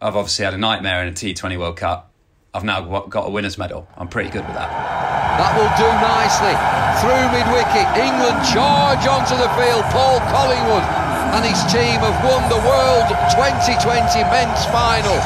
I've 0.00 0.16
obviously 0.16 0.44
had 0.44 0.54
a 0.54 0.58
nightmare 0.58 1.02
in 1.02 1.08
a 1.08 1.12
T20 1.12 1.58
World 1.58 1.76
Cup. 1.76 2.10
I've 2.54 2.62
now 2.62 3.02
got 3.10 3.26
a 3.26 3.30
winner's 3.30 3.58
medal. 3.58 3.88
I'm 3.98 4.06
pretty 4.06 4.30
good 4.30 4.46
with 4.46 4.54
that. 4.54 4.70
That 4.70 5.52
will 5.58 5.74
do 5.74 5.90
nicely. 5.98 6.54
Through 7.02 7.26
mid 7.34 7.42
wicket, 7.50 7.82
England 7.98 8.38
charge 8.46 9.02
onto 9.10 9.34
the 9.34 9.50
field. 9.58 9.82
Paul 9.90 10.22
Collingwood 10.30 10.86
and 11.34 11.42
his 11.42 11.58
team 11.66 11.98
have 11.98 12.14
won 12.22 12.46
the 12.46 12.62
World 12.62 13.10
Twenty20 13.34 14.22
men's 14.30 14.62
final. 14.70 15.18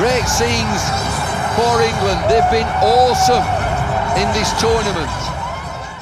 Great 0.00 0.24
scenes 0.24 0.80
for 1.52 1.84
England. 1.84 2.24
They've 2.32 2.48
been 2.48 2.70
awesome 2.80 3.44
in 4.16 4.28
this 4.32 4.48
tournament. 4.56 5.12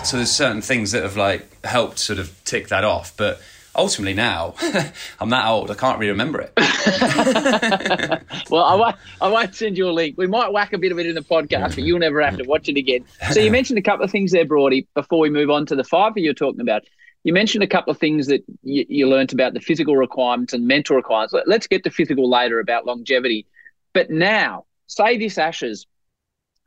So 0.07 0.17
there's 0.17 0.31
certain 0.31 0.63
things 0.63 0.93
that 0.93 1.03
have 1.03 1.17
like 1.17 1.67
helped 1.67 1.99
sort 1.99 2.21
of 2.21 2.31
tick 2.45 2.69
that 2.69 2.85
off, 2.85 3.17
but 3.17 3.41
ultimately 3.77 4.15
now 4.15 4.55
I'm 5.21 5.31
that 5.31 5.47
old, 5.47 5.71
I 5.71 5.75
can't 5.75 5.99
really 5.99 6.11
remember 6.13 6.41
it. 6.41 6.53
Well, 8.51 8.63
I 8.65 8.75
won't, 8.75 8.97
I 9.21 9.29
won't 9.29 9.55
send 9.55 9.77
you 9.77 9.89
a 9.89 9.93
link. 9.93 10.17
We 10.17 10.27
might 10.27 10.53
whack 10.53 10.73
a 10.73 10.79
bit 10.79 10.93
of 10.93 10.99
it 10.99 11.07
in 11.07 11.15
the 11.15 11.21
podcast, 11.23 11.75
but 11.75 11.79
you'll 11.85 11.99
never 11.99 12.21
have 12.23 12.37
to 12.39 12.45
watch 12.45 12.69
it 12.69 12.77
again. 12.77 13.05
So 13.33 13.41
you 13.41 13.51
mentioned 13.51 13.79
a 13.79 13.83
couple 13.83 14.05
of 14.05 14.11
things 14.11 14.33
there, 14.33 14.45
Brody, 14.45 14.87
before 14.95 15.19
we 15.19 15.31
move 15.31 15.51
on 15.51 15.67
to 15.67 15.77
the 15.77 15.85
five 15.85 16.13
you're 16.17 16.35
talking 16.35 16.61
about. 16.61 16.83
You 17.25 17.33
mentioned 17.33 17.65
a 17.65 17.67
couple 17.67 17.91
of 17.91 17.99
things 17.99 18.29
that 18.29 18.45
you, 18.63 18.87
you 18.89 19.09
learnt 19.09 19.33
about 19.33 19.53
the 19.53 19.61
physical 19.61 19.97
requirements 19.97 20.53
and 20.53 20.67
mental 20.67 20.95
requirements. 20.95 21.33
Let- 21.35 21.49
Let's 21.49 21.67
get 21.67 21.83
to 21.85 21.91
physical 21.91 22.31
later 22.31 22.61
about 22.61 22.87
longevity. 22.87 23.47
But 23.93 24.11
now, 24.11 24.65
say 24.87 25.19
this 25.19 25.37
Ashes, 25.39 25.87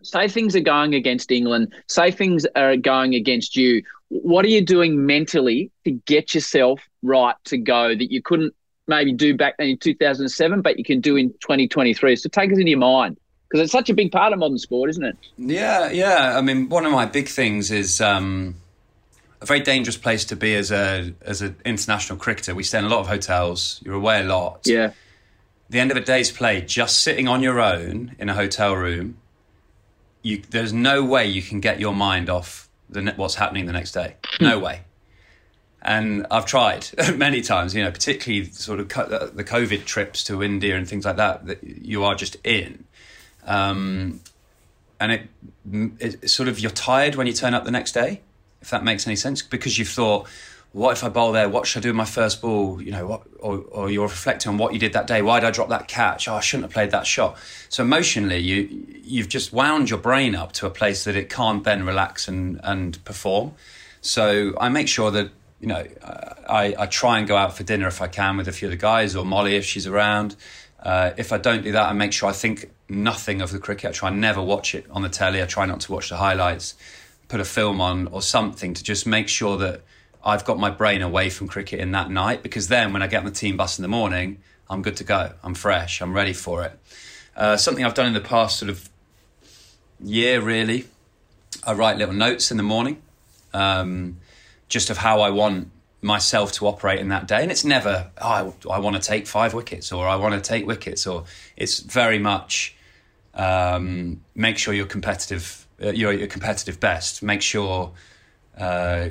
say 0.04 0.28
things 0.28 0.56
are 0.58 0.62
going 0.62 0.96
against 0.96 1.32
England, 1.32 1.74
say 1.88 2.12
things 2.12 2.46
are 2.58 2.76
going 2.76 3.16
against 3.16 3.56
you. 3.56 3.84
What 4.10 4.46
are 4.46 4.50
you 4.50 4.62
doing 4.62 5.06
mentally 5.06 5.72
to 5.86 5.92
get 5.92 6.34
yourself 6.34 6.82
right 7.02 7.36
to 7.46 7.58
go 7.58 7.90
that 7.90 8.12
you 8.12 8.22
couldn't 8.22 8.54
maybe 8.88 9.14
do 9.14 9.38
back 9.38 9.56
then 9.58 9.70
in 9.70 9.78
2007, 9.78 10.62
but 10.62 10.78
you 10.78 10.84
can 10.84 11.00
do 11.00 11.16
in 11.16 11.30
2023? 11.42 12.16
So 12.16 12.30
take 12.30 12.52
us 12.52 12.58
into 12.58 12.70
your 12.70 12.80
mind 12.80 13.18
because 13.48 13.64
it's 13.64 13.72
such 13.72 13.90
a 13.90 13.94
big 13.94 14.12
part 14.12 14.34
of 14.34 14.40
modern 14.40 14.58
sport, 14.58 14.90
isn't 14.92 15.04
it? 15.04 15.18
Yeah, 15.38 15.90
yeah. 15.92 16.38
I 16.38 16.42
mean, 16.42 16.70
one 16.70 16.86
of 16.86 16.92
my 16.92 17.06
big 17.06 17.28
things 17.28 17.72
is 17.72 18.00
um, 18.02 18.56
a 19.42 19.46
very 19.46 19.60
dangerous 19.62 19.98
place 19.98 20.26
to 20.26 20.36
be 20.36 20.56
as 20.56 20.72
a 20.72 21.14
as 21.22 21.42
an 21.42 21.56
international 21.66 22.18
cricketer. 22.18 22.54
We 22.54 22.64
stay 22.64 22.80
in 22.80 22.86
a 22.86 22.90
lot 22.90 23.00
of 23.00 23.08
hotels. 23.08 23.80
You're 23.84 23.96
away 23.96 24.22
a 24.22 24.26
lot. 24.26 24.62
Yeah. 24.66 24.92
The 25.70 25.80
end 25.80 25.92
of 25.92 25.98
a 25.98 26.02
day's 26.02 26.32
play, 26.32 26.62
just 26.62 27.02
sitting 27.02 27.28
on 27.28 27.44
your 27.44 27.60
own 27.60 28.16
in 28.18 28.28
a 28.28 28.34
hotel 28.34 28.76
room, 28.76 29.18
you 30.22 30.42
there's 30.50 30.74
no 30.74 31.04
way 31.04 31.28
you 31.28 31.42
can 31.42 31.60
get 31.60 31.80
your 31.80 31.94
mind 31.94 32.30
off 32.30 32.69
the 32.90 33.02
ne- 33.02 33.14
what's 33.16 33.36
happening 33.36 33.66
the 33.66 33.74
next 33.74 33.92
day. 33.92 34.16
No 34.42 34.60
way. 34.60 34.82
And 35.82 36.28
I've 36.30 36.46
tried 36.46 36.88
many 37.16 37.42
times, 37.42 37.74
you 37.74 37.84
know, 37.84 37.92
particularly 37.92 38.50
sort 38.52 38.80
of 38.80 38.90
co- 38.90 39.08
the 39.28 39.44
COVID 39.44 39.86
trips 39.86 40.24
to 40.26 40.44
India 40.44 40.76
and 40.76 40.88
things 40.88 41.06
like 41.06 41.18
that, 41.18 41.46
that 41.46 41.64
you 41.64 42.04
are 42.04 42.16
just 42.16 42.36
in. 42.44 42.86
Um, 43.46 44.22
and 45.00 45.12
it, 45.14 45.30
it 46.00 46.30
sort 46.30 46.50
of, 46.50 46.60
you're 46.60 46.72
tired 46.72 47.16
when 47.16 47.28
you 47.28 47.34
turn 47.34 47.54
up 47.54 47.64
the 47.64 47.72
next 47.72 47.94
day, 47.94 48.22
if 48.62 48.70
that 48.72 48.84
makes 48.84 49.08
any 49.08 49.16
sense, 49.16 49.42
because 49.42 49.78
you've 49.78 49.90
thought, 49.90 50.28
what 50.72 50.92
if 50.92 51.04
I 51.04 51.10
bowl 51.10 51.32
there? 51.32 51.50
What 51.50 51.66
should 51.66 51.80
I 51.80 51.84
do 51.84 51.90
with 51.90 51.96
my 51.96 52.06
first 52.06 52.42
ball? 52.42 52.82
You 52.82 52.92
know, 52.92 53.08
what, 53.08 53.24
or, 53.40 53.58
or 53.72 53.90
you're 53.90 54.04
reflecting 54.04 54.52
on 54.52 54.58
what 54.58 54.72
you 54.74 54.80
did 54.80 54.94
that 54.94 55.08
day. 55.08 55.22
Why 55.22 55.40
did 55.40 55.48
I 55.48 55.52
drop 55.52 55.70
that 55.70 55.88
catch? 55.88 56.28
Oh, 56.28 56.36
I 56.36 56.42
shouldn't 56.42 56.66
have 56.66 56.74
played 56.74 56.92
that 56.92 57.08
shot. 57.08 57.38
So 57.70 57.84
emotionally, 57.84 58.38
you 58.38 58.86
you've 59.04 59.30
just 59.30 59.52
wound 59.52 59.90
your 59.90 59.98
brain 59.98 60.36
up 60.36 60.52
to 60.54 60.68
a 60.68 60.70
place 60.70 61.06
that 61.06 61.16
it 61.16 61.30
can't 61.30 61.64
then 61.64 61.86
relax 61.86 62.28
and 62.28 62.60
and 62.64 63.04
perform. 63.04 63.54
So 64.02 64.54
I 64.60 64.70
make 64.70 64.88
sure 64.88 65.10
that 65.10 65.32
you 65.60 65.68
know 65.68 65.86
I, 66.48 66.76
I 66.78 66.86
try 66.86 67.18
and 67.18 67.28
go 67.28 67.36
out 67.36 67.58
for 67.58 67.64
dinner 67.64 67.88
if 67.88 68.00
I 68.00 68.08
can 68.08 68.38
with 68.38 68.48
a 68.48 68.52
few 68.52 68.68
of 68.68 68.72
the 68.72 68.78
guys 68.78 69.16
or 69.16 69.26
Molly 69.26 69.56
if 69.56 69.66
she's 69.66 69.88
around. 69.88 70.36
Uh, 70.80 71.12
if 71.18 71.34
I 71.34 71.40
don't 71.40 71.64
do 71.64 71.72
that, 71.72 71.90
I 71.90 71.94
make 71.94 72.14
sure 72.14 72.30
I 72.30 72.34
think 72.34 72.72
nothing 72.88 73.42
of 73.42 73.52
the 73.52 73.60
cricket. 73.60 73.90
I 73.90 73.92
try 73.92 74.10
and 74.10 74.22
never 74.22 74.42
watch 74.42 74.76
it 74.76 74.86
on 74.92 75.02
the 75.02 75.10
telly. 75.10 75.42
I 75.42 75.46
try 75.46 75.66
not 75.66 75.80
to 75.82 75.92
watch 75.92 76.10
the 76.10 76.18
highlights. 76.18 76.76
Put 77.28 77.40
a 77.40 77.46
film 77.46 77.82
on 77.82 78.08
or 78.08 78.22
something 78.22 78.74
to 78.76 78.84
just 78.84 79.06
make 79.06 79.28
sure 79.28 79.58
that 79.58 79.82
I've 80.24 80.46
got 80.46 80.60
my 80.60 80.70
brain 80.70 81.02
away 81.02 81.30
from 81.30 81.48
cricket 81.48 81.80
in 81.80 81.92
that 81.92 82.10
night 82.10 82.44
because 82.44 82.68
then 82.68 82.94
when 82.94 83.02
I 83.02 83.08
get 83.08 83.20
on 83.20 83.26
the 83.26 83.32
team 83.32 83.58
bus 83.58 83.80
in 83.80 83.84
the 83.84 83.88
morning, 83.90 84.42
I'm 84.70 84.82
good 84.82 84.98
to 84.98 85.04
go. 85.04 85.34
I'm 85.44 85.56
fresh. 85.56 86.02
I'm 86.02 86.14
ready 86.14 86.34
for 86.34 86.64
it. 86.64 86.78
Uh, 87.36 87.58
something 87.58 87.86
I've 87.86 87.94
done 87.94 88.08
in 88.08 88.14
the 88.14 88.22
past 88.22 88.60
sort 88.60 88.70
of 88.70 88.90
year, 90.04 90.42
really. 90.42 90.88
I 91.64 91.74
write 91.74 91.98
little 91.98 92.14
notes 92.14 92.52
in 92.52 92.58
the 92.58 92.64
morning, 92.64 93.02
um, 93.54 94.18
just 94.68 94.90
of 94.90 94.98
how 94.98 95.22
I 95.22 95.30
want 95.30 95.72
myself 96.02 96.52
to 96.54 96.68
operate 96.68 97.00
in 97.00 97.10
that 97.10 97.28
day. 97.28 97.42
And 97.42 97.52
it's 97.52 97.66
never, 97.66 98.12
oh, 98.22 98.54
I, 98.68 98.72
I 98.72 98.80
want 98.80 98.96
to 98.96 99.02
take 99.02 99.26
five 99.26 99.54
wickets 99.54 99.92
or 99.92 100.08
I 100.08 100.16
want 100.16 100.36
to 100.36 100.42
take 100.42 100.68
wickets, 100.68 101.08
or 101.08 101.26
it's 101.58 101.80
very 101.80 102.20
much 102.20 102.76
um, 103.34 104.22
make 104.36 104.58
sure 104.58 104.74
you're 104.74 104.86
competitive. 104.86 105.66
Uh, 105.82 105.92
you're 105.92 106.12
your 106.12 106.28
competitive 106.28 106.80
best. 106.80 107.24
Make 107.24 107.42
sure. 107.42 107.94
Uh, 108.58 109.10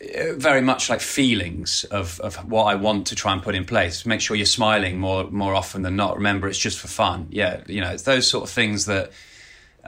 very 0.00 0.60
much 0.60 0.90
like 0.90 1.00
feelings 1.00 1.84
of, 1.84 2.20
of 2.20 2.36
what 2.50 2.64
I 2.64 2.74
want 2.74 3.06
to 3.08 3.14
try 3.14 3.32
and 3.32 3.42
put 3.42 3.54
in 3.54 3.64
place. 3.64 4.04
Make 4.04 4.20
sure 4.20 4.36
you're 4.36 4.46
smiling 4.46 4.98
more 4.98 5.30
more 5.30 5.54
often 5.54 5.82
than 5.82 5.96
not. 5.96 6.16
Remember, 6.16 6.48
it's 6.48 6.58
just 6.58 6.78
for 6.78 6.88
fun. 6.88 7.28
Yeah, 7.30 7.62
you 7.66 7.80
know, 7.80 7.90
it's 7.90 8.02
those 8.02 8.28
sort 8.28 8.44
of 8.44 8.50
things 8.50 8.86
that 8.86 9.10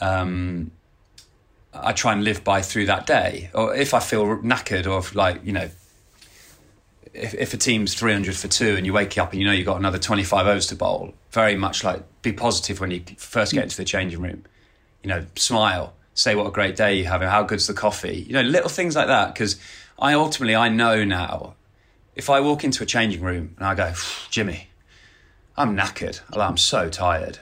um, 0.01 0.71
I 1.75 1.93
try 1.93 2.13
and 2.13 2.25
live 2.25 2.43
by 2.43 2.63
through 2.63 2.87
that 2.87 3.07
day. 3.07 3.51
Or 3.55 3.75
if 3.75 3.93
I 3.93 4.01
feel 4.01 4.39
knackered, 4.39 4.87
or 4.87 4.99
if, 4.99 5.15
like 5.15 5.45
you 5.45 5.53
know, 5.53 5.69
if, 7.13 7.35
if 7.35 7.55
a 7.55 7.59
team's 7.59 7.95
three 7.95 8.13
hundred 8.13 8.37
for 8.37 8.49
two 8.49 8.77
and 8.77 8.87
you 8.87 8.93
wake 8.93 9.19
up 9.19 9.33
and 9.33 9.41
you 9.41 9.47
know 9.47 9.53
you've 9.53 9.67
got 9.67 9.79
another 9.79 9.99
twenty 9.99 10.25
five 10.25 10.47
overs 10.47 10.67
to 10.69 10.77
bowl, 10.77 11.13
very 11.33 11.57
much 11.57 11.85
like 11.85 12.03
be 12.23 12.33
positive 12.33 12.81
when 12.81 12.91
you 12.91 13.03
first 13.19 13.53
get 13.53 13.65
into 13.65 13.77
the 13.77 13.85
changing 13.85 14.23
room. 14.23 14.45
You 15.03 15.11
know, 15.11 15.27
smile, 15.37 15.93
say 16.15 16.35
what 16.35 16.47
a 16.47 16.51
great 16.51 16.77
day 16.77 16.97
you're 16.97 17.09
having, 17.09 17.29
how 17.29 17.43
good's 17.43 17.67
the 17.67 17.75
coffee. 17.75 18.25
You 18.27 18.33
know, 18.33 18.43
little 18.43 18.71
things 18.71 18.97
like 18.97 19.07
that. 19.09 19.35
Because 19.35 19.61
I 19.99 20.15
ultimately 20.15 20.55
I 20.55 20.69
know 20.69 21.05
now, 21.05 21.55
if 22.15 22.31
I 22.31 22.41
walk 22.41 22.65
into 22.65 22.83
a 22.83 22.87
changing 22.87 23.21
room 23.21 23.55
and 23.59 23.67
I 23.67 23.75
go, 23.75 23.93
Jimmy, 24.31 24.69
I'm 25.57 25.77
knackered. 25.77 26.21
I'm 26.33 26.57
so 26.57 26.89
tired. 26.89 27.39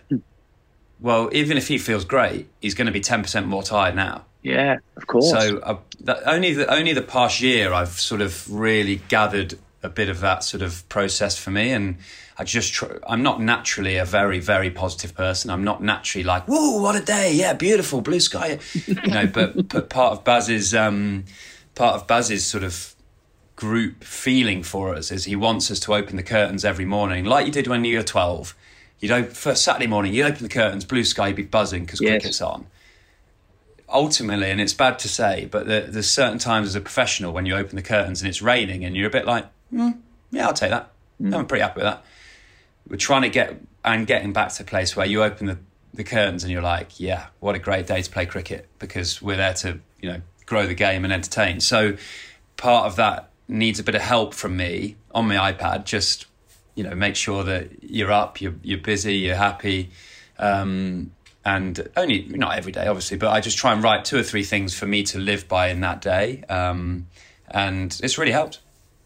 Well, 0.98 1.28
even 1.32 1.58
if 1.58 1.68
he 1.68 1.76
feels 1.76 2.04
great, 2.04 2.48
he's 2.60 2.74
going 2.74 2.86
to 2.86 2.92
be 2.92 3.00
ten 3.00 3.22
percent 3.22 3.46
more 3.46 3.62
tired 3.62 3.94
now. 3.94 4.24
Yeah, 4.42 4.78
of 4.96 5.06
course. 5.06 5.30
So 5.30 5.58
uh, 5.58 5.78
that, 6.00 6.22
only 6.26 6.54
the 6.54 6.72
only 6.72 6.92
the 6.92 7.02
past 7.02 7.40
year 7.40 7.72
I've 7.72 8.00
sort 8.00 8.20
of 8.20 8.50
really 8.50 9.02
gathered 9.08 9.58
a 9.82 9.88
bit 9.90 10.08
of 10.08 10.20
that 10.20 10.44
sort 10.44 10.62
of 10.62 10.88
process 10.88 11.36
for 11.36 11.50
me, 11.50 11.72
and 11.72 11.96
I 12.38 12.44
just 12.44 12.72
tr- 12.72 12.98
I'm 13.06 13.22
not 13.22 13.42
naturally 13.42 13.96
a 13.96 14.04
very 14.04 14.38
very 14.38 14.70
positive 14.70 15.14
person. 15.14 15.50
I'm 15.50 15.64
not 15.64 15.82
naturally 15.82 16.24
like, 16.24 16.46
"Whoa, 16.46 16.80
what 16.80 16.96
a 16.96 17.00
day! 17.00 17.34
Yeah, 17.34 17.52
beautiful 17.52 18.00
blue 18.00 18.20
sky," 18.20 18.58
you 18.86 18.94
know. 18.94 19.26
But 19.26 19.68
but 19.68 19.90
part 19.90 20.12
of 20.12 20.24
Baz's 20.24 20.74
um, 20.74 21.24
part 21.76 21.94
of 21.94 22.08
Baz's 22.08 22.44
sort 22.44 22.64
of 22.64 22.94
group 23.54 24.02
feeling 24.02 24.62
for 24.64 24.94
us 24.94 25.12
is 25.12 25.24
he 25.24 25.36
wants 25.36 25.70
us 25.70 25.78
to 25.80 25.94
open 25.94 26.16
the 26.16 26.22
curtains 26.24 26.64
every 26.64 26.84
morning, 26.84 27.24
like 27.24 27.46
you 27.46 27.52
did 27.52 27.68
when 27.68 27.84
you 27.84 27.96
were 27.98 28.02
twelve. 28.02 28.56
You'd 28.98 29.12
open, 29.12 29.30
first 29.30 29.62
Saturday 29.62 29.86
morning, 29.86 30.12
you 30.12 30.24
open 30.24 30.42
the 30.42 30.48
curtains, 30.48 30.84
blue 30.84 31.04
sky, 31.04 31.28
you'd 31.28 31.36
be 31.36 31.42
buzzing 31.44 31.84
because 31.84 32.00
Yes. 32.00 32.10
cricket's 32.10 32.40
on 32.40 32.66
ultimately, 33.88 34.50
and 34.50 34.60
it's 34.60 34.74
bad 34.74 34.98
to 35.00 35.08
say, 35.08 35.46
but 35.50 35.66
there, 35.66 35.82
there's 35.82 36.10
certain 36.10 36.38
times 36.38 36.66
as 36.68 36.74
a 36.74 36.80
professional 36.80 37.32
when 37.32 37.46
you 37.46 37.54
open 37.54 37.76
the 37.76 37.82
curtains 37.82 38.20
and 38.20 38.28
it's 38.28 38.42
raining 38.42 38.84
and 38.84 38.96
you're 38.96 39.06
a 39.06 39.10
bit 39.10 39.26
like, 39.26 39.46
mm, 39.72 39.96
yeah, 40.30 40.46
I'll 40.46 40.54
take 40.54 40.70
that. 40.70 40.90
I'm 41.32 41.46
pretty 41.46 41.62
happy 41.62 41.76
with 41.76 41.84
that. 41.84 42.04
We're 42.88 42.96
trying 42.96 43.22
to 43.22 43.28
get 43.28 43.60
and 43.84 44.06
getting 44.06 44.32
back 44.32 44.52
to 44.54 44.62
a 44.64 44.66
place 44.66 44.96
where 44.96 45.06
you 45.06 45.22
open 45.22 45.46
the, 45.46 45.58
the 45.94 46.04
curtains 46.04 46.42
and 46.42 46.52
you're 46.52 46.62
like, 46.62 46.98
yeah, 47.00 47.26
what 47.40 47.54
a 47.54 47.58
great 47.58 47.86
day 47.86 48.02
to 48.02 48.10
play 48.10 48.26
cricket 48.26 48.68
because 48.78 49.22
we're 49.22 49.36
there 49.36 49.54
to, 49.54 49.78
you 50.00 50.10
know, 50.10 50.20
grow 50.46 50.66
the 50.66 50.74
game 50.74 51.04
and 51.04 51.12
entertain. 51.12 51.60
So 51.60 51.96
part 52.56 52.86
of 52.86 52.96
that 52.96 53.30
needs 53.48 53.78
a 53.78 53.84
bit 53.84 53.94
of 53.94 54.02
help 54.02 54.34
from 54.34 54.56
me 54.56 54.96
on 55.14 55.28
my 55.28 55.52
iPad. 55.52 55.84
Just, 55.84 56.26
you 56.74 56.84
know, 56.84 56.94
make 56.94 57.16
sure 57.16 57.44
that 57.44 57.82
you're 57.82 58.12
up, 58.12 58.40
you're, 58.40 58.54
you're 58.62 58.78
busy, 58.78 59.16
you're 59.16 59.36
happy. 59.36 59.90
Um, 60.38 61.12
and 61.46 61.88
only 61.96 62.26
not 62.28 62.58
every 62.58 62.72
day, 62.72 62.88
obviously, 62.88 63.16
but 63.16 63.30
I 63.30 63.40
just 63.40 63.56
try 63.56 63.72
and 63.72 63.82
write 63.82 64.04
two 64.04 64.18
or 64.18 64.24
three 64.24 64.42
things 64.42 64.76
for 64.76 64.86
me 64.86 65.04
to 65.04 65.18
live 65.18 65.46
by 65.46 65.68
in 65.68 65.80
that 65.80 66.00
day, 66.00 66.42
um, 66.48 67.06
and 67.48 67.98
it's 68.02 68.18
really 68.18 68.32
helped. 68.32 68.58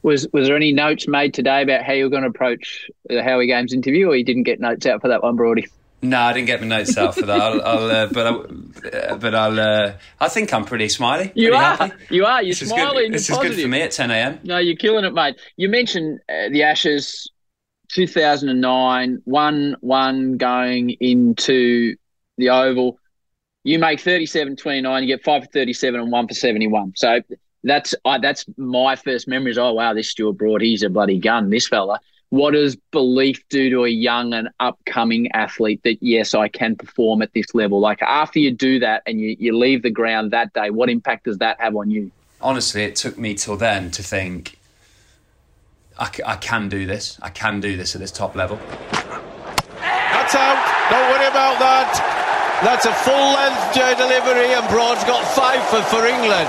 Was 0.03 0.26
was 0.32 0.49
there 0.49 0.57
any 0.57 0.72
notes 0.72 1.07
made 1.07 1.34
today 1.34 1.61
about 1.61 1.84
how 1.84 1.93
you 1.93 2.05
were 2.05 2.11
going 2.11 2.22
to 2.22 2.30
approach 2.30 2.91
the 3.05 3.22
Howie 3.22 3.47
Games 3.47 3.74
interview, 3.74 4.09
or 4.09 4.16
you 4.16 4.24
didn't 4.24 4.45
get 4.45 4.59
notes 4.59 4.86
out 4.86 5.03
for 5.03 5.09
that 5.09 5.22
one, 5.22 5.36
Brody? 5.36 5.68
No, 6.03 6.18
I 6.18 6.32
didn't 6.32 6.46
get 6.46 6.61
my 6.62 6.66
notes 6.66 6.96
out 6.96 7.14
for 7.14 7.26
that. 7.26 7.40
I'll, 7.40 7.61
I'll 7.62 7.90
uh, 7.90 8.07
but 8.07 8.26
I, 8.26 8.30
uh, 8.96 9.16
but 9.16 9.34
I'll. 9.34 9.61
Uh, 9.61 9.92
I 10.18 10.28
think 10.28 10.53
I'm 10.55 10.64
pretty 10.64 10.88
smiley. 10.88 11.30
You 11.34 11.51
pretty 11.51 11.64
are, 11.64 11.76
Happy. 11.76 12.14
you 12.14 12.24
are. 12.24 12.42
You're 12.42 12.53
This 12.53 12.62
is 12.62 12.68
smiling. 12.70 13.05
good. 13.11 13.12
This 13.12 13.28
is 13.30 13.36
good 13.38 13.55
for 13.61 13.68
me 13.68 13.82
at 13.82 13.90
10 13.90 14.11
a.m. 14.11 14.40
No, 14.44 14.57
you're 14.59 14.76
killing 14.76 15.05
it, 15.05 15.12
mate. 15.12 15.38
You 15.57 15.68
mentioned 15.68 16.20
uh, 16.28 16.48
the 16.51 16.62
Ashes, 16.62 17.30
2009, 17.92 19.20
one 19.24 19.76
one 19.80 20.36
going 20.38 20.90
into 21.01 21.96
the 22.38 22.48
Oval. 22.51 22.98
You 23.64 23.78
make 23.78 24.01
37 24.01 24.57
29, 24.57 25.03
you 25.03 25.07
get 25.07 25.22
five 25.22 25.42
for 25.44 25.51
37 25.51 26.01
and 26.01 26.11
one 26.11 26.26
for 26.26 26.34
71. 26.34 26.94
So 26.96 27.20
that's 27.62 27.94
I, 28.07 28.18
that's 28.18 28.46
my 28.57 28.96
first 28.96 29.28
memories. 29.28 29.59
Oh 29.59 29.74
wow, 29.74 29.92
this 29.92 30.09
Stuart 30.11 30.38
Broad, 30.38 30.62
he's 30.62 30.82
a 30.82 30.88
bloody 30.88 31.18
gun. 31.18 31.51
This 31.51 31.68
fella. 31.68 32.01
What 32.31 32.53
does 32.53 32.76
belief 32.93 33.43
do 33.49 33.70
to 33.70 33.85
a 33.85 33.89
young 33.89 34.33
and 34.35 34.51
upcoming 34.61 35.31
athlete 35.33 35.83
that 35.83 36.01
yes, 36.01 36.33
I 36.33 36.47
can 36.47 36.76
perform 36.76 37.22
at 37.22 37.33
this 37.35 37.55
level? 37.55 37.81
Like 37.81 38.01
after 38.03 38.39
you 38.39 38.53
do 38.53 38.78
that 38.78 39.03
and 39.05 39.20
you, 39.20 39.37
you 39.39 39.57
leave 39.57 39.83
the 39.83 39.91
ground 39.91 40.31
that 40.31 40.53
day, 40.53 40.70
what 40.70 40.89
impact 40.89 41.24
does 41.24 41.39
that 41.39 41.61
have 41.61 41.74
on 41.74 41.91
you? 41.91 42.12
Honestly, 42.41 42.85
it 42.85 42.95
took 42.95 43.18
me 43.18 43.35
till 43.35 43.57
then 43.57 43.91
to 43.91 44.03
think. 44.03 44.59
I, 45.99 46.11
c- 46.11 46.22
I 46.24 46.37
can 46.37 46.68
do 46.68 46.87
this. 46.87 47.18
I 47.20 47.31
can 47.31 47.61
do 47.61 47.76
this 47.76 47.97
at 47.97 48.01
this 48.01 48.12
top 48.12 48.37
level. 48.37 48.57
That's 49.83 50.35
out. 50.35 50.57
Don't 50.89 51.11
worry 51.11 51.26
about 51.26 51.59
that. 51.59 51.91
That's 52.62 52.87
a 52.87 52.95
full 52.95 53.35
length 53.35 53.74
delivery, 53.99 54.55
and 54.55 54.66
Broad's 54.68 55.03
got 55.05 55.26
five 55.35 55.61
for, 55.68 55.83
for 55.83 56.07
England. 56.07 56.49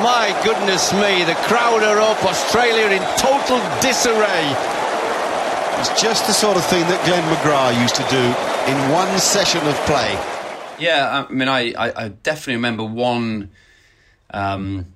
My 0.00 0.32
goodness 0.44 0.92
me, 0.94 1.24
the 1.24 1.34
crowd 1.50 1.82
are 1.82 1.98
up. 1.98 2.24
Australia 2.24 2.86
in 2.86 3.02
total 3.18 3.58
disarray. 3.82 4.79
It's 5.80 6.02
just 6.02 6.26
the 6.26 6.34
sort 6.34 6.58
of 6.58 6.64
thing 6.66 6.82
that 6.88 7.06
Glenn 7.06 7.24
McGrath 7.34 7.80
used 7.80 7.94
to 7.94 8.02
do 8.10 8.18
in 8.70 8.92
one 8.92 9.18
session 9.18 9.66
of 9.66 9.74
play. 9.86 10.12
Yeah, 10.78 11.24
I 11.26 11.32
mean, 11.32 11.48
I, 11.48 11.72
I, 11.72 12.04
I 12.04 12.08
definitely 12.08 12.56
remember 12.56 12.84
one 12.84 13.48
um, 14.28 14.92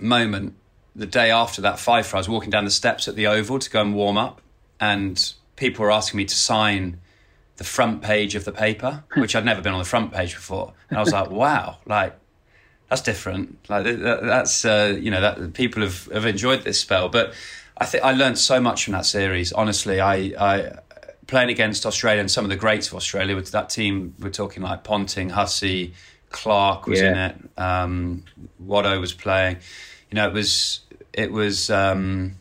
moment 0.00 0.54
the 0.96 1.04
day 1.04 1.30
after 1.30 1.60
that 1.60 1.78
five 1.78 2.06
for 2.06 2.16
I 2.16 2.20
was 2.20 2.30
walking 2.30 2.48
down 2.48 2.64
the 2.64 2.70
steps 2.70 3.08
at 3.08 3.14
the 3.14 3.26
Oval 3.26 3.58
to 3.58 3.68
go 3.68 3.82
and 3.82 3.94
warm 3.94 4.16
up, 4.16 4.40
and 4.80 5.34
people 5.56 5.84
were 5.84 5.92
asking 5.92 6.16
me 6.16 6.24
to 6.24 6.34
sign 6.34 6.98
the 7.58 7.64
front 7.64 8.00
page 8.00 8.34
of 8.34 8.46
the 8.46 8.52
paper, 8.52 9.04
which 9.14 9.36
I'd 9.36 9.44
never 9.44 9.60
been 9.60 9.74
on 9.74 9.80
the 9.80 9.84
front 9.84 10.14
page 10.14 10.34
before, 10.34 10.72
and 10.88 10.96
I 10.96 11.02
was 11.02 11.12
like, 11.12 11.30
wow, 11.42 11.76
like 11.84 12.18
that's 12.88 13.02
different. 13.02 13.58
Like 13.68 13.84
that, 13.84 14.22
that's 14.22 14.64
uh, 14.64 14.96
you 14.98 15.10
know 15.10 15.20
that 15.20 15.52
people 15.52 15.82
have, 15.82 16.06
have 16.06 16.24
enjoyed 16.24 16.62
this 16.62 16.80
spell, 16.80 17.10
but 17.10 17.34
I 17.76 17.86
think 17.86 18.04
I 18.04 18.12
learned 18.12 18.38
so 18.38 18.60
much 18.60 18.84
from 18.84 18.92
that 18.92 19.06
series. 19.06 19.52
Honestly, 19.52 20.00
I, 20.00 20.14
I 20.38 20.78
playing 21.26 21.50
against 21.50 21.86
Australia 21.86 22.20
and 22.20 22.30
some 22.30 22.44
of 22.44 22.50
the 22.50 22.56
greats 22.56 22.88
of 22.88 22.94
Australia 22.94 23.34
with 23.34 23.50
that 23.52 23.70
team. 23.70 24.14
We're 24.18 24.30
talking 24.30 24.62
like 24.62 24.84
Ponting, 24.84 25.30
Hussey, 25.30 25.94
Clarke 26.30 26.86
was 26.86 27.00
in 27.00 27.16
it. 27.16 27.36
Um, 27.58 28.24
Watto 28.62 29.00
was 29.00 29.12
playing. 29.12 29.58
You 30.10 30.16
know, 30.16 30.28
it 30.28 30.32
was 30.32 30.80
it 31.12 31.32
was 31.32 31.70
um, 31.70 32.36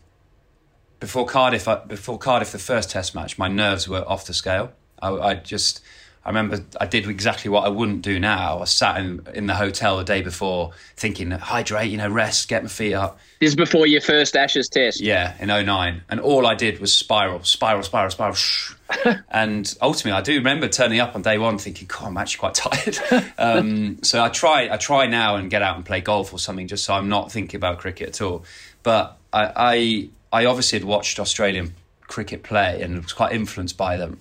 before 1.00 1.26
Cardiff. 1.26 1.68
uh, 1.68 1.82
Before 1.88 2.18
Cardiff, 2.18 2.52
the 2.52 2.60
first 2.60 2.92
Test 2.92 3.16
match, 3.16 3.38
my 3.38 3.48
nerves 3.48 3.88
were 3.88 4.08
off 4.08 4.26
the 4.26 4.34
scale. 4.34 4.74
I, 5.02 5.10
I 5.10 5.34
just. 5.36 5.82
I 6.24 6.30
remember 6.30 6.60
I 6.80 6.86
did 6.86 7.08
exactly 7.08 7.50
what 7.50 7.66
I 7.66 7.70
wouldn't 7.70 8.04
do 8.04 8.20
now. 8.20 8.60
I 8.60 8.66
sat 8.66 9.00
in, 9.00 9.26
in 9.34 9.48
the 9.48 9.56
hotel 9.56 9.98
the 9.98 10.04
day 10.04 10.22
before 10.22 10.72
thinking, 10.96 11.32
hydrate, 11.32 11.90
you 11.90 11.98
know, 11.98 12.10
rest, 12.10 12.48
get 12.48 12.62
my 12.62 12.70
feet 12.70 12.94
up. 12.94 13.20
This 13.40 13.50
is 13.50 13.56
before 13.56 13.88
your 13.88 14.02
first 14.02 14.36
Ashes 14.36 14.70
test. 14.70 15.02
Yeah, 15.02 15.34
in 15.40 15.48
09. 15.48 16.04
And 16.10 16.20
all 16.20 16.46
I 16.46 16.54
did 16.54 16.80
was 16.80 16.94
spiral, 16.94 17.44
spiral, 17.44 17.82
spiral, 17.82 18.12
spiral. 18.12 18.36
shh. 18.36 18.76
and 19.32 19.74
ultimately, 19.82 20.12
I 20.12 20.22
do 20.22 20.36
remember 20.36 20.68
turning 20.68 21.00
up 21.00 21.16
on 21.16 21.24
day 21.24 21.40
one 21.40 21.58
thinking, 21.58 21.88
God, 21.88 22.08
I'm 22.08 22.18
actually 22.18 22.40
quite 22.40 22.54
tired. 23.10 23.24
um, 23.40 23.98
so 24.04 24.24
I 24.24 24.30
try, 24.30 24.70
I 24.72 24.78
try 24.78 25.08
now 25.08 25.38
and 25.38 25.50
get 25.50 25.64
out 25.64 25.76
and 25.76 25.84
play 25.84 26.02
golf 26.02 26.32
or 26.32 26.38
something 26.38 26.68
just 26.68 26.84
so 26.84 26.94
I'm 26.94 27.10
not 27.10 27.32
thinking 27.32 27.58
about 27.58 27.80
cricket 27.80 28.10
at 28.10 28.22
all. 28.22 28.46
But 28.84 29.18
I, 29.34 30.10
I, 30.32 30.42
I 30.42 30.46
obviously 30.46 30.78
had 30.78 30.88
watched 30.88 31.20
Australian 31.20 31.74
cricket 32.04 32.44
play 32.44 32.84
and 32.84 33.02
was 33.02 33.14
quite 33.14 33.32
influenced 33.32 33.76
by 33.76 33.98
them. 33.98 34.20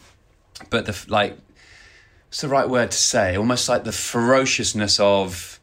But 0.70 0.86
the 0.86 0.98
like, 1.09 1.36
what's 2.30 2.42
the 2.42 2.48
right 2.48 2.68
word 2.68 2.92
to 2.92 2.96
say? 2.96 3.36
Almost 3.36 3.68
like 3.68 3.82
the 3.82 3.90
ferociousness 3.90 5.00
of 5.00 5.58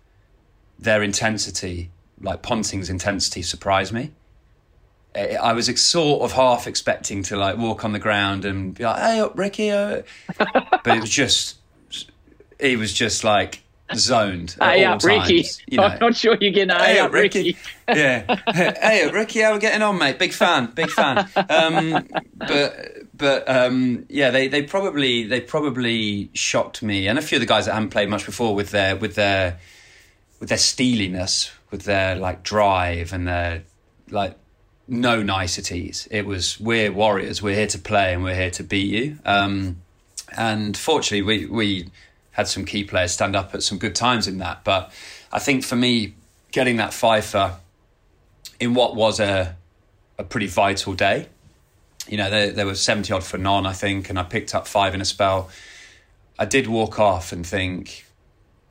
their 0.78 1.02
intensity, 1.02 1.92
like 2.20 2.42
Ponting's 2.42 2.90
intensity, 2.90 3.42
surprised 3.42 3.94
me. 3.94 4.12
I 5.16 5.38
I 5.38 5.54
was 5.54 5.74
sort 5.82 6.24
of 6.24 6.34
half 6.34 6.68
expecting 6.68 7.24
to 7.24 7.38
like 7.38 7.56
walk 7.58 7.86
on 7.86 7.94
the 7.94 8.00
ground 8.00 8.44
and 8.44 8.74
be 8.76 8.84
like, 8.84 9.00
"Hey 9.00 9.20
up, 9.22 9.38
Ricky," 9.38 9.72
uh," 9.72 10.02
but 10.38 10.88
it 10.88 11.00
was 11.00 11.10
just, 11.10 11.56
he 12.60 12.76
was 12.76 12.92
just 12.94 13.24
like 13.24 13.64
zoned 13.96 14.58
Hey 14.60 14.84
up, 14.84 15.02
Ricky. 15.06 15.44
times, 15.44 15.62
You 15.68 15.78
know. 15.78 15.84
I'm 15.86 16.00
not 16.00 16.16
sure 16.18 16.38
you're 16.42 16.52
getting 16.52 16.72
a 16.72 16.84
hey 16.84 17.00
up, 17.00 17.14
Ricky. 17.14 17.56
yeah. 17.88 18.36
Hey, 18.54 19.06
up, 19.08 19.14
Ricky, 19.14 19.40
how 19.40 19.54
we 19.54 19.60
getting 19.60 19.82
on, 19.82 19.98
mate? 19.98 20.20
Big 20.20 20.34
fan, 20.34 20.66
big 20.76 20.90
fan. 20.90 21.30
Um, 21.50 22.06
but 22.38 22.97
but 23.18 23.50
um, 23.50 24.06
yeah, 24.10 24.30
they, 24.30 24.48
they 24.48 24.62
probably 24.64 25.24
they 25.24 25.42
probably 25.42 26.30
shocked 26.34 26.84
me 26.84 27.08
and 27.08 27.18
a 27.18 27.22
few 27.22 27.38
of 27.38 27.40
the 27.40 27.48
guys 27.48 27.66
that 27.66 27.74
hadn't 27.74 27.90
played 27.90 28.10
much 28.10 28.26
before 28.26 28.54
with 28.54 28.72
their 28.72 28.96
with 28.96 29.16
their 29.16 29.60
with 30.40 30.50
their 30.50 30.58
steeliness, 30.58 31.52
with 31.72 31.84
their 31.84 32.16
like 32.16 32.44
drive 32.44 33.14
and 33.14 33.28
their 33.28 33.64
like 34.10 34.36
no 34.88 35.24
niceties. 35.24 36.08
It 36.12 36.26
was 36.26 36.60
we're 36.60 36.92
warriors. 36.92 37.42
We're 37.42 37.56
here 37.56 37.68
to 37.68 37.80
play 37.80 38.14
and 38.14 38.24
we're 38.24 38.36
here 38.36 38.52
to 38.52 38.64
beat 38.64 38.94
you. 38.94 39.20
Um, 39.26 39.82
and 40.38 40.78
fortunately, 40.78 41.24
we 41.24 41.46
we 41.46 41.90
had 42.32 42.48
some 42.48 42.66
key 42.66 42.84
players 42.84 43.14
stand 43.14 43.36
up 43.36 43.56
at 43.56 43.64
some 43.64 43.78
good 43.78 43.96
times 43.96 44.28
in 44.28 44.38
that. 44.38 44.64
But 44.64 44.92
I 45.32 45.40
think 45.40 45.64
for 45.64 45.76
me, 45.76 46.14
getting 46.52 46.78
that 46.78 46.94
fifer 46.94 47.56
in 48.60 48.74
what 48.74 48.96
was 48.96 49.20
a 49.20 49.56
a 50.20 50.24
pretty 50.24 50.48
vital 50.48 50.94
day. 50.94 51.28
You 52.08 52.18
know, 52.18 52.30
there, 52.30 52.52
there 52.52 52.66
was 52.66 52.82
70 52.82 53.12
odd 53.14 53.24
for 53.24 53.38
none, 53.38 53.66
I 53.66 53.74
think, 53.74 54.10
and 54.10 54.18
I 54.18 54.24
picked 54.24 54.56
up 54.56 54.68
five 54.68 54.94
in 54.94 55.02
a 55.02 55.06
spell. 55.06 55.50
I 56.40 56.46
did 56.46 56.68
walk 56.68 57.00
off 57.00 57.32
and 57.32 57.46
think, 57.46 58.06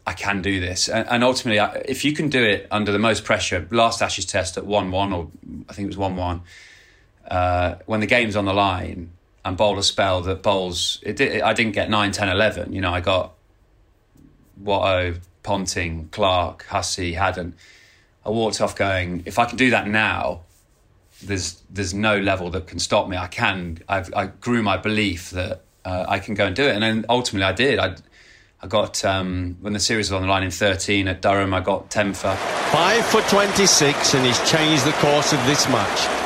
I 0.06 0.12
can 0.12 0.40
do 0.40 0.60
this. 0.60 0.88
And, 0.88 1.08
and 1.08 1.24
ultimately, 1.24 1.58
I, 1.58 1.82
if 1.86 2.04
you 2.04 2.12
can 2.12 2.28
do 2.28 2.42
it 2.42 2.68
under 2.70 2.92
the 2.92 2.98
most 2.98 3.24
pressure, 3.24 3.66
last 3.70 4.00
Ashes 4.00 4.24
test 4.24 4.56
at 4.56 4.64
1 4.64 4.90
1, 4.90 5.12
or 5.12 5.30
I 5.68 5.72
think 5.72 5.86
it 5.86 5.88
was 5.88 5.96
1 5.96 6.16
1, 6.16 6.42
uh, 7.28 7.74
when 7.86 8.00
the 8.00 8.06
game's 8.06 8.36
on 8.36 8.44
the 8.44 8.54
line 8.54 9.10
and 9.44 9.56
bowl 9.56 9.78
a 9.78 9.82
spell 9.82 10.22
that 10.22 10.42
bowls, 10.42 11.00
it 11.02 11.16
did, 11.16 11.42
I 11.42 11.52
didn't 11.52 11.72
get 11.72 11.90
9, 11.90 12.12
10, 12.12 12.28
11. 12.28 12.72
You 12.72 12.80
know, 12.80 12.92
I 12.92 13.00
got 13.00 13.32
Watto, 14.62 15.18
Ponting, 15.42 16.08
Clarke, 16.12 16.64
Hussey, 16.66 17.14
Haddin. 17.14 17.54
I 18.24 18.30
walked 18.30 18.60
off 18.60 18.76
going, 18.76 19.22
if 19.26 19.38
I 19.38 19.44
can 19.44 19.56
do 19.56 19.70
that 19.70 19.88
now, 19.88 20.42
there's 21.22 21.62
there's 21.70 21.94
no 21.94 22.18
level 22.18 22.50
that 22.50 22.66
can 22.66 22.78
stop 22.78 23.08
me. 23.08 23.16
I 23.16 23.26
can. 23.26 23.78
I've, 23.88 24.12
I 24.14 24.26
grew 24.26 24.62
my 24.62 24.76
belief 24.76 25.30
that 25.30 25.62
uh, 25.84 26.04
I 26.08 26.18
can 26.18 26.34
go 26.34 26.46
and 26.46 26.54
do 26.54 26.64
it, 26.64 26.74
and 26.74 26.82
then 26.82 27.06
ultimately 27.08 27.44
I 27.44 27.52
did. 27.52 27.78
I 27.78 27.96
I 28.62 28.66
got 28.68 29.04
um, 29.04 29.56
when 29.60 29.72
the 29.74 29.80
series 29.80 30.10
was 30.10 30.16
on 30.16 30.22
the 30.22 30.28
line 30.28 30.42
in 30.42 30.50
13 30.50 31.08
at 31.08 31.20
Durham. 31.20 31.52
I 31.52 31.60
got 31.60 31.90
10 31.90 32.14
for 32.14 32.34
five 32.72 33.04
for 33.06 33.20
26, 33.22 34.14
and 34.14 34.24
he's 34.24 34.50
changed 34.50 34.84
the 34.84 34.92
course 34.92 35.32
of 35.32 35.44
this 35.46 35.68
match. 35.68 36.24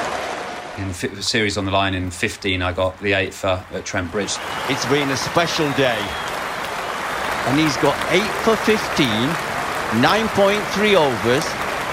In 0.79 0.89
the 0.89 1.23
series 1.23 1.59
on 1.59 1.65
the 1.67 1.73
line 1.73 1.95
in 1.95 2.11
15, 2.11 2.63
I 2.63 2.73
got 2.73 2.99
the 3.01 3.13
eight 3.13 3.35
for 3.35 3.63
at 3.73 3.85
Trent 3.85 4.11
Bridge. 4.13 4.33
It's 4.69 4.87
been 4.87 5.11
a 5.11 5.17
special 5.17 5.71
day, 5.73 5.99
and 7.47 7.59
he's 7.59 7.77
got 7.79 7.99
eight 8.13 8.31
for 8.45 8.57
15, 8.57 9.07
9.3 10.01 10.95
overs, 10.95 11.45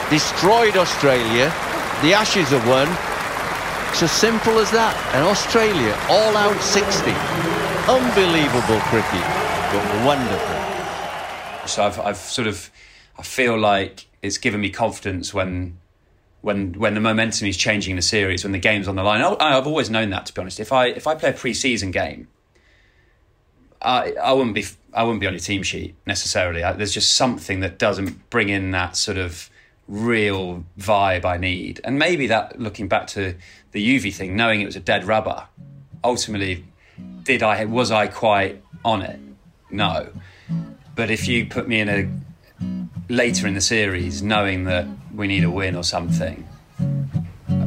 destroyed 0.09 0.77
Australia. 0.77 1.51
The 2.01 2.13
Ashes 2.13 2.49
have 2.49 2.67
won. 2.67 2.87
It's 3.89 4.03
as 4.03 4.11
simple 4.11 4.59
as 4.59 4.69
that. 4.71 4.95
And 5.15 5.25
Australia 5.25 5.97
all 6.09 6.37
out 6.37 6.61
60. 6.61 7.11
Unbelievable 7.89 8.79
cricket 8.89 9.47
but 9.71 10.05
wonderful. 10.05 11.67
So 11.67 11.83
I've, 11.83 11.99
I've 11.99 12.17
sort 12.17 12.47
of, 12.47 12.69
I 13.17 13.23
feel 13.23 13.57
like 13.57 14.07
it's 14.21 14.37
given 14.37 14.61
me 14.61 14.69
confidence 14.69 15.33
when, 15.33 15.79
when, 16.41 16.73
when 16.73 16.93
the 16.93 17.01
momentum 17.01 17.47
is 17.47 17.57
changing 17.57 17.95
the 17.95 18.01
series, 18.01 18.43
when 18.43 18.53
the 18.53 18.59
game's 18.59 18.87
on 18.87 18.95
the 18.95 19.03
line. 19.03 19.21
I, 19.21 19.57
I've 19.57 19.67
always 19.67 19.89
known 19.89 20.09
that, 20.11 20.25
to 20.27 20.33
be 20.33 20.41
honest. 20.41 20.59
If 20.59 20.71
I, 20.71 20.87
if 20.87 21.07
I 21.07 21.15
play 21.15 21.31
a 21.31 21.33
pre-season 21.33 21.91
game, 21.91 22.27
I, 23.81 24.13
I 24.13 24.31
wouldn't 24.33 24.55
be, 24.55 24.65
I 24.93 25.03
wouldn't 25.03 25.19
be 25.19 25.27
on 25.27 25.33
your 25.33 25.39
team 25.39 25.63
sheet 25.63 25.95
necessarily. 26.05 26.63
I, 26.63 26.73
there's 26.73 26.93
just 26.93 27.13
something 27.13 27.59
that 27.59 27.77
doesn't 27.77 28.29
bring 28.29 28.49
in 28.49 28.71
that 28.71 28.95
sort 28.95 29.17
of 29.17 29.49
real 29.87 30.65
vibe 30.79 31.25
I 31.25 31.37
need. 31.37 31.79
And 31.83 31.97
maybe 31.97 32.27
that, 32.27 32.59
looking 32.59 32.87
back 32.87 33.07
to 33.07 33.35
the 33.71 33.85
Yuvi 33.85 34.13
thing, 34.13 34.35
knowing 34.35 34.61
it 34.61 34.65
was 34.65 34.75
a 34.75 34.81
dead 34.81 35.05
rubber, 35.05 35.47
ultimately, 36.03 36.65
did 37.23 37.43
I 37.43 37.65
was 37.65 37.91
I 37.91 38.07
quite 38.07 38.61
on 38.83 39.01
it? 39.01 39.19
no. 39.69 40.09
But 40.95 41.11
if 41.11 41.27
you 41.27 41.45
put 41.45 41.67
me 41.67 41.79
in 41.79 41.89
a 41.89 42.09
later 43.09 43.47
in 43.47 43.53
the 43.53 43.61
series, 43.61 44.23
knowing 44.23 44.63
that 44.65 44.87
we 45.13 45.27
need 45.27 45.43
a 45.43 45.51
win 45.51 45.75
or 45.75 45.83
something, 45.83 46.47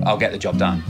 I'll 0.04 0.18
get 0.18 0.32
the 0.32 0.38
job 0.38 0.58
done. 0.58 0.82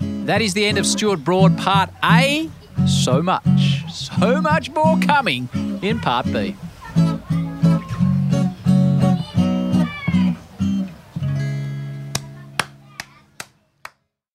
That 0.00 0.42
is 0.42 0.54
the 0.54 0.66
end 0.66 0.78
of 0.78 0.86
Stuart 0.86 1.24
Broad 1.24 1.56
Part 1.56 1.90
A. 2.04 2.50
So 2.86 3.22
much, 3.22 3.84
so 3.90 4.40
much 4.40 4.70
more 4.70 4.98
coming 5.00 5.48
in 5.82 6.00
Part 6.00 6.26
B. 6.32 6.56